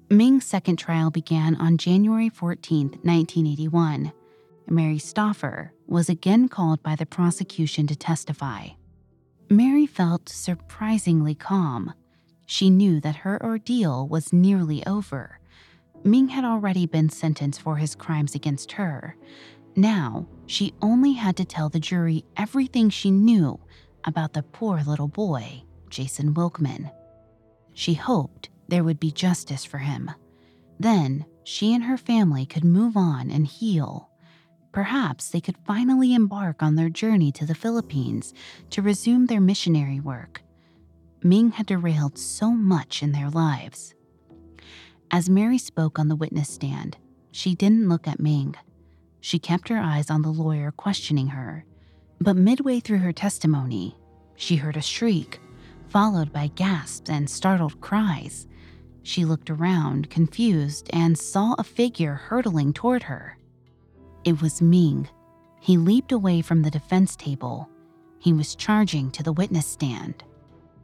Ming's 0.08 0.46
second 0.46 0.76
trial 0.76 1.10
began 1.10 1.54
on 1.56 1.76
January 1.76 2.30
14, 2.30 2.88
1981. 3.02 4.10
Mary 4.70 4.98
Stauffer 4.98 5.74
was 5.86 6.08
again 6.08 6.48
called 6.48 6.82
by 6.82 6.96
the 6.96 7.04
prosecution 7.04 7.86
to 7.86 7.94
testify. 7.94 8.68
Mary 9.50 9.84
felt 9.86 10.30
surprisingly 10.30 11.34
calm 11.34 11.92
she 12.46 12.70
knew 12.70 12.98
that 12.98 13.16
her 13.16 13.38
ordeal 13.44 14.08
was 14.08 14.32
nearly 14.32 14.84
over. 14.86 15.40
Ming 16.04 16.28
had 16.28 16.44
already 16.46 16.86
been 16.86 17.10
sentenced 17.10 17.60
for 17.60 17.76
his 17.76 17.94
crimes 17.94 18.34
against 18.34 18.72
her. 18.72 19.14
Now, 19.76 20.26
she 20.46 20.72
only 20.80 21.12
had 21.12 21.36
to 21.36 21.44
tell 21.44 21.68
the 21.68 21.78
jury 21.78 22.24
everything 22.38 22.88
she 22.88 23.10
knew 23.10 23.60
about 24.04 24.32
the 24.32 24.42
poor 24.42 24.82
little 24.82 25.08
boy, 25.08 25.62
Jason 25.90 26.34
Wilkman. 26.34 26.90
She 27.74 27.94
hoped 27.94 28.50
there 28.68 28.84
would 28.84 29.00
be 29.00 29.10
justice 29.10 29.64
for 29.64 29.78
him. 29.78 30.10
Then, 30.78 31.26
she 31.44 31.74
and 31.74 31.84
her 31.84 31.96
family 31.96 32.44
could 32.44 32.64
move 32.64 32.96
on 32.96 33.30
and 33.30 33.46
heal. 33.46 34.10
Perhaps 34.72 35.30
they 35.30 35.40
could 35.40 35.56
finally 35.66 36.14
embark 36.14 36.62
on 36.62 36.76
their 36.76 36.90
journey 36.90 37.32
to 37.32 37.46
the 37.46 37.54
Philippines 37.54 38.34
to 38.70 38.82
resume 38.82 39.26
their 39.26 39.40
missionary 39.40 39.98
work. 39.98 40.42
Ming 41.22 41.50
had 41.52 41.66
derailed 41.66 42.18
so 42.18 42.52
much 42.52 43.02
in 43.02 43.12
their 43.12 43.30
lives. 43.30 43.94
As 45.10 45.30
Mary 45.30 45.58
spoke 45.58 45.98
on 45.98 46.08
the 46.08 46.16
witness 46.16 46.50
stand, 46.50 46.98
she 47.32 47.54
didn't 47.54 47.88
look 47.88 48.06
at 48.06 48.20
Ming. 48.20 48.54
She 49.20 49.38
kept 49.38 49.68
her 49.68 49.78
eyes 49.78 50.10
on 50.10 50.22
the 50.22 50.28
lawyer 50.28 50.70
questioning 50.70 51.28
her. 51.28 51.64
But 52.20 52.36
midway 52.36 52.80
through 52.80 52.98
her 52.98 53.12
testimony, 53.12 53.96
she 54.34 54.56
heard 54.56 54.76
a 54.76 54.82
shriek, 54.82 55.40
followed 55.88 56.32
by 56.32 56.48
gasps 56.48 57.10
and 57.10 57.28
startled 57.28 57.80
cries. 57.80 58.46
She 59.02 59.24
looked 59.24 59.50
around, 59.50 60.10
confused, 60.10 60.90
and 60.92 61.16
saw 61.16 61.54
a 61.58 61.64
figure 61.64 62.14
hurtling 62.14 62.72
toward 62.72 63.04
her. 63.04 63.38
It 64.24 64.42
was 64.42 64.60
Ming. 64.60 65.08
He 65.60 65.76
leaped 65.76 66.12
away 66.12 66.42
from 66.42 66.62
the 66.62 66.70
defense 66.70 67.16
table. 67.16 67.68
He 68.18 68.32
was 68.32 68.54
charging 68.54 69.10
to 69.12 69.22
the 69.22 69.32
witness 69.32 69.66
stand. 69.66 70.24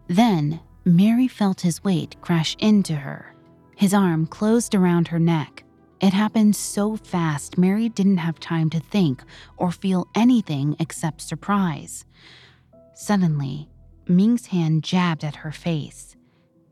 Then, 0.06 0.60
Mary 0.84 1.28
felt 1.28 1.60
his 1.60 1.82
weight 1.82 2.16
crash 2.20 2.56
into 2.60 2.94
her. 2.94 3.34
His 3.76 3.92
arm 3.92 4.26
closed 4.26 4.74
around 4.74 5.08
her 5.08 5.18
neck. 5.18 5.63
It 6.00 6.12
happened 6.12 6.56
so 6.56 6.96
fast, 6.96 7.56
Mary 7.56 7.88
didn't 7.88 8.18
have 8.18 8.40
time 8.40 8.68
to 8.70 8.80
think 8.80 9.22
or 9.56 9.70
feel 9.70 10.08
anything 10.14 10.76
except 10.78 11.20
surprise. 11.20 12.04
Suddenly, 12.94 13.68
Ming's 14.06 14.46
hand 14.46 14.84
jabbed 14.84 15.24
at 15.24 15.36
her 15.36 15.52
face. 15.52 16.16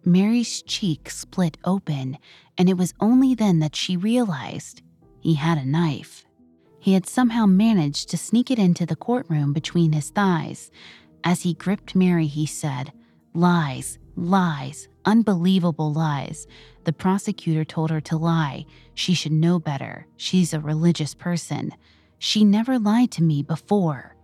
Mary's 0.04 0.62
cheek 0.62 1.08
split 1.08 1.56
open, 1.64 2.18
and 2.58 2.68
it 2.68 2.76
was 2.76 2.94
only 3.00 3.34
then 3.34 3.60
that 3.60 3.76
she 3.76 3.96
realized 3.96 4.82
he 5.20 5.34
had 5.34 5.58
a 5.58 5.64
knife. 5.64 6.24
He 6.80 6.94
had 6.94 7.06
somehow 7.06 7.46
managed 7.46 8.10
to 8.10 8.18
sneak 8.18 8.50
it 8.50 8.58
into 8.58 8.84
the 8.84 8.96
courtroom 8.96 9.52
between 9.52 9.92
his 9.92 10.10
thighs. 10.10 10.70
As 11.22 11.42
he 11.42 11.54
gripped 11.54 11.94
Mary, 11.94 12.26
he 12.26 12.44
said, 12.44 12.92
Lies, 13.34 13.98
lies, 14.16 14.88
unbelievable 15.04 15.92
lies. 15.92 16.48
The 16.84 16.92
prosecutor 16.92 17.64
told 17.64 17.90
her 17.90 18.00
to 18.02 18.16
lie. 18.16 18.66
She 18.94 19.14
should 19.14 19.32
know 19.32 19.58
better. 19.58 20.06
She's 20.16 20.52
a 20.52 20.60
religious 20.60 21.14
person. 21.14 21.72
She 22.18 22.44
never 22.44 22.78
lied 22.78 23.10
to 23.12 23.22
me 23.22 23.42
before. 23.42 24.16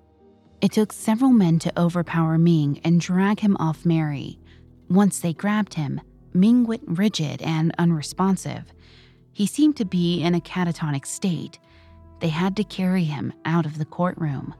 It 0.60 0.72
took 0.72 0.92
several 0.92 1.30
men 1.30 1.60
to 1.60 1.80
overpower 1.80 2.36
Ming 2.36 2.80
and 2.82 3.00
drag 3.00 3.40
him 3.40 3.56
off 3.58 3.86
Mary. 3.86 4.40
Once 4.88 5.20
they 5.20 5.32
grabbed 5.32 5.74
him, 5.74 6.00
Ming 6.34 6.64
went 6.64 6.82
rigid 6.86 7.42
and 7.42 7.72
unresponsive. 7.78 8.72
He 9.32 9.46
seemed 9.46 9.76
to 9.76 9.84
be 9.84 10.20
in 10.20 10.34
a 10.34 10.40
catatonic 10.40 11.06
state. 11.06 11.60
They 12.20 12.28
had 12.28 12.56
to 12.56 12.64
carry 12.64 13.04
him 13.04 13.32
out 13.44 13.66
of 13.66 13.78
the 13.78 13.84
courtroom. 13.84 14.54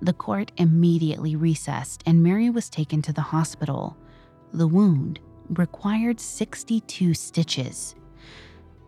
The 0.00 0.12
court 0.12 0.52
immediately 0.56 1.34
recessed 1.34 2.04
and 2.06 2.22
Mary 2.22 2.50
was 2.50 2.70
taken 2.70 3.02
to 3.02 3.12
the 3.12 3.20
hospital. 3.20 3.96
The 4.52 4.68
wound 4.68 5.18
required 5.50 6.20
62 6.20 7.14
stitches. 7.14 7.94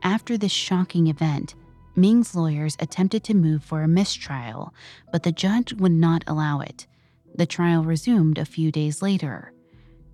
After 0.02 0.38
this 0.38 0.52
shocking 0.52 1.08
event, 1.08 1.54
Ming's 1.96 2.34
lawyers 2.34 2.76
attempted 2.80 3.24
to 3.24 3.34
move 3.34 3.62
for 3.62 3.82
a 3.82 3.88
mistrial, 3.88 4.72
but 5.12 5.22
the 5.22 5.32
judge 5.32 5.72
would 5.74 5.92
not 5.92 6.24
allow 6.26 6.61
it. 6.61 6.86
The 7.34 7.46
trial 7.46 7.84
resumed 7.84 8.38
a 8.38 8.44
few 8.44 8.72
days 8.72 9.02
later. 9.02 9.52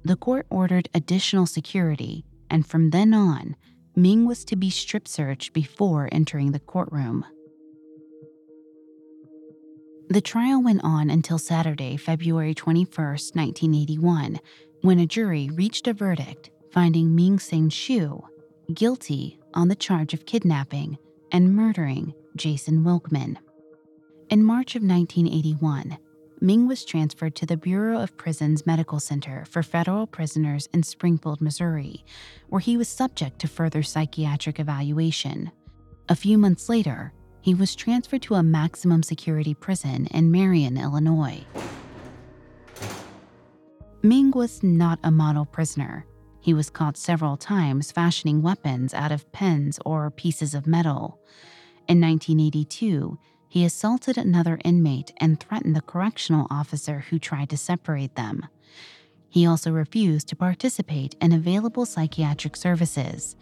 The 0.04 0.16
court 0.16 0.46
ordered 0.50 0.88
additional 0.94 1.46
security, 1.46 2.24
and 2.50 2.66
from 2.66 2.90
then 2.90 3.14
on, 3.14 3.56
Ming 3.94 4.26
was 4.26 4.44
to 4.46 4.56
be 4.56 4.70
strip 4.70 5.08
searched 5.08 5.52
before 5.52 6.08
entering 6.12 6.52
the 6.52 6.60
courtroom. 6.60 7.24
The 10.08 10.20
trial 10.20 10.62
went 10.62 10.82
on 10.84 11.10
until 11.10 11.38
Saturday, 11.38 11.96
February 11.96 12.54
21, 12.54 12.86
1981, 12.94 14.38
when 14.86 15.00
a 15.00 15.06
jury 15.06 15.50
reached 15.54 15.88
a 15.88 15.92
verdict 15.92 16.50
finding 16.70 17.12
Ming 17.12 17.40
Sen 17.40 17.70
Shiue 17.70 18.22
guilty 18.72 19.36
on 19.52 19.66
the 19.66 19.74
charge 19.74 20.14
of 20.14 20.26
kidnapping 20.26 20.96
and 21.32 21.56
murdering 21.56 22.14
Jason 22.36 22.84
Wilkman. 22.84 23.36
In 24.30 24.44
March 24.44 24.76
of 24.76 24.82
1981, 24.82 25.98
Ming 26.40 26.68
was 26.68 26.84
transferred 26.84 27.34
to 27.34 27.46
the 27.46 27.56
Bureau 27.56 28.00
of 28.00 28.16
Prisons 28.16 28.64
Medical 28.64 29.00
Center 29.00 29.44
for 29.50 29.64
federal 29.64 30.06
prisoners 30.06 30.68
in 30.72 30.84
Springfield, 30.84 31.40
Missouri, 31.40 32.04
where 32.48 32.60
he 32.60 32.76
was 32.76 32.86
subject 32.86 33.40
to 33.40 33.48
further 33.48 33.82
psychiatric 33.82 34.60
evaluation. 34.60 35.50
A 36.08 36.14
few 36.14 36.38
months 36.38 36.68
later, 36.68 37.12
he 37.40 37.54
was 37.54 37.74
transferred 37.74 38.22
to 38.22 38.36
a 38.36 38.42
maximum 38.44 39.02
security 39.02 39.52
prison 39.52 40.06
in 40.12 40.30
Marion, 40.30 40.76
Illinois. 40.76 41.44
Ming 44.06 44.30
was 44.30 44.62
not 44.62 45.00
a 45.02 45.10
model 45.10 45.44
prisoner. 45.44 46.06
He 46.38 46.54
was 46.54 46.70
caught 46.70 46.96
several 46.96 47.36
times 47.36 47.90
fashioning 47.90 48.40
weapons 48.40 48.94
out 48.94 49.10
of 49.10 49.32
pens 49.32 49.80
or 49.84 50.12
pieces 50.12 50.54
of 50.54 50.64
metal. 50.64 51.18
In 51.88 52.00
1982, 52.00 53.18
he 53.48 53.64
assaulted 53.64 54.16
another 54.16 54.60
inmate 54.64 55.12
and 55.16 55.40
threatened 55.40 55.74
the 55.74 55.80
correctional 55.80 56.46
officer 56.50 57.00
who 57.10 57.18
tried 57.18 57.50
to 57.50 57.56
separate 57.56 58.14
them. 58.14 58.46
He 59.28 59.44
also 59.44 59.72
refused 59.72 60.28
to 60.28 60.36
participate 60.36 61.16
in 61.20 61.32
available 61.32 61.84
psychiatric 61.84 62.54
services. 62.54 63.34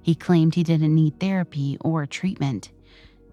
He 0.00 0.14
claimed 0.14 0.54
he 0.54 0.62
didn't 0.62 0.94
need 0.94 1.20
therapy 1.20 1.76
or 1.82 2.06
treatment. 2.06 2.70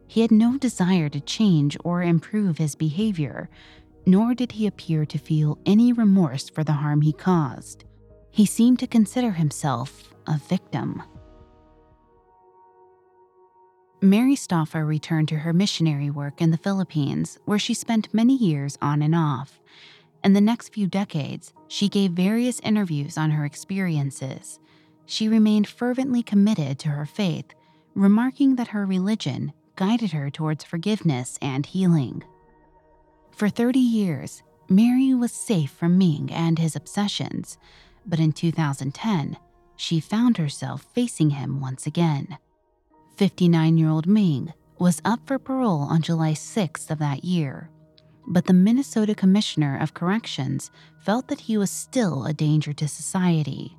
He 0.05 0.19
had 0.19 0.31
no 0.31 0.57
desire 0.57 1.07
to 1.07 1.21
change 1.21 1.77
or 1.85 2.03
improve 2.03 2.57
his 2.57 2.75
behavior, 2.75 3.49
nor 4.05 4.33
did 4.33 4.51
he 4.53 4.67
appear 4.67 5.05
to 5.05 5.17
feel 5.17 5.57
any 5.65 5.93
remorse 5.93 6.49
for 6.49 6.63
the 6.63 6.73
harm 6.73 7.01
he 7.01 7.13
caused. 7.13 7.85
He 8.31 8.45
seemed 8.45 8.79
to 8.79 8.87
consider 8.87 9.31
himself 9.31 10.13
a 10.27 10.37
victim. 10.37 11.01
Mary 14.01 14.35
Stauffer 14.35 14.85
returned 14.85 15.29
to 15.29 15.37
her 15.37 15.53
missionary 15.53 16.09
work 16.09 16.41
in 16.41 16.51
the 16.51 16.57
Philippines, 16.57 17.39
where 17.45 17.59
she 17.59 17.73
spent 17.73 18.13
many 18.13 18.35
years 18.35 18.77
on 18.81 19.01
and 19.01 19.15
off. 19.15 19.61
In 20.23 20.33
the 20.33 20.41
next 20.41 20.73
few 20.73 20.87
decades, 20.87 21.53
she 21.69 21.87
gave 21.87 22.11
various 22.11 22.59
interviews 22.61 23.17
on 23.17 23.31
her 23.31 23.45
experiences. 23.45 24.59
She 25.05 25.29
remained 25.29 25.67
fervently 25.67 26.21
committed 26.21 26.79
to 26.79 26.89
her 26.89 27.05
faith, 27.05 27.53
remarking 27.95 28.55
that 28.55 28.69
her 28.69 28.85
religion 28.85 29.53
guided 29.75 30.11
her 30.11 30.29
towards 30.29 30.63
forgiveness 30.63 31.37
and 31.41 31.65
healing. 31.65 32.23
For 33.35 33.49
30 33.49 33.79
years, 33.79 34.43
Mary 34.69 35.13
was 35.13 35.31
safe 35.31 35.71
from 35.71 35.97
Ming 35.97 36.31
and 36.31 36.59
his 36.59 36.75
obsessions, 36.75 37.57
but 38.05 38.19
in 38.19 38.31
2010, 38.31 39.37
she 39.75 39.99
found 39.99 40.37
herself 40.37 40.85
facing 40.93 41.31
him 41.31 41.59
once 41.59 41.87
again. 41.87 42.37
59 43.17 43.77
year 43.77 43.89
old 43.89 44.07
Ming 44.07 44.53
was 44.77 45.01
up 45.03 45.19
for 45.25 45.39
parole 45.39 45.81
on 45.81 46.01
July 46.01 46.33
6th 46.33 46.91
of 46.91 46.99
that 46.99 47.23
year, 47.23 47.69
but 48.27 48.45
the 48.45 48.53
Minnesota 48.53 49.15
Commissioner 49.15 49.77
of 49.79 49.93
Corrections 49.93 50.69
felt 51.01 51.27
that 51.27 51.41
he 51.41 51.57
was 51.57 51.71
still 51.71 52.25
a 52.25 52.33
danger 52.33 52.71
to 52.73 52.87
society. 52.87 53.75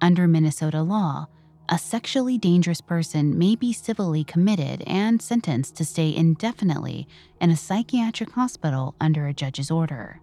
Under 0.00 0.26
Minnesota 0.26 0.82
law, 0.82 1.26
a 1.70 1.78
sexually 1.78 2.36
dangerous 2.36 2.80
person 2.80 3.38
may 3.38 3.54
be 3.54 3.72
civilly 3.72 4.24
committed 4.24 4.82
and 4.88 5.22
sentenced 5.22 5.76
to 5.76 5.84
stay 5.84 6.14
indefinitely 6.14 7.06
in 7.40 7.48
a 7.50 7.56
psychiatric 7.56 8.32
hospital 8.32 8.96
under 9.00 9.28
a 9.28 9.32
judge's 9.32 9.70
order. 9.70 10.20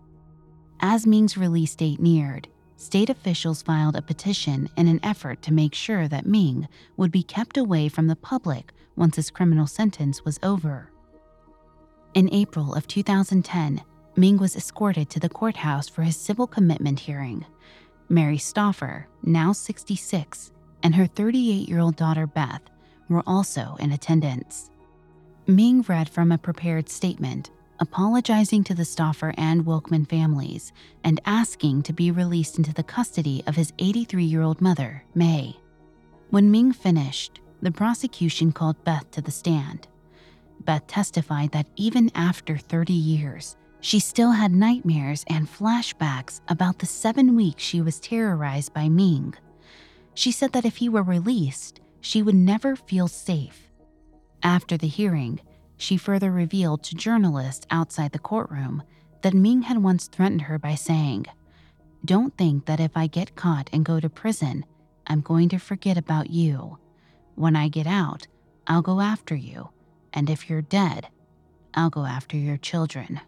As 0.82 1.08
Ming's 1.08 1.38
release 1.38 1.74
date 1.74 2.02
neared, 2.02 2.50
state 2.76 3.10
officials 3.10 3.62
filed 3.62 3.96
a 3.96 4.02
petition 4.02 4.70
in 4.76 4.90
an 4.90 5.00
effort 5.04 5.42
to 5.44 5.54
make 5.54 5.74
sure 5.74 6.10
that 6.10 6.26
Ming 6.26 6.68
would 6.98 7.14
be 7.14 7.24
kept 7.24 7.56
away 7.56 7.88
from 7.88 8.08
the 8.08 8.18
public 8.18 8.74
once 8.98 9.16
his 9.16 9.32
criminal 9.32 9.68
sentence 9.68 10.26
was 10.26 10.40
over. 10.44 10.92
In 12.14 12.32
April 12.34 12.76
of 12.76 12.88
2010, 12.88 13.82
Ming 14.18 14.38
was 14.38 14.58
escorted 14.58 15.10
to 15.12 15.20
the 15.20 15.30
courthouse 15.30 15.88
for 15.88 16.02
his 16.02 16.18
civil 16.18 16.46
commitment 16.46 17.00
hearing. 17.00 17.46
Mary 18.10 18.38
Stauffer, 18.38 19.08
now 19.24 19.54
66, 19.54 20.52
and 20.88 20.96
her 20.96 21.06
38 21.06 21.68
year 21.68 21.80
old 21.80 21.98
daughter 21.98 22.26
Beth 22.26 22.62
were 23.10 23.24
also 23.28 23.76
in 23.78 23.92
attendance. 23.92 24.72
Ming 25.46 25.82
read 25.82 26.08
from 26.08 26.32
a 26.32 26.38
prepared 26.38 26.88
statement 26.88 27.52
apologizing 27.82 28.64
to 28.64 28.74
the 28.74 28.86
Stauffer 28.86 29.34
and 29.38 29.66
Wilkman 29.66 30.08
families 30.08 30.72
and 31.04 31.20
asking 31.26 31.84
to 31.84 31.92
be 31.92 32.10
released 32.10 32.58
into 32.58 32.74
the 32.74 32.84
custody 32.84 33.44
of 33.48 33.58
his 33.58 33.74
83 33.80 34.24
year 34.24 34.42
old 34.42 34.62
mother, 34.62 35.04
May. 35.14 35.58
When 36.30 36.52
Ming 36.52 36.72
finished, 36.72 37.42
the 37.62 37.72
prosecution 37.72 38.54
called 38.54 38.82
Beth 38.86 39.12
to 39.12 39.22
the 39.22 39.30
stand. 39.30 39.90
Beth 40.62 40.88
testified 40.88 41.52
that 41.52 41.68
even 41.76 42.10
after 42.16 42.58
30 42.58 42.94
years, 42.94 43.58
she 43.82 44.00
still 44.00 44.32
had 44.32 44.54
nightmares 44.54 45.26
and 45.28 45.52
flashbacks 45.52 46.40
about 46.48 46.80
the 46.80 46.86
seven 46.86 47.36
weeks 47.36 47.62
she 47.62 47.82
was 47.82 48.00
terrorized 48.00 48.74
by 48.74 48.88
Ming. 48.88 49.36
She 50.18 50.32
said 50.32 50.54
that 50.54 50.66
if 50.66 50.78
he 50.78 50.90
were 50.90 51.04
released, 51.04 51.80
she 52.02 52.24
would 52.24 52.34
never 52.34 52.76
feel 52.76 53.08
safe. 53.08 53.72
After 54.42 54.76
the 54.76 54.88
hearing, 54.88 55.40
she 55.78 55.96
further 55.96 56.32
revealed 56.32 56.82
to 56.86 56.96
journalists 56.96 57.68
outside 57.70 58.14
the 58.14 58.18
courtroom 58.18 58.82
that 59.22 59.36
Ming 59.36 59.62
had 59.62 59.84
once 59.84 60.08
threatened 60.08 60.42
her 60.42 60.58
by 60.58 60.74
saying, 60.74 61.28
Don't 62.04 62.36
think 62.36 62.66
that 62.66 62.80
if 62.80 62.98
I 62.98 63.06
get 63.06 63.36
caught 63.36 63.70
and 63.72 63.86
go 63.86 64.00
to 64.00 64.10
prison, 64.10 64.66
I'm 65.06 65.22
going 65.22 65.50
to 65.50 65.60
forget 65.60 66.00
about 66.00 66.32
you. 66.32 66.80
When 67.36 67.56
I 67.56 67.68
get 67.68 67.86
out, 67.86 68.26
I'll 68.66 68.82
go 68.82 69.02
after 69.02 69.36
you, 69.36 69.70
and 70.14 70.32
if 70.32 70.50
you're 70.50 70.64
dead, 70.64 71.10
I'll 71.76 71.92
go 71.92 72.06
after 72.06 72.38
your 72.38 72.58
children. 72.58 73.22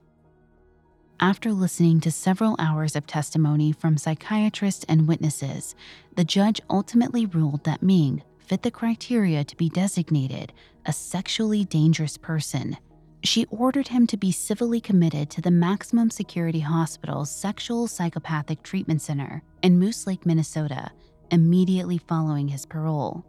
After 1.22 1.51
listening 1.51 1.99
to 2.01 2.11
several 2.11 2.55
hours 2.59 2.95
of 2.95 3.05
testimony 3.05 3.74
from 3.74 3.97
psychiatrists 3.97 4.86
and 4.88 5.05
witnesses, 5.05 5.76
the 6.15 6.24
judge 6.24 6.61
ultimately 6.70 7.26
ruled 7.26 7.65
that 7.65 7.84
Ming 7.84 8.24
fit 8.38 8.63
the 8.63 8.72
criteria 8.72 9.43
to 9.43 9.57
be 9.57 9.67
designated 9.67 10.53
a 10.86 10.93
sexually 10.93 11.65
dangerous 11.65 12.15
person. 12.15 12.78
She 13.22 13.45
ordered 13.47 13.89
him 13.89 14.07
to 14.07 14.15
be 14.15 14.32
civilly 14.32 14.80
committed 14.80 15.30
to 15.32 15.41
the 15.41 15.51
Maximum 15.51 16.09
Security 16.09 16.61
Hospital's 16.61 17.30
Sexual 17.30 17.88
Psychopathic 17.88 18.63
Treatment 18.63 19.01
Center 19.01 19.43
in 19.61 19.78
Moose 19.78 20.07
Lake, 20.07 20.26
Minnesota, 20.26 20.89
immediately 21.32 21.97
following 21.97 22.47
his 22.47 22.65
parole. 22.65 23.26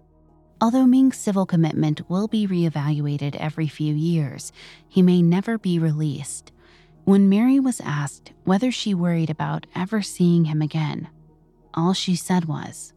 Although 0.60 0.86
Ming's 0.86 1.16
civil 1.16 1.44
commitment 1.44 2.08
will 2.08 2.28
be 2.28 2.46
reevaluated 2.46 3.34
every 3.34 3.66
few 3.66 3.96
years, 3.96 4.52
he 4.88 5.02
may 5.02 5.22
never 5.22 5.58
be 5.58 5.80
released. 5.80 6.52
When 7.04 7.28
Mary 7.28 7.58
was 7.58 7.80
asked 7.80 8.32
whether 8.44 8.70
she 8.70 8.94
worried 8.94 9.30
about 9.30 9.66
ever 9.74 10.02
seeing 10.02 10.44
him 10.44 10.62
again, 10.62 11.08
all 11.74 11.92
she 11.92 12.14
said 12.14 12.44
was, 12.44 12.92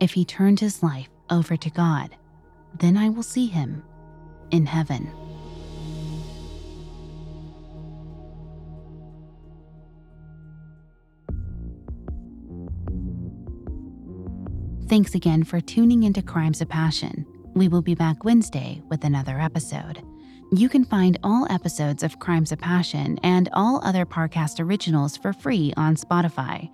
If 0.00 0.12
he 0.12 0.24
turned 0.24 0.60
his 0.60 0.82
life 0.82 1.08
over 1.30 1.56
to 1.56 1.70
God, 1.70 2.16
then 2.78 2.96
I 2.96 3.08
will 3.08 3.22
see 3.22 3.46
him 3.46 3.82
in 4.50 4.66
heaven. 4.66 5.10
Thanks 14.88 15.14
again 15.14 15.44
for 15.44 15.60
tuning 15.60 16.04
into 16.04 16.22
Crimes 16.22 16.62
of 16.62 16.68
Passion. 16.68 17.26
We 17.54 17.68
will 17.68 17.82
be 17.82 17.94
back 17.94 18.24
Wednesday 18.24 18.80
with 18.88 19.04
another 19.04 19.38
episode. 19.38 20.02
You 20.50 20.70
can 20.70 20.84
find 20.84 21.18
all 21.22 21.46
episodes 21.50 22.02
of 22.02 22.18
Crimes 22.20 22.52
of 22.52 22.58
Passion 22.58 23.18
and 23.22 23.50
all 23.52 23.82
other 23.84 24.06
Parcast 24.06 24.64
originals 24.64 25.14
for 25.14 25.34
free 25.34 25.74
on 25.76 25.94
Spotify. 25.94 26.70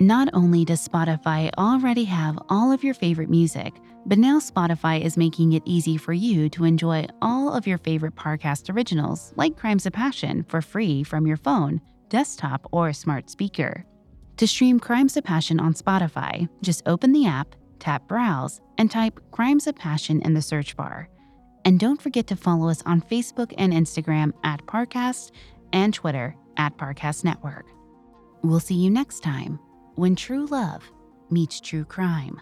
Not 0.00 0.28
only 0.32 0.64
does 0.64 0.86
Spotify 0.88 1.48
already 1.56 2.02
have 2.04 2.36
all 2.48 2.72
of 2.72 2.82
your 2.82 2.94
favorite 2.94 3.30
music, 3.30 3.74
but 4.06 4.18
now 4.18 4.40
Spotify 4.40 5.00
is 5.00 5.16
making 5.16 5.52
it 5.52 5.62
easy 5.64 5.96
for 5.96 6.12
you 6.12 6.48
to 6.48 6.64
enjoy 6.64 7.06
all 7.20 7.52
of 7.52 7.64
your 7.64 7.78
favorite 7.78 8.16
Parcast 8.16 8.74
originals, 8.74 9.32
like 9.36 9.56
Crimes 9.56 9.86
of 9.86 9.92
Passion, 9.92 10.44
for 10.48 10.60
free 10.60 11.04
from 11.04 11.24
your 11.24 11.36
phone, 11.36 11.80
desktop, 12.08 12.66
or 12.72 12.92
smart 12.92 13.30
speaker. 13.30 13.84
To 14.38 14.48
stream 14.48 14.80
Crimes 14.80 15.16
of 15.16 15.22
Passion 15.22 15.60
on 15.60 15.74
Spotify, 15.74 16.48
just 16.60 16.82
open 16.86 17.12
the 17.12 17.26
app, 17.26 17.54
tap 17.78 18.08
Browse, 18.08 18.60
and 18.78 18.90
type 18.90 19.20
Crimes 19.30 19.68
of 19.68 19.76
Passion 19.76 20.20
in 20.22 20.34
the 20.34 20.42
search 20.42 20.76
bar. 20.76 21.08
And 21.64 21.78
don't 21.78 22.02
forget 22.02 22.26
to 22.28 22.36
follow 22.36 22.68
us 22.68 22.82
on 22.86 23.02
Facebook 23.02 23.54
and 23.56 23.72
Instagram 23.72 24.32
at 24.42 24.64
Parcast 24.66 25.30
and 25.72 25.94
Twitter 25.94 26.34
at 26.56 26.76
Parcast 26.76 27.24
Network. 27.24 27.66
We'll 28.42 28.60
see 28.60 28.74
you 28.74 28.90
next 28.90 29.20
time 29.20 29.58
when 29.94 30.16
true 30.16 30.46
love 30.46 30.82
meets 31.30 31.60
true 31.60 31.84
crime. 31.84 32.40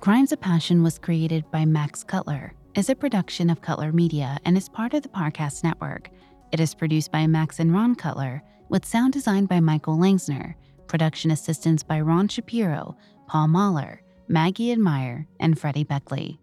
Crimes 0.00 0.30
of 0.30 0.40
Passion 0.40 0.82
was 0.82 0.98
created 0.98 1.50
by 1.50 1.64
Max 1.64 2.04
Cutler, 2.04 2.54
is 2.76 2.88
a 2.88 2.94
production 2.94 3.50
of 3.50 3.60
Cutler 3.60 3.90
Media, 3.92 4.38
and 4.44 4.56
is 4.56 4.68
part 4.68 4.94
of 4.94 5.02
the 5.02 5.08
Parcast 5.08 5.64
Network. 5.64 6.10
It 6.52 6.60
is 6.60 6.74
produced 6.74 7.10
by 7.10 7.26
Max 7.26 7.58
and 7.58 7.74
Ron 7.74 7.96
Cutler, 7.96 8.42
with 8.68 8.84
sound 8.84 9.12
design 9.12 9.46
by 9.46 9.58
Michael 9.58 9.98
Langsner, 9.98 10.54
production 10.86 11.32
assistance 11.32 11.82
by 11.82 12.00
Ron 12.00 12.28
Shapiro, 12.28 12.96
Paul 13.26 13.48
Mahler, 13.48 14.00
Maggie 14.28 14.70
Admire, 14.70 15.26
and 15.40 15.58
Freddie 15.58 15.84
Beckley. 15.84 16.38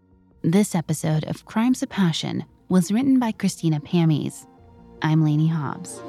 This 0.47 0.75
episode 0.75 1.23
of 1.23 1.43
Crimes 1.45 1.81
of 1.81 1.89
Passion 1.89 2.45
was 2.69 2.91
written 2.91 3.17
by 3.17 3.31
Christina 3.31 3.79
Pamies. 3.79 4.45
I'm 5.01 5.23
Lainey 5.23 5.47
Hobbs. 5.47 5.99